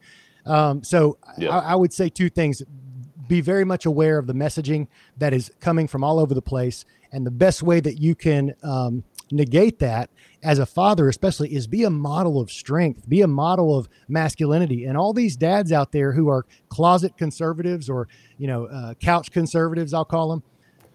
um, 0.45 0.83
so 0.83 1.17
yeah. 1.37 1.49
I, 1.49 1.71
I 1.71 1.75
would 1.75 1.91
say 1.91 2.09
two 2.09 2.29
things 2.29 2.61
be 3.27 3.41
very 3.41 3.65
much 3.65 3.85
aware 3.85 4.17
of 4.17 4.27
the 4.27 4.33
messaging 4.33 4.87
that 5.17 5.33
is 5.33 5.51
coming 5.59 5.87
from 5.87 6.03
all 6.03 6.19
over 6.19 6.33
the 6.33 6.41
place 6.41 6.85
and 7.11 7.25
the 7.25 7.31
best 7.31 7.63
way 7.63 7.79
that 7.79 7.99
you 7.99 8.15
can 8.15 8.53
um, 8.63 9.03
negate 9.31 9.79
that 9.79 10.09
as 10.43 10.59
a 10.59 10.65
father 10.65 11.09
especially 11.09 11.53
is 11.53 11.67
be 11.67 11.83
a 11.83 11.89
model 11.89 12.39
of 12.39 12.51
strength 12.51 13.07
be 13.09 13.21
a 13.21 13.27
model 13.27 13.77
of 13.77 13.89
masculinity. 14.07 14.85
And 14.85 14.97
all 14.97 15.13
these 15.13 15.35
dads 15.35 15.71
out 15.71 15.91
there 15.91 16.11
who 16.13 16.29
are 16.29 16.45
closet 16.69 17.17
conservatives 17.17 17.89
or 17.89 18.07
you 18.37 18.47
know 18.47 18.65
uh, 18.65 18.93
couch 18.95 19.31
conservatives 19.31 19.93
i'll 19.93 20.05
call 20.05 20.29
them 20.29 20.43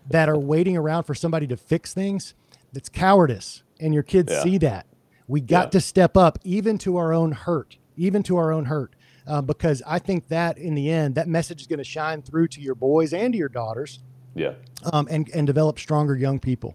that 0.09 0.29
are 0.29 0.39
waiting 0.39 0.77
around 0.77 1.05
for 1.05 1.15
somebody 1.15 1.47
to 1.47 1.57
fix 1.57 1.95
things 1.95 2.35
that's 2.73 2.89
cowardice. 2.89 3.63
And 3.81 3.95
your 3.95 4.03
kids 4.03 4.33
yeah. 4.33 4.43
see 4.43 4.59
that. 4.59 4.87
We 5.29 5.41
got 5.41 5.67
yeah. 5.67 5.71
to 5.71 5.81
step 5.81 6.17
up 6.17 6.39
even 6.45 6.79
to 6.79 6.97
our 6.97 7.13
own 7.13 7.33
hurt 7.33 7.79
even 7.97 8.23
to 8.23 8.37
our 8.37 8.53
own 8.53 8.65
hurt 8.65 8.95
uh, 9.27 9.43
because 9.43 9.83
i 9.87 9.99
think 9.99 10.29
that 10.29 10.57
in 10.57 10.75
the 10.75 10.91
end 10.91 11.15
that 11.15 11.29
message 11.29 11.61
is 11.61 11.67
going 11.67 11.79
to 11.79 11.85
shine 11.85 12.23
through 12.23 12.49
to 12.49 12.61
your 12.61 12.75
boys 12.75 13.13
and 13.13 13.35
to 13.35 13.39
your 13.39 13.51
daughters 13.51 14.01
yeah. 14.35 14.55
um, 14.93 15.07
and 15.11 15.29
and 15.35 15.47
develop 15.47 15.79
stronger 15.79 16.17
young 16.17 16.41
people. 16.41 16.75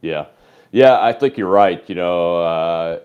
Yeah 0.00 0.26
yeah, 0.76 1.00
I 1.00 1.14
think 1.14 1.38
you're 1.38 1.48
right. 1.48 1.82
You 1.88 1.94
know, 1.94 2.36
uh, 2.36 3.00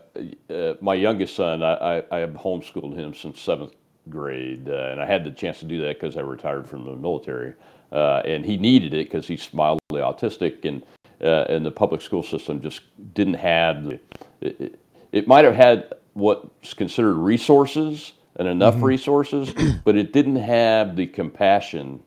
uh, 0.49 0.73
my 0.81 0.93
youngest 0.93 1.37
son, 1.37 1.63
I, 1.63 1.99
I, 1.99 2.03
I, 2.11 2.17
have 2.17 2.31
homeschooled 2.31 2.97
him 2.97 3.13
since 3.13 3.39
seventh 3.39 3.75
grade, 4.09 4.67
uh, 4.67 4.89
and 4.91 4.99
I 4.99 5.05
had 5.05 5.23
the 5.23 5.31
chance 5.31 5.59
to 5.59 5.65
do 5.65 5.79
that 5.83 5.97
because 5.97 6.17
I 6.17 6.19
retired 6.19 6.67
from 6.69 6.83
the 6.83 6.97
military, 6.97 7.53
uh, 7.93 8.23
and 8.25 8.45
he 8.45 8.57
needed 8.57 8.93
it 8.93 9.09
because 9.09 9.25
he's 9.25 9.53
mildly 9.53 10.01
autistic, 10.01 10.65
and 10.65 10.83
uh, 11.23 11.45
and 11.47 11.65
the 11.65 11.71
public 11.71 12.01
school 12.01 12.23
system 12.23 12.61
just 12.61 12.81
didn't 13.13 13.35
have. 13.35 13.85
The, 13.85 13.99
it, 14.41 14.77
it 15.13 15.27
might 15.29 15.45
have 15.45 15.55
had 15.55 15.93
what's 16.11 16.73
considered 16.73 17.13
resources 17.13 18.11
and 18.35 18.49
enough 18.49 18.75
mm-hmm. 18.75 18.83
resources, 18.83 19.53
but 19.85 19.95
it 19.95 20.11
didn't 20.11 20.35
have 20.35 20.97
the 20.97 21.07
compassion 21.07 22.03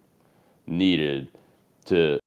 needed 0.66 1.28
to 1.86 2.20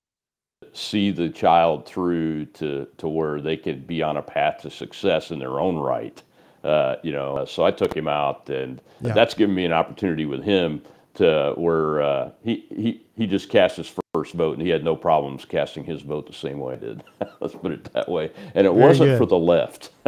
see 0.73 1.11
the 1.11 1.29
child 1.29 1.85
through 1.85 2.45
to, 2.45 2.87
to 2.97 3.07
where 3.07 3.41
they 3.41 3.57
could 3.57 3.87
be 3.87 4.01
on 4.01 4.17
a 4.17 4.21
path 4.21 4.61
to 4.61 4.69
success 4.69 5.31
in 5.31 5.39
their 5.39 5.59
own 5.59 5.77
right. 5.77 6.21
Uh, 6.63 6.95
you 7.03 7.11
know, 7.11 7.45
so 7.45 7.63
I 7.63 7.71
took 7.71 7.95
him 7.95 8.07
out, 8.07 8.49
and 8.49 8.81
yeah. 9.01 9.13
that's 9.13 9.33
given 9.33 9.55
me 9.55 9.63
an 9.65 9.71
opportunity 9.71 10.25
with 10.25 10.43
him 10.43 10.81
to 11.13 11.53
where 11.55 12.01
uh, 12.01 12.31
he, 12.43 12.65
he 12.69 13.01
he 13.15 13.25
just 13.25 13.49
cast 13.49 13.77
his 13.77 13.91
first 14.13 14.33
vote, 14.33 14.57
and 14.57 14.61
he 14.61 14.69
had 14.69 14.83
no 14.83 14.95
problems 14.95 15.45
casting 15.45 15.83
his 15.83 16.01
vote 16.01 16.27
the 16.27 16.33
same 16.33 16.59
way 16.59 16.73
I 16.73 16.77
did. 16.77 17.03
Let's 17.39 17.55
put 17.55 17.71
it 17.71 17.91
that 17.93 18.09
way. 18.09 18.31
And 18.53 18.67
it 18.67 18.71
Very 18.71 18.85
wasn't 18.85 19.09
good. 19.11 19.17
for 19.17 19.25
the 19.25 19.37
left, 19.37 19.89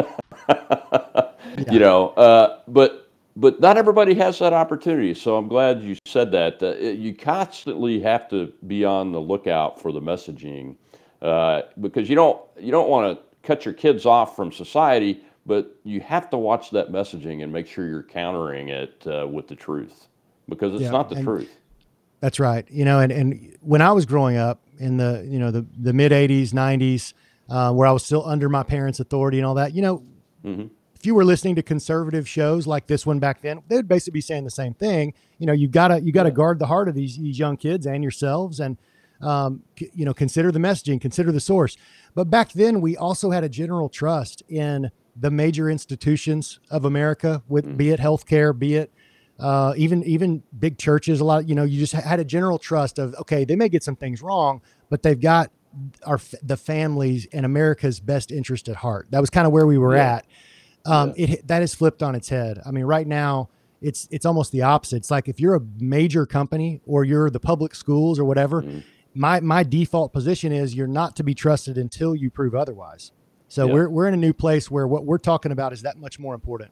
yeah. 0.49 1.31
you 1.71 1.79
know. 1.79 2.09
Uh, 2.09 2.59
but 2.67 3.08
but 3.39 3.61
not 3.61 3.77
everybody 3.77 4.13
has 4.15 4.37
that 4.39 4.51
opportunity. 4.51 5.13
So 5.13 5.37
I'm 5.37 5.47
glad 5.47 5.81
you 5.81 5.95
said 6.05 6.31
that. 6.33 6.61
Uh, 6.61 6.75
you 6.75 7.15
constantly 7.15 7.99
have 8.01 8.27
to 8.29 8.51
be 8.67 8.83
on 8.83 9.13
the 9.13 9.19
lookout 9.19 9.81
for 9.81 9.93
the 9.93 10.01
messaging 10.01 10.75
uh, 11.21 11.61
because 11.79 12.09
you 12.09 12.15
don't 12.15 12.41
you 12.59 12.71
don't 12.71 12.89
want 12.89 13.17
to 13.17 13.47
cut 13.47 13.63
your 13.63 13.73
kids 13.73 14.05
off 14.05 14.35
from 14.35 14.51
society, 14.51 15.23
but 15.45 15.73
you 15.85 16.01
have 16.01 16.29
to 16.31 16.37
watch 16.37 16.69
that 16.71 16.91
messaging 16.91 17.41
and 17.41 17.51
make 17.51 17.65
sure 17.65 17.87
you're 17.87 18.03
countering 18.03 18.67
it 18.67 19.01
uh, 19.07 19.25
with 19.25 19.47
the 19.47 19.55
truth 19.55 20.07
because 20.49 20.73
it's 20.73 20.83
yeah, 20.83 20.91
not 20.91 21.09
the 21.09 21.23
truth. 21.23 21.49
That's 22.19 22.41
right. 22.41 22.69
You 22.69 22.83
know, 22.83 22.99
and, 22.99 23.11
and 23.13 23.57
when 23.61 23.81
I 23.81 23.93
was 23.93 24.05
growing 24.05 24.35
up 24.35 24.61
in 24.79 24.97
the 24.97 25.25
you 25.25 25.39
know 25.39 25.51
the 25.51 25.65
the 25.79 25.93
mid 25.93 26.11
'80s, 26.11 26.49
'90s, 26.49 27.13
uh, 27.49 27.71
where 27.71 27.87
I 27.87 27.93
was 27.93 28.03
still 28.03 28.25
under 28.25 28.49
my 28.49 28.63
parents' 28.63 28.99
authority 28.99 29.37
and 29.37 29.45
all 29.45 29.55
that, 29.55 29.73
you 29.73 29.81
know. 29.81 30.03
Mm-hmm 30.43 30.67
if 30.99 31.05
you 31.05 31.15
were 31.15 31.23
listening 31.23 31.55
to 31.55 31.63
conservative 31.63 32.27
shows 32.27 32.67
like 32.67 32.85
this 32.85 33.05
one 33.05 33.19
back 33.19 33.41
then, 33.41 33.61
they 33.69 33.77
would 33.77 33.87
basically 33.87 34.17
be 34.17 34.21
saying 34.21 34.43
the 34.43 34.49
same 34.49 34.73
thing. 34.73 35.13
You 35.37 35.47
know, 35.47 35.53
you 35.53 35.69
gotta 35.69 36.01
you 36.01 36.11
gotta 36.11 36.31
guard 36.31 36.59
the 36.59 36.67
heart 36.67 36.89
of 36.89 36.95
these 36.95 37.17
these 37.17 37.39
young 37.39 37.55
kids 37.55 37.87
and 37.87 38.03
yourselves, 38.03 38.59
and 38.59 38.77
um, 39.21 39.63
c- 39.77 39.91
you 39.93 40.03
know, 40.03 40.13
consider 40.13 40.51
the 40.51 40.59
messaging, 40.59 40.99
consider 40.99 41.31
the 41.31 41.39
source. 41.39 41.77
But 42.15 42.29
back 42.29 42.51
then, 42.51 42.81
we 42.81 42.97
also 42.97 43.31
had 43.31 43.45
a 43.45 43.49
general 43.49 43.87
trust 43.87 44.43
in 44.49 44.91
the 45.15 45.31
major 45.31 45.69
institutions 45.69 46.59
of 46.69 46.83
America, 46.83 47.43
with 47.47 47.65
mm. 47.65 47.77
be 47.77 47.91
it 47.91 47.99
healthcare, 47.99 48.57
be 48.57 48.75
it 48.75 48.91
uh, 49.39 49.73
even 49.77 50.03
even 50.03 50.43
big 50.59 50.77
churches. 50.77 51.21
A 51.21 51.23
lot, 51.23 51.47
you 51.47 51.55
know, 51.55 51.63
you 51.63 51.79
just 51.79 51.93
had 51.93 52.19
a 52.19 52.25
general 52.25 52.57
trust 52.57 52.99
of 52.99 53.15
okay, 53.15 53.45
they 53.45 53.55
may 53.55 53.69
get 53.69 53.83
some 53.83 53.95
things 53.95 54.21
wrong, 54.21 54.61
but 54.89 55.01
they've 55.01 55.19
got 55.19 55.49
our 56.05 56.19
the 56.43 56.57
families 56.57 57.25
and 57.31 57.45
America's 57.45 58.01
best 58.01 58.33
interest 58.33 58.67
at 58.67 58.75
heart. 58.75 59.07
That 59.11 59.21
was 59.21 59.29
kind 59.29 59.47
of 59.47 59.53
where 59.53 59.65
we 59.65 59.77
were 59.77 59.95
yeah. 59.95 60.15
at 60.15 60.25
um, 60.85 61.13
yeah. 61.15 61.31
it 61.31 61.47
that 61.47 61.61
is 61.61 61.75
flipped 61.75 62.03
on 62.03 62.15
its 62.15 62.29
head. 62.29 62.61
I 62.65 62.71
mean, 62.71 62.85
right 62.85 63.07
now 63.07 63.49
it's 63.81 64.07
it's 64.11 64.25
almost 64.25 64.51
the 64.51 64.61
opposite. 64.61 64.97
It's 64.97 65.11
like 65.11 65.27
if 65.27 65.39
you're 65.39 65.55
a 65.55 65.61
major 65.79 66.25
company 66.25 66.81
or 66.85 67.03
you're 67.03 67.29
the 67.29 67.39
public 67.39 67.75
schools 67.75 68.19
or 68.19 68.25
whatever, 68.25 68.61
mm. 68.61 68.83
my 69.13 69.39
my 69.39 69.63
default 69.63 70.13
position 70.13 70.51
is 70.51 70.75
you're 70.75 70.87
not 70.87 71.15
to 71.17 71.23
be 71.23 71.33
trusted 71.33 71.77
until 71.77 72.15
you 72.15 72.29
prove 72.29 72.55
otherwise. 72.55 73.11
So 73.47 73.65
yeah. 73.65 73.73
we're 73.73 73.89
we're 73.89 74.07
in 74.07 74.13
a 74.13 74.17
new 74.17 74.33
place 74.33 74.69
where 74.69 74.87
what 74.87 75.05
we're 75.05 75.17
talking 75.17 75.51
about 75.51 75.73
is 75.73 75.81
that 75.83 75.97
much 75.97 76.19
more 76.19 76.33
important. 76.33 76.71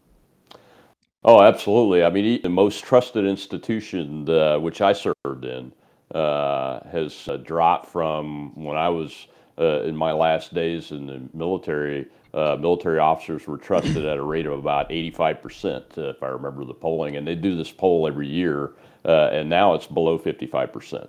Oh, 1.23 1.41
absolutely. 1.41 2.03
I 2.03 2.09
mean, 2.09 2.41
the 2.41 2.49
most 2.49 2.85
trusted 2.85 3.25
institution, 3.25 4.29
uh, 4.29 4.59
which 4.59 4.81
I 4.81 4.93
served 4.93 5.43
in, 5.43 5.73
uh, 6.13 6.79
has 6.89 7.27
uh, 7.27 7.37
dropped 7.37 7.87
from 7.87 8.53
when 8.55 8.77
I 8.77 8.89
was 8.89 9.27
uh, 9.59 9.81
in 9.81 9.95
my 9.95 10.11
last 10.11 10.53
days 10.53 10.91
in 10.91 11.07
the 11.07 11.21
military 11.33 12.07
uh, 12.33 12.55
military 12.59 12.99
officers 12.99 13.47
were 13.47 13.57
trusted 13.57 14.05
at 14.05 14.17
a 14.17 14.21
rate 14.21 14.45
of 14.45 14.53
about 14.53 14.89
85%, 14.89 15.97
uh, 15.97 16.09
if 16.09 16.21
I 16.21 16.27
remember 16.27 16.65
the 16.65 16.73
polling. 16.73 17.15
And 17.15 17.25
they 17.25 17.35
do 17.35 17.55
this 17.55 17.71
poll 17.71 18.07
every 18.07 18.27
year, 18.27 18.73
uh, 19.05 19.29
and 19.31 19.49
now 19.49 19.73
it's 19.73 19.87
below 19.87 20.19
55% 20.19 21.07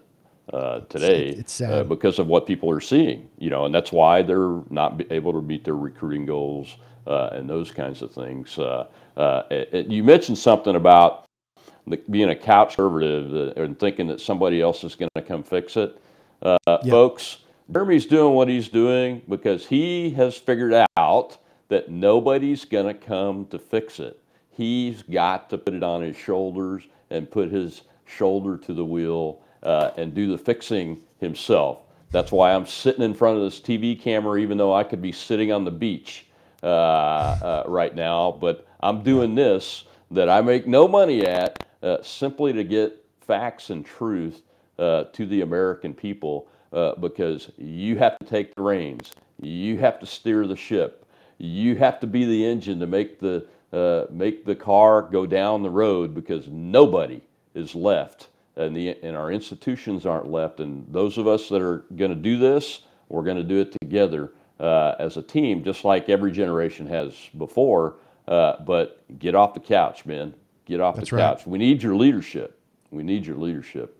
uh, 0.52 0.80
today 0.88 1.28
it's 1.28 1.60
uh, 1.60 1.84
because 1.84 2.18
of 2.18 2.26
what 2.28 2.46
people 2.46 2.70
are 2.70 2.80
seeing. 2.80 3.28
You 3.36 3.50
know, 3.50 3.66
and 3.66 3.74
that's 3.74 3.92
why 3.92 4.22
they're 4.22 4.62
not 4.70 5.02
able 5.10 5.32
to 5.34 5.42
meet 5.42 5.64
their 5.64 5.76
recruiting 5.76 6.24
goals 6.24 6.76
uh, 7.06 7.30
and 7.32 7.50
those 7.50 7.70
kinds 7.70 8.00
of 8.00 8.10
things. 8.12 8.58
It, 8.58 9.86
you 9.88 10.02
mentioned 10.02 10.38
something 10.38 10.76
about 10.76 11.26
being 12.08 12.30
a 12.30 12.36
couch 12.36 12.76
conservative 12.76 13.56
and 13.58 13.78
thinking 13.78 14.06
that 14.06 14.20
somebody 14.20 14.62
else 14.62 14.84
is 14.84 14.94
going 14.94 15.10
to 15.14 15.22
come 15.22 15.42
fix 15.42 15.76
it. 15.76 16.00
Yep. 16.42 16.82
Folks, 16.88 17.38
Jeremy's 17.70 18.06
doing 18.06 18.34
what 18.34 18.48
he's 18.48 18.68
doing 18.68 19.20
because 19.28 19.66
he 19.66 20.10
has 20.10 20.36
figured 20.36 20.72
out 20.96 21.36
that 21.68 21.90
nobody's 21.90 22.64
going 22.64 22.86
to 22.86 22.94
come 22.94 23.44
to 23.46 23.58
fix 23.58 24.00
it. 24.00 24.18
He's 24.50 25.02
got 25.02 25.50
to 25.50 25.58
put 25.58 25.74
it 25.74 25.82
on 25.82 26.00
his 26.00 26.16
shoulders 26.16 26.84
and 27.10 27.30
put 27.30 27.50
his 27.50 27.82
shoulder 28.06 28.56
to 28.56 28.72
the 28.72 28.84
wheel 28.84 29.42
uh, 29.62 29.90
and 29.98 30.14
do 30.14 30.28
the 30.28 30.38
fixing 30.38 31.02
himself. 31.20 31.80
That's 32.10 32.32
why 32.32 32.54
I'm 32.54 32.66
sitting 32.66 33.02
in 33.02 33.12
front 33.12 33.36
of 33.36 33.42
this 33.42 33.60
TV 33.60 34.00
camera, 34.00 34.40
even 34.40 34.56
though 34.56 34.74
I 34.74 34.82
could 34.82 35.02
be 35.02 35.12
sitting 35.12 35.52
on 35.52 35.64
the 35.64 35.70
beach 35.70 36.24
uh, 36.62 36.66
uh, 36.66 37.62
right 37.66 37.94
now. 37.94 38.32
But 38.32 38.66
I'm 38.80 39.02
doing 39.02 39.34
this 39.34 39.84
that 40.10 40.30
I 40.30 40.40
make 40.40 40.66
no 40.66 40.88
money 40.88 41.26
at 41.26 41.66
uh, 41.82 41.98
simply 42.02 42.54
to 42.54 42.64
get 42.64 43.04
facts 43.20 43.68
and 43.68 43.84
truth 43.84 44.40
uh, 44.78 45.04
to 45.12 45.26
the 45.26 45.42
American 45.42 45.92
people 45.92 46.48
uh, 46.72 46.94
because 46.96 47.50
you 47.56 47.96
have 47.96 48.18
to 48.18 48.24
take 48.26 48.54
the 48.54 48.62
reins, 48.62 49.12
you 49.40 49.78
have 49.78 49.98
to 50.00 50.06
steer 50.06 50.46
the 50.46 50.56
ship, 50.56 51.06
you 51.38 51.76
have 51.76 52.00
to 52.00 52.06
be 52.06 52.24
the 52.24 52.44
engine 52.44 52.80
to 52.80 52.86
make 52.86 53.20
the 53.20 53.46
uh, 53.72 54.06
make 54.10 54.46
the 54.46 54.54
car 54.54 55.02
go 55.02 55.26
down 55.26 55.62
the 55.62 55.70
road 55.70 56.14
because 56.14 56.48
nobody 56.48 57.20
is 57.54 57.74
left. 57.74 58.28
And 58.56 58.74
the 58.74 58.96
and 59.02 59.16
our 59.16 59.30
institutions 59.30 60.04
aren't 60.04 60.30
left. 60.30 60.58
And 60.60 60.86
those 60.92 61.16
of 61.18 61.28
us 61.28 61.48
that 61.50 61.62
are 61.62 61.84
going 61.96 62.10
to 62.10 62.16
do 62.16 62.38
this 62.38 62.82
we're 63.08 63.22
going 63.22 63.36
to 63.36 63.42
do 63.42 63.60
it 63.60 63.74
together 63.80 64.32
uh, 64.60 64.94
as 64.98 65.16
a 65.16 65.22
team 65.22 65.64
just 65.64 65.84
like 65.84 66.08
every 66.08 66.32
generation 66.32 66.86
has 66.86 67.14
before. 67.36 67.96
Uh, 68.26 68.60
but 68.60 69.02
get 69.18 69.34
off 69.34 69.54
the 69.54 69.60
couch 69.60 70.04
man. 70.04 70.34
Get 70.66 70.80
off 70.80 70.96
That's 70.96 71.10
the 71.10 71.16
couch. 71.16 71.38
Right. 71.38 71.48
we 71.48 71.58
need 71.58 71.82
your 71.82 71.96
leadership. 71.96 72.60
We 72.90 73.02
need 73.02 73.26
your 73.26 73.36
leadership 73.36 73.97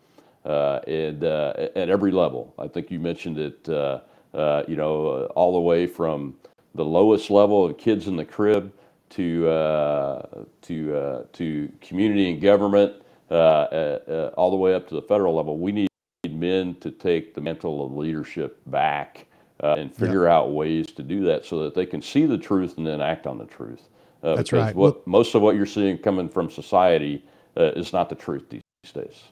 and 0.48 1.24
uh, 1.24 1.52
at 1.76 1.88
every 1.88 2.10
level. 2.10 2.54
I 2.58 2.68
think 2.68 2.90
you 2.90 2.98
mentioned 2.98 3.38
it 3.38 3.68
uh, 3.68 4.00
uh, 4.34 4.62
you 4.68 4.76
know, 4.76 5.06
uh, 5.06 5.24
all 5.34 5.52
the 5.52 5.60
way 5.60 5.86
from 5.86 6.34
the 6.74 6.84
lowest 6.84 7.30
level 7.30 7.64
of 7.64 7.78
kids 7.78 8.06
in 8.06 8.16
the 8.16 8.24
crib 8.24 8.72
to 9.10 9.48
uh, 9.48 10.44
to 10.62 10.96
uh, 10.96 11.22
to 11.32 11.72
community 11.80 12.30
and 12.30 12.40
government, 12.40 12.92
uh, 13.30 13.34
uh, 13.34 14.30
all 14.36 14.50
the 14.50 14.56
way 14.56 14.74
up 14.74 14.88
to 14.88 14.94
the 14.94 15.02
federal 15.02 15.34
level. 15.34 15.58
We 15.58 15.72
need 15.72 15.88
men 16.30 16.74
to 16.76 16.90
take 16.90 17.34
the 17.34 17.40
mantle 17.40 17.84
of 17.84 17.96
leadership 17.96 18.60
back 18.66 19.26
and 19.60 19.92
figure 19.92 20.28
out 20.28 20.52
ways 20.52 20.86
to 20.86 21.02
do 21.02 21.24
that 21.24 21.44
so 21.44 21.64
that 21.64 21.74
they 21.74 21.84
can 21.84 22.00
see 22.00 22.26
the 22.26 22.38
truth 22.38 22.76
and 22.76 22.86
then 22.86 23.00
act 23.00 23.26
on 23.26 23.38
the 23.38 23.46
truth. 23.46 23.88
That's 24.22 24.52
right. 24.52 24.74
What, 24.74 24.94
well, 24.94 25.02
most 25.06 25.34
of 25.34 25.42
what 25.42 25.56
you're 25.56 25.66
seeing 25.66 25.98
coming 25.98 26.28
from 26.28 26.50
society 26.50 27.24
is 27.56 27.92
not 27.92 28.08
the 28.08 28.14
truth 28.14 28.48
these 28.50 28.62
days. 28.92 29.22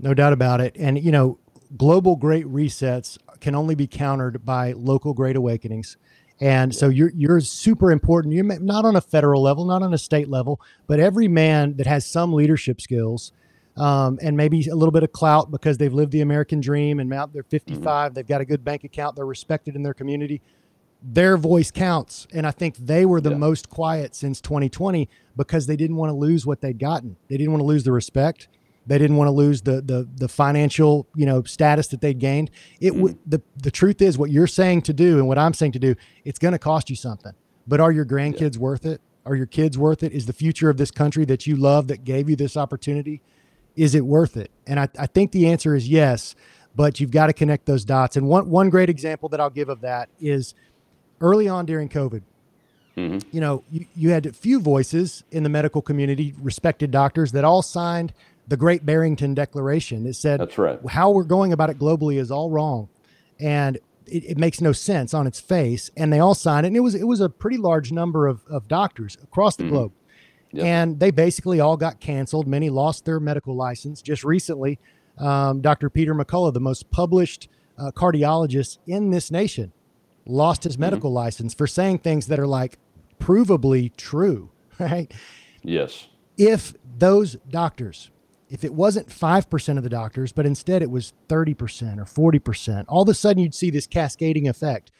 No 0.00 0.14
doubt 0.14 0.32
about 0.32 0.60
it. 0.60 0.76
And 0.78 1.02
you 1.02 1.12
know, 1.12 1.38
global 1.76 2.16
great 2.16 2.46
resets 2.46 3.18
can 3.40 3.54
only 3.54 3.74
be 3.74 3.86
countered 3.86 4.44
by 4.44 4.72
local 4.72 5.12
great 5.14 5.36
awakenings. 5.36 5.96
And 6.40 6.74
so 6.74 6.88
you're 6.88 7.12
you're 7.14 7.40
super 7.40 7.90
important. 7.90 8.34
You're 8.34 8.44
not 8.44 8.84
on 8.84 8.96
a 8.96 9.00
federal 9.00 9.42
level, 9.42 9.64
not 9.64 9.82
on 9.82 9.94
a 9.94 9.98
state 9.98 10.28
level, 10.28 10.60
but 10.86 11.00
every 11.00 11.28
man 11.28 11.76
that 11.76 11.86
has 11.86 12.04
some 12.04 12.32
leadership 12.32 12.80
skills 12.80 13.32
um, 13.76 14.18
and 14.22 14.36
maybe 14.36 14.66
a 14.68 14.74
little 14.74 14.92
bit 14.92 15.02
of 15.02 15.12
clout 15.12 15.50
because 15.50 15.78
they've 15.78 15.92
lived 15.92 16.12
the 16.12 16.20
American 16.20 16.60
dream 16.60 17.00
and 17.00 17.08
now 17.08 17.26
they're 17.26 17.42
55, 17.42 17.78
mm-hmm. 17.78 18.14
they've 18.14 18.26
got 18.26 18.40
a 18.40 18.44
good 18.44 18.64
bank 18.64 18.84
account, 18.84 19.16
they're 19.16 19.26
respected 19.26 19.76
in 19.76 19.82
their 19.82 19.94
community. 19.94 20.40
Their 21.02 21.36
voice 21.36 21.70
counts. 21.70 22.26
And 22.32 22.46
I 22.46 22.50
think 22.50 22.76
they 22.78 23.04
were 23.04 23.20
the 23.20 23.30
yeah. 23.30 23.36
most 23.36 23.68
quiet 23.68 24.14
since 24.14 24.40
2020 24.40 25.08
because 25.36 25.66
they 25.66 25.76
didn't 25.76 25.96
want 25.96 26.10
to 26.10 26.14
lose 26.14 26.46
what 26.46 26.62
they'd 26.62 26.78
gotten. 26.78 27.16
They 27.28 27.36
didn't 27.36 27.52
want 27.52 27.60
to 27.60 27.66
lose 27.66 27.84
the 27.84 27.92
respect. 27.92 28.48
They 28.86 28.98
didn't 28.98 29.16
want 29.16 29.28
to 29.28 29.32
lose 29.32 29.62
the 29.62 29.80
the 29.82 30.08
the 30.14 30.28
financial 30.28 31.06
you 31.14 31.26
know 31.26 31.42
status 31.42 31.88
that 31.88 32.00
they'd 32.00 32.18
gained. 32.18 32.50
It 32.80 32.94
mm. 32.94 33.16
the 33.26 33.42
the 33.56 33.70
truth 33.70 34.00
is 34.00 34.16
what 34.16 34.30
you're 34.30 34.46
saying 34.46 34.82
to 34.82 34.92
do 34.92 35.18
and 35.18 35.26
what 35.26 35.38
I'm 35.38 35.54
saying 35.54 35.72
to 35.72 35.78
do. 35.78 35.94
It's 36.24 36.38
going 36.38 36.52
to 36.52 36.58
cost 36.58 36.88
you 36.88 36.96
something. 36.96 37.32
But 37.66 37.80
are 37.80 37.90
your 37.90 38.04
grandkids 38.04 38.54
yeah. 38.54 38.60
worth 38.60 38.86
it? 38.86 39.00
Are 39.24 39.34
your 39.34 39.46
kids 39.46 39.76
worth 39.76 40.04
it? 40.04 40.12
Is 40.12 40.26
the 40.26 40.32
future 40.32 40.70
of 40.70 40.76
this 40.76 40.92
country 40.92 41.24
that 41.24 41.46
you 41.46 41.56
love 41.56 41.88
that 41.88 42.04
gave 42.04 42.30
you 42.30 42.36
this 42.36 42.56
opportunity? 42.56 43.20
Is 43.74 43.94
it 43.94 44.06
worth 44.06 44.36
it? 44.36 44.52
And 44.66 44.78
I, 44.78 44.88
I 44.98 45.06
think 45.06 45.32
the 45.32 45.48
answer 45.48 45.74
is 45.74 45.88
yes. 45.88 46.36
But 46.76 47.00
you've 47.00 47.10
got 47.10 47.26
to 47.26 47.32
connect 47.32 47.66
those 47.66 47.84
dots. 47.84 48.16
And 48.16 48.28
one 48.28 48.50
one 48.50 48.70
great 48.70 48.88
example 48.90 49.28
that 49.30 49.40
I'll 49.40 49.50
give 49.50 49.68
of 49.68 49.80
that 49.80 50.10
is 50.20 50.54
early 51.20 51.48
on 51.48 51.66
during 51.66 51.88
COVID. 51.88 52.22
Mm-hmm. 52.96 53.28
You 53.30 53.40
know, 53.40 53.64
you, 53.70 53.86
you 53.94 54.10
had 54.10 54.26
a 54.26 54.32
few 54.32 54.60
voices 54.60 55.22
in 55.30 55.42
the 55.42 55.48
medical 55.48 55.82
community, 55.82 56.34
respected 56.40 56.90
doctors 56.90 57.32
that 57.32 57.44
all 57.44 57.62
signed 57.62 58.14
the 58.48 58.56
Great 58.56 58.86
Barrington 58.86 59.34
Declaration. 59.34 60.06
It 60.06 60.14
said 60.14 60.40
that's 60.40 60.58
right. 60.58 60.78
How 60.88 61.10
we're 61.10 61.24
going 61.24 61.52
about 61.52 61.70
it 61.70 61.78
globally 61.78 62.18
is 62.18 62.30
all 62.30 62.50
wrong, 62.50 62.88
and 63.40 63.76
it, 64.06 64.24
it, 64.24 64.38
makes 64.38 64.60
no 64.60 64.72
sense 64.72 65.14
on 65.14 65.26
its 65.26 65.40
face. 65.40 65.90
And 65.96 66.12
they 66.12 66.20
all 66.20 66.34
signed 66.34 66.66
it, 66.66 66.68
and 66.68 66.76
it 66.76 66.80
was 66.80 66.94
it 66.94 67.04
was 67.04 67.20
a 67.20 67.28
pretty 67.28 67.56
large 67.56 67.92
number 67.92 68.26
of, 68.26 68.44
of 68.48 68.68
doctors 68.68 69.16
across 69.22 69.56
the 69.56 69.64
mm-hmm. 69.64 69.72
globe, 69.72 69.92
yep. 70.52 70.64
and 70.64 71.00
they 71.00 71.10
basically 71.10 71.60
all 71.60 71.76
got 71.76 72.00
canceled. 72.00 72.46
Many 72.46 72.70
lost 72.70 73.04
their 73.04 73.20
medical 73.20 73.56
license. 73.56 74.02
Just 74.02 74.24
recently, 74.24 74.78
um, 75.18 75.60
Dr. 75.60 75.90
Peter 75.90 76.14
McCullough, 76.14 76.52
the 76.52 76.60
most 76.60 76.90
published 76.90 77.48
uh, 77.78 77.90
cardiologist 77.90 78.78
in 78.86 79.10
this 79.10 79.30
nation, 79.30 79.72
lost 80.24 80.64
his 80.64 80.74
mm-hmm. 80.74 80.82
medical 80.82 81.10
mm-hmm. 81.10 81.16
license 81.16 81.54
for 81.54 81.66
saying 81.66 81.98
things 81.98 82.28
that 82.28 82.38
are 82.38 82.46
like 82.46 82.78
provably 83.18 83.94
true. 83.96 84.50
Right? 84.78 85.10
Yes. 85.62 86.06
If 86.36 86.74
those 86.98 87.36
doctors 87.48 88.10
if 88.48 88.64
it 88.64 88.72
wasn't 88.72 89.08
5% 89.08 89.76
of 89.76 89.82
the 89.82 89.88
doctors, 89.90 90.32
but 90.32 90.46
instead 90.46 90.82
it 90.82 90.90
was 90.90 91.12
30% 91.28 91.98
or 91.98 92.38
40%, 92.40 92.84
all 92.88 93.02
of 93.02 93.08
a 93.08 93.14
sudden 93.14 93.42
you'd 93.42 93.54
see 93.54 93.70
this 93.70 93.86
cascading 93.86 94.48
effect. 94.48 94.92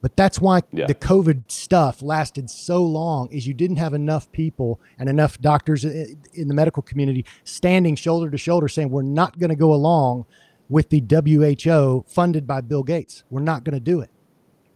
But 0.00 0.16
that's 0.16 0.40
why 0.40 0.62
yeah. 0.72 0.86
the 0.86 0.96
COVID 0.96 1.44
stuff 1.50 2.02
lasted 2.02 2.50
so 2.50 2.82
long 2.82 3.28
is 3.30 3.46
you 3.46 3.54
didn't 3.54 3.76
have 3.76 3.94
enough 3.94 4.30
people 4.32 4.80
and 4.98 5.08
enough 5.08 5.40
doctors 5.40 5.84
eh, 5.84 5.88
eh, 5.88 6.06
in 6.34 6.48
the 6.48 6.54
medical 6.54 6.82
community 6.82 7.24
standing 7.44 7.94
shoulder 7.94 8.28
to 8.28 8.36
shoulder 8.36 8.66
saying, 8.66 8.90
we're 8.90 9.02
not 9.02 9.38
going 9.38 9.50
to 9.50 9.56
go 9.56 9.72
along 9.72 10.26
with 10.68 10.90
the 10.90 11.00
WHO 11.00 12.04
funded 12.08 12.46
by 12.48 12.60
Bill 12.60 12.82
Gates. 12.82 13.22
We're 13.30 13.42
not 13.42 13.62
going 13.62 13.74
to 13.74 13.80
do 13.80 14.00
it. 14.00 14.10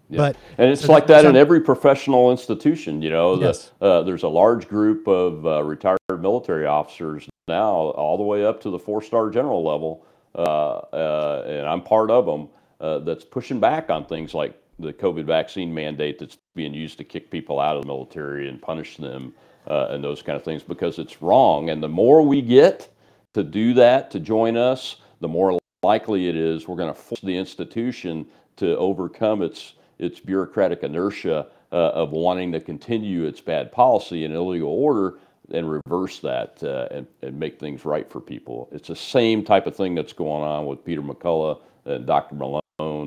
Yeah. 0.08 0.18
But 0.18 0.36
and 0.58 0.70
it's 0.70 0.82
so 0.82 0.92
like 0.92 1.06
that, 1.08 1.24
in 1.24 1.36
every 1.36 1.60
professional 1.60 2.30
institution. 2.30 3.02
You 3.02 3.10
know, 3.10 3.40
yes. 3.40 3.72
uh, 3.80 4.02
there's 4.02 4.22
a 4.22 4.28
large 4.28 4.68
group 4.68 5.06
of 5.08 5.46
uh, 5.46 5.62
retired 5.62 5.98
military 6.18 6.66
officers 6.66 7.28
now, 7.48 7.72
all 7.72 8.16
the 8.16 8.22
way 8.22 8.44
up 8.44 8.60
to 8.62 8.70
the 8.70 8.78
four-star 8.78 9.30
general 9.30 9.64
level, 9.64 10.04
uh, 10.34 10.40
uh, 10.40 11.44
and 11.46 11.66
I'm 11.66 11.82
part 11.82 12.10
of 12.10 12.26
them. 12.26 12.48
Uh, 12.78 12.98
that's 12.98 13.24
pushing 13.24 13.58
back 13.58 13.88
on 13.88 14.04
things 14.04 14.34
like 14.34 14.60
the 14.78 14.92
COVID 14.92 15.24
vaccine 15.24 15.72
mandate 15.72 16.18
that's 16.18 16.36
being 16.54 16.74
used 16.74 16.98
to 16.98 17.04
kick 17.04 17.30
people 17.30 17.58
out 17.58 17.74
of 17.74 17.82
the 17.82 17.88
military 17.88 18.50
and 18.50 18.60
punish 18.60 18.98
them 18.98 19.32
uh, 19.66 19.88
and 19.90 20.04
those 20.04 20.20
kind 20.20 20.36
of 20.36 20.44
things 20.44 20.62
because 20.62 20.98
it's 20.98 21.22
wrong. 21.22 21.70
And 21.70 21.82
the 21.82 21.88
more 21.88 22.20
we 22.20 22.42
get 22.42 22.88
to 23.32 23.42
do 23.42 23.72
that, 23.74 24.10
to 24.10 24.20
join 24.20 24.58
us, 24.58 24.96
the 25.20 25.28
more 25.28 25.58
likely 25.82 26.28
it 26.28 26.36
is 26.36 26.68
we're 26.68 26.76
going 26.76 26.92
to 26.92 27.00
force 27.00 27.20
the 27.22 27.36
institution 27.36 28.26
to 28.56 28.76
overcome 28.76 29.42
its 29.42 29.74
its 29.98 30.20
bureaucratic 30.20 30.82
inertia 30.82 31.46
uh, 31.72 31.74
of 31.74 32.10
wanting 32.10 32.52
to 32.52 32.60
continue 32.60 33.24
its 33.24 33.40
bad 33.40 33.72
policy 33.72 34.24
and 34.24 34.34
illegal 34.34 34.70
order 34.70 35.18
and 35.52 35.70
reverse 35.70 36.18
that 36.20 36.58
uh, 36.62 36.88
and, 36.90 37.06
and 37.22 37.38
make 37.38 37.58
things 37.58 37.84
right 37.84 38.10
for 38.10 38.20
people. 38.20 38.68
It's 38.72 38.88
the 38.88 38.96
same 38.96 39.44
type 39.44 39.66
of 39.66 39.76
thing 39.76 39.94
that's 39.94 40.12
going 40.12 40.42
on 40.42 40.66
with 40.66 40.84
Peter 40.84 41.02
McCullough 41.02 41.60
and 41.84 42.06
Dr. 42.06 42.34
Malone 42.34 42.62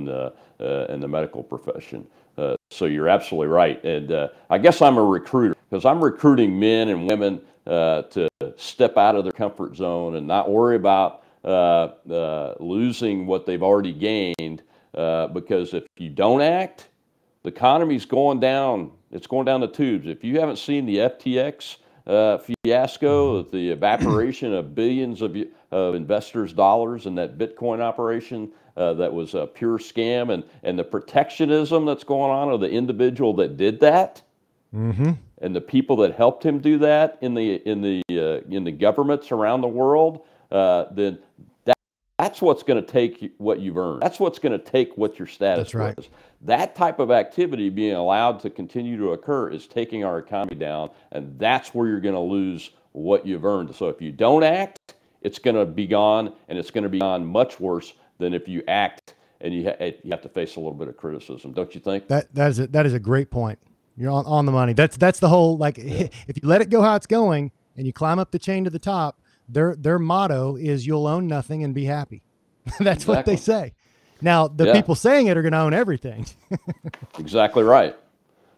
uh, 0.10 0.32
uh, 0.60 0.86
and 0.90 1.02
the 1.02 1.08
medical 1.08 1.44
profession. 1.44 2.08
Uh, 2.38 2.56
so 2.72 2.86
you're 2.86 3.10
absolutely 3.10 3.48
right. 3.48 3.84
And 3.84 4.12
uh, 4.12 4.30
I 4.50 4.58
guess 4.58 4.82
I'm 4.82 4.98
a 4.98 5.04
recruiter 5.04 5.56
because 5.70 5.86
I'm 5.86 6.04
recruiting 6.04 6.60
men 6.60 6.90
and 6.90 7.08
women 7.08 7.42
uh, 7.68 8.04
to 8.04 8.30
step 8.58 8.98
out 8.98 9.16
of 9.16 9.24
their 9.24 9.34
comfort 9.34 9.76
zone 9.76 10.16
and 10.16 10.26
not 10.26 10.50
worry 10.50 10.76
about 10.76 11.24
losing 12.60 13.28
what 13.28 13.46
they've 13.46 13.64
already 13.64 13.94
gained. 13.94 14.64
Because 14.94 15.74
if 15.74 15.86
you 15.98 16.10
don't 16.10 16.42
act, 16.42 16.90
the 17.44 17.50
economy's 17.50 18.06
going 18.06 18.40
down. 18.40 18.92
It's 19.12 19.28
going 19.28 19.46
down 19.46 19.62
the 19.62 19.68
tubes. 19.68 20.08
If 20.08 20.24
you 20.24 20.40
haven't 20.40 20.58
seen 20.58 20.86
the 20.86 20.98
FTX, 20.98 21.78
uh, 22.10 22.40
fiasco, 22.40 23.44
mm-hmm. 23.44 23.56
the 23.56 23.70
evaporation 23.70 24.54
of 24.54 24.76
billions 24.76 25.22
of, 25.22 25.38
of 25.72 25.96
investors' 25.96 26.54
dollars 26.54 27.06
in 27.06 27.16
that 27.16 27.38
Bitcoin 27.38 27.80
operation 27.80 28.52
uh, 28.78 28.94
that 28.94 29.14
was 29.14 29.34
a 29.36 29.46
pure 29.46 29.78
scam, 29.78 30.34
and, 30.34 30.44
and 30.64 30.80
the 30.80 30.84
protectionism 30.84 31.86
that's 31.86 32.04
going 32.04 32.32
on 32.32 32.50
of 32.50 32.62
the 32.62 32.70
individual 32.70 33.34
that 33.34 33.58
did 33.58 33.80
that, 33.80 34.22
mm-hmm. 34.74 35.12
and 35.42 35.56
the 35.56 35.62
people 35.62 35.98
that 35.98 36.16
helped 36.16 36.46
him 36.46 36.60
do 36.60 36.78
that 36.78 37.18
in 37.22 37.34
the 37.34 37.56
in 37.70 37.82
the 37.82 38.02
uh, 38.12 38.40
in 38.50 38.64
the 38.64 38.72
governments 38.72 39.32
around 39.32 39.62
the 39.62 39.68
world, 39.68 40.22
uh, 40.52 40.86
then 40.92 41.20
that 41.66 41.78
that's 42.20 42.42
what's 42.42 42.64
going 42.64 42.84
to 42.84 42.92
take 42.92 43.34
what 43.38 43.60
you've 43.60 43.78
earned. 43.78 44.02
That's 44.02 44.20
what's 44.20 44.40
going 44.40 44.52
to 44.52 44.64
take 44.64 44.98
what 44.98 45.18
your 45.18 45.28
status 45.28 45.66
that's 45.66 45.74
right. 45.74 45.96
was. 45.96 46.10
That 46.42 46.76
type 46.76 47.00
of 47.00 47.12
activity 47.12 47.70
being 47.70 47.96
allowed 47.96 48.42
to 48.42 48.50
continue 48.50 48.98
to 48.98 49.14
occur 49.14 49.50
is 49.50 49.68
taking 49.68 50.04
our 50.04 50.20
economy 50.20 50.56
down, 50.56 50.90
and 51.12 51.38
that's 51.40 51.74
where 51.74 51.88
you're 51.88 52.02
going 52.02 52.16
to 52.16 52.22
lose 52.22 52.72
what 52.92 53.26
you've 53.26 53.46
earned. 53.46 53.74
So 53.74 53.88
if 53.88 54.02
you 54.02 54.12
don't 54.12 54.44
act, 54.44 54.96
it's 55.22 55.40
going 55.40 55.56
to 55.56 55.66
be 55.66 55.88
gone, 55.88 56.34
and 56.50 56.58
it's 56.60 56.72
going 56.72 56.84
to 56.84 56.90
be 56.90 57.00
gone 57.00 57.26
much 57.26 57.60
worse 57.60 57.94
than 58.18 58.34
if 58.34 58.48
you 58.48 58.64
act 58.68 59.14
and 59.42 59.54
you, 59.54 59.70
ha- 59.70 59.94
you 60.04 60.12
have 60.12 60.22
to 60.22 60.30
face 60.30 60.58
a 60.58 60.60
little 60.60 60.74
bit 60.74 60.90
of 60.90 60.98
criticism, 60.98 61.54
don't 61.54 61.74
you 61.74 61.80
think? 61.80 62.08
That 62.10 62.34
that 62.36 62.50
is 62.50 62.60
a, 62.60 62.68
that 62.68 62.86
is 62.86 62.94
a 62.94 63.00
great 63.00 63.32
point. 63.32 63.60
You're 63.96 64.12
on, 64.12 64.26
on 64.26 64.46
the 64.46 64.52
money. 64.52 64.74
That's 64.74 64.98
that's 64.98 65.20
the 65.20 65.30
whole 65.30 65.58
like 65.58 65.78
yeah. 65.78 66.08
if 66.28 66.42
you 66.42 66.48
let 66.48 66.62
it 66.62 66.70
go 66.70 66.82
how 66.82 66.96
it's 66.96 67.08
going 67.08 67.52
and 67.78 67.88
you 67.88 67.94
climb 67.94 68.20
up 68.20 68.32
the 68.32 68.40
chain 68.40 68.66
to 68.66 68.70
the 68.70 68.80
top, 68.80 69.22
their 69.50 69.76
their 69.76 70.00
motto 70.00 70.56
is 70.56 70.86
you'll 70.86 71.08
own 71.08 71.28
nothing 71.28 71.64
and 71.64 71.74
be 71.74 71.86
happy. 71.86 72.24
that's 72.66 73.04
exactly. 73.04 73.16
what 73.16 73.26
they 73.26 73.36
say. 73.36 73.74
Now, 74.22 74.48
the 74.48 74.66
yeah. 74.66 74.74
people 74.74 74.96
saying 74.96 75.28
it 75.28 75.38
are 75.38 75.42
going 75.42 75.54
to 75.54 75.60
own 75.60 75.74
everything. 75.74 76.26
exactly 77.20 77.64
right. 77.64 77.96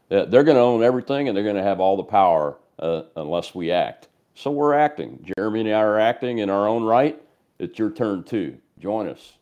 They're 0.09 0.43
going 0.43 0.57
to 0.57 0.61
own 0.61 0.83
everything 0.83 1.27
and 1.27 1.37
they're 1.37 1.43
going 1.43 1.55
to 1.55 1.63
have 1.63 1.79
all 1.79 1.95
the 1.95 2.03
power 2.03 2.57
uh, 2.79 3.03
unless 3.15 3.55
we 3.55 3.71
act. 3.71 4.09
So 4.33 4.51
we're 4.51 4.73
acting. 4.73 5.31
Jeremy 5.37 5.61
and 5.61 5.69
I 5.69 5.81
are 5.81 5.99
acting 5.99 6.39
in 6.39 6.49
our 6.49 6.67
own 6.67 6.83
right. 6.83 7.21
It's 7.59 7.77
your 7.77 7.91
turn 7.91 8.23
too. 8.23 8.57
Join 8.79 9.07
us. 9.07 9.33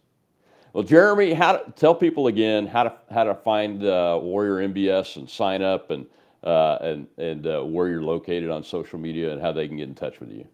Well, 0.74 0.84
Jeremy, 0.84 1.34
how 1.34 1.58
to, 1.58 1.72
tell 1.72 1.96
people 1.96 2.28
again 2.28 2.68
how 2.68 2.84
to 2.84 2.94
how 3.10 3.24
to 3.24 3.34
find 3.34 3.84
uh, 3.84 4.20
Warrior 4.22 4.68
MBS 4.68 5.16
and 5.16 5.30
sign 5.30 5.62
up 5.62 5.90
and 5.90 6.06
uh, 6.44 6.78
and 6.82 7.08
and 7.18 7.48
uh, 7.48 7.62
where 7.64 7.88
you're 7.88 8.04
located 8.04 8.52
on 8.52 8.64
social 8.64 9.00
media 9.00 9.32
and 9.32 9.42
how 9.42 9.52
they 9.52 9.68
can 9.68 9.78
get 9.78 9.88
in 9.88 9.96
touch 9.96 10.20
with 10.20 10.30
you. 10.30 10.46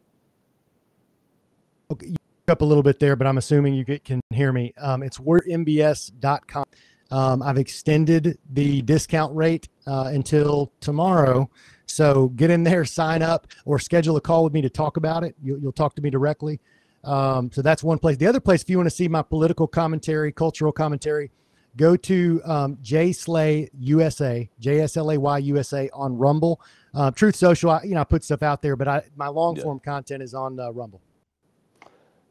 Okay, 1.92 2.16
up 2.48 2.62
a 2.62 2.66
little 2.66 2.84
bit 2.84 3.00
there, 3.00 3.16
but 3.16 3.28
I'm 3.28 3.38
assuming 3.38 3.74
you 3.74 3.84
get, 3.84 4.04
can 4.04 4.22
hear 4.30 4.52
me. 4.52 4.74
Um, 4.78 5.04
it's 5.04 5.18
warriormbs.com. 5.18 6.66
Um, 7.12 7.44
I've 7.44 7.58
extended 7.58 8.38
the 8.52 8.82
discount 8.82 9.36
rate 9.36 9.70
uh, 9.88 10.12
until 10.14 10.72
tomorrow. 10.80 11.50
So 11.86 12.30
get 12.30 12.50
in 12.50 12.64
there, 12.64 12.84
sign 12.84 13.22
up, 13.22 13.48
or 13.66 13.80
schedule 13.80 14.18
a 14.18 14.22
call 14.22 14.44
with 14.44 14.54
me 14.54 14.62
to 14.62 14.70
talk 14.70 14.98
about 14.98 15.24
it. 15.24 15.36
You, 15.42 15.60
will 15.62 15.72
talk 15.72 15.96
to 15.96 16.02
me 16.02 16.10
directly. 16.10 16.60
Um, 17.04 17.52
so 17.52 17.62
that's 17.62 17.84
one 17.84 18.00
place. 18.00 18.18
The 18.18 18.28
other 18.28 18.40
place, 18.40 18.64
if 18.64 18.70
you 18.70 18.78
want 18.78 18.88
to 18.90 18.96
see 18.96 19.08
my 19.08 19.22
political 19.22 19.68
commentary, 19.68 20.32
cultural 20.32 20.72
commentary, 20.72 21.30
go 21.78 21.96
to 21.96 22.42
um, 22.46 22.78
J 22.82 23.12
Slay 23.12 23.70
USA, 23.80 24.50
J 24.60 24.82
S 24.82 24.98
L 24.98 25.12
A 25.12 25.18
Y 25.20 25.38
USA 25.38 25.90
on 25.94 26.18
Rumble. 26.18 26.60
Uh, 26.96 27.12
Truth 27.12 27.36
Social, 27.36 27.70
I, 27.70 27.84
you 27.84 27.94
know, 27.94 28.02
I 28.02 28.06
put 28.06 28.24
stuff 28.24 28.42
out 28.42 28.62
there, 28.62 28.76
but 28.76 28.88
I, 28.88 29.04
my 29.16 29.28
long 29.28 29.56
form 29.58 29.80
yeah. 29.86 29.92
content 29.92 30.24
is 30.24 30.34
on 30.34 30.60
uh, 30.60 30.72
Rumble. 30.72 31.02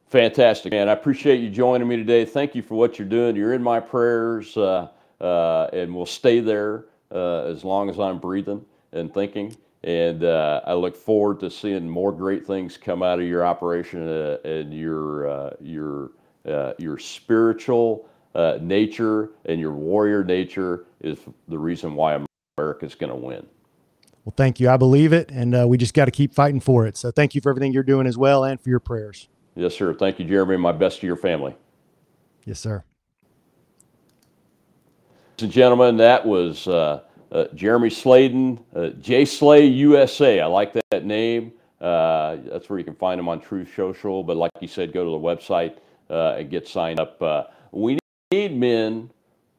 Fantastic, 0.08 0.72
man. 0.72 0.88
I 0.88 0.92
appreciate 0.92 1.40
you 1.40 1.50
joining 1.50 1.88
me 1.88 1.96
today. 1.96 2.24
Thank 2.24 2.54
you 2.54 2.62
for 2.62 2.74
what 2.74 2.98
you're 2.98 3.08
doing. 3.08 3.36
You're 3.36 3.54
in 3.54 3.62
my 3.62 3.80
prayers, 3.80 4.56
uh, 4.56 4.88
uh 5.20 5.68
and 5.72 5.94
we'll 5.94 6.06
stay 6.06 6.40
there 6.40 6.86
uh, 7.10 7.44
as 7.44 7.64
long 7.64 7.90
as 7.90 7.98
I'm 7.98 8.18
breathing 8.18 8.64
and 8.92 9.12
thinking. 9.12 9.56
And 9.82 10.24
uh, 10.24 10.62
I 10.64 10.74
look 10.74 10.96
forward 10.96 11.40
to 11.40 11.50
seeing 11.50 11.88
more 11.88 12.12
great 12.12 12.46
things 12.46 12.76
come 12.76 13.02
out 13.02 13.18
of 13.18 13.26
your 13.26 13.44
operation 13.44 14.08
and 14.44 14.72
your 14.72 15.54
your 15.60 16.12
your 16.78 16.98
spiritual 16.98 18.08
nature 18.60 19.30
and 19.44 19.60
your 19.60 19.72
warrior 19.72 20.24
nature 20.24 20.86
is 21.00 21.18
the 21.48 21.58
reason 21.58 21.94
why 21.94 22.24
America's 22.56 22.94
going 22.94 23.10
to 23.10 23.16
win. 23.16 23.46
Well, 24.24 24.34
thank 24.36 24.58
you. 24.58 24.70
I 24.70 24.78
believe 24.78 25.12
it, 25.12 25.30
and 25.30 25.54
uh, 25.54 25.68
we 25.68 25.76
just 25.76 25.92
got 25.92 26.06
to 26.06 26.10
keep 26.10 26.32
fighting 26.32 26.60
for 26.60 26.86
it. 26.86 26.96
So, 26.96 27.10
thank 27.10 27.34
you 27.34 27.42
for 27.42 27.50
everything 27.50 27.72
you're 27.72 27.82
doing 27.82 28.06
as 28.06 28.16
well, 28.16 28.44
and 28.44 28.58
for 28.58 28.70
your 28.70 28.80
prayers. 28.80 29.28
Yes, 29.54 29.74
sir. 29.74 29.94
Thank 29.94 30.18
you, 30.18 30.24
Jeremy. 30.24 30.56
My 30.56 30.72
best 30.72 31.00
to 31.00 31.06
your 31.06 31.16
family. 31.16 31.54
Yes, 32.44 32.60
sir. 32.60 32.84
Ladies 35.32 35.42
and 35.44 35.52
gentlemen, 35.52 35.96
that 35.98 36.26
was 36.26 36.66
uh, 36.68 37.00
uh, 37.32 37.44
Jeremy 37.54 37.88
Slayden, 37.88 38.58
uh, 38.74 38.90
JSlayUSA. 39.00 40.42
I 40.42 40.46
like 40.46 40.76
that 40.90 41.04
name. 41.04 41.52
Uh, 41.80 42.36
that's 42.50 42.68
where 42.68 42.78
you 42.78 42.84
can 42.84 42.94
find 42.94 43.18
him 43.18 43.28
on 43.28 43.40
Truth 43.40 43.70
Social. 43.74 44.22
But 44.22 44.36
like 44.36 44.52
you 44.60 44.68
said, 44.68 44.92
go 44.92 45.04
to 45.04 45.10
the 45.10 45.16
website 45.16 45.76
uh, 46.10 46.36
and 46.38 46.50
get 46.50 46.68
signed 46.68 47.00
up. 47.00 47.20
Uh, 47.22 47.44
we 47.72 47.98
need 48.32 48.56
men 48.56 49.10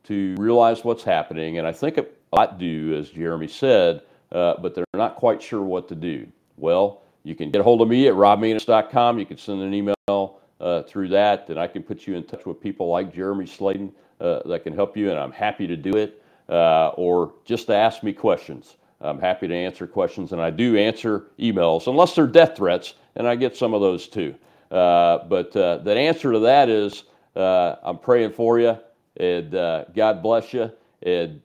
to 0.06 0.36
realize 0.38 0.84
what's 0.84 1.04
happening, 1.04 1.58
and 1.58 1.68
I 1.68 1.72
think 1.72 1.98
a 1.98 2.06
lot 2.36 2.58
do, 2.58 2.96
as 2.96 3.10
Jeremy 3.10 3.48
said 3.48 4.02
uh, 4.32 4.56
but 4.62 4.76
they're 4.76 4.86
not 4.94 5.16
quite 5.16 5.42
sure 5.42 5.62
what 5.62 5.88
to 5.90 5.96
do. 5.96 6.28
Well, 6.58 7.02
you 7.26 7.36
can 7.36 7.50
get 7.50 7.60
a 7.60 7.64
hold 7.64 7.82
of 7.82 7.88
me 7.88 8.08
at 8.08 8.14
robmaness.com. 8.14 9.18
You 9.18 9.26
can 9.26 9.38
send 9.38 9.62
an 9.62 9.74
email 9.74 10.40
uh, 10.62 10.84
through 10.84 11.08
that, 11.10 11.50
and 11.50 11.60
I 11.60 11.68
can 11.68 11.82
put 11.82 12.06
you 12.06 12.16
in 12.16 12.24
touch 12.24 12.46
with 12.46 12.62
people 12.62 12.88
like 12.88 13.14
Jeremy 13.14 13.46
Slayden 13.46 13.92
uh, 14.22 14.48
that 14.48 14.64
can 14.64 14.74
help 14.74 14.96
you, 14.96 15.10
and 15.10 15.20
I'm 15.20 15.32
happy 15.32 15.66
to 15.66 15.76
do 15.76 15.98
it. 15.98 16.22
Uh, 16.48 16.90
or 16.90 17.34
just 17.44 17.66
to 17.66 17.76
ask 17.76 18.04
me 18.04 18.14
questions. 18.14 18.78
I'm 19.02 19.20
happy 19.20 19.48
to 19.48 19.56
answer 19.56 19.88
questions, 19.88 20.32
and 20.32 20.40
I 20.40 20.52
do 20.52 20.78
answer 20.78 21.26
emails, 21.40 21.88
unless 21.88 22.14
they're 22.14 22.28
death 22.28 22.56
threats, 22.56 22.94
and 23.16 23.28
I 23.28 23.36
get 23.36 23.58
some 23.58 23.74
of 23.74 23.82
those 23.82 24.08
too. 24.08 24.36
Uh, 24.70 25.20
but 25.28 25.56
uh, 25.56 25.80
the 25.80 25.96
answer 25.96 26.32
to 26.32 26.40
that 26.40 26.70
is 26.70 27.06
I'm 27.36 27.98
praying 27.98 28.34
for 28.34 28.60
you, 28.60 28.78
and 29.18 29.52
God 29.52 30.22
bless 30.22 30.54
you, 30.54 30.72
and 31.02 31.42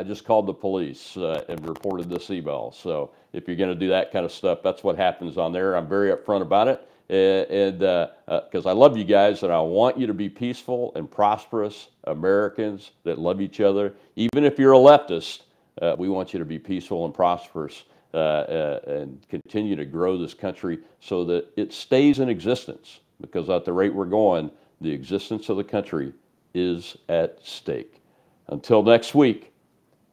I 0.00 0.02
just 0.02 0.24
called 0.24 0.46
the 0.46 0.54
police 0.54 1.14
uh, 1.18 1.44
and 1.50 1.68
reported 1.68 2.08
this 2.08 2.30
email. 2.30 2.72
So 2.72 3.10
if 3.34 3.46
you're 3.46 3.56
going 3.56 3.68
to 3.68 3.78
do 3.78 3.90
that 3.90 4.10
kind 4.10 4.24
of 4.24 4.32
stuff, 4.32 4.60
that's 4.64 4.82
what 4.82 4.96
happens 4.96 5.36
on 5.36 5.52
there. 5.52 5.76
I'm 5.76 5.86
very 5.86 6.10
upfront 6.10 6.40
about 6.40 6.68
it, 6.68 6.88
and 7.10 7.78
because 7.78 8.64
uh, 8.64 8.68
uh, 8.68 8.72
I 8.72 8.72
love 8.72 8.96
you 8.96 9.04
guys, 9.04 9.42
and 9.42 9.52
I 9.52 9.60
want 9.60 9.98
you 9.98 10.06
to 10.06 10.14
be 10.14 10.30
peaceful 10.30 10.90
and 10.96 11.10
prosperous 11.10 11.88
Americans 12.04 12.92
that 13.04 13.18
love 13.18 13.42
each 13.42 13.60
other. 13.60 13.92
Even 14.16 14.42
if 14.42 14.58
you're 14.58 14.72
a 14.72 14.78
leftist, 14.78 15.42
uh, 15.82 15.96
we 15.98 16.08
want 16.08 16.32
you 16.32 16.38
to 16.38 16.46
be 16.46 16.58
peaceful 16.58 17.04
and 17.04 17.12
prosperous. 17.12 17.84
Uh, 18.12 18.16
uh, 18.16 18.80
and 18.88 19.24
continue 19.28 19.76
to 19.76 19.84
grow 19.84 20.18
this 20.18 20.34
country 20.34 20.80
so 20.98 21.24
that 21.24 21.46
it 21.56 21.72
stays 21.72 22.18
in 22.18 22.28
existence. 22.28 22.98
Because 23.20 23.48
at 23.48 23.64
the 23.64 23.72
rate 23.72 23.94
we're 23.94 24.04
going, 24.04 24.50
the 24.80 24.90
existence 24.90 25.48
of 25.48 25.56
the 25.56 25.62
country 25.62 26.12
is 26.52 26.96
at 27.08 27.38
stake. 27.44 28.02
Until 28.48 28.82
next 28.82 29.14
week, 29.14 29.50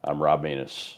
I'm 0.08 0.22
Rob 0.22 0.42
Maness. 0.42 0.94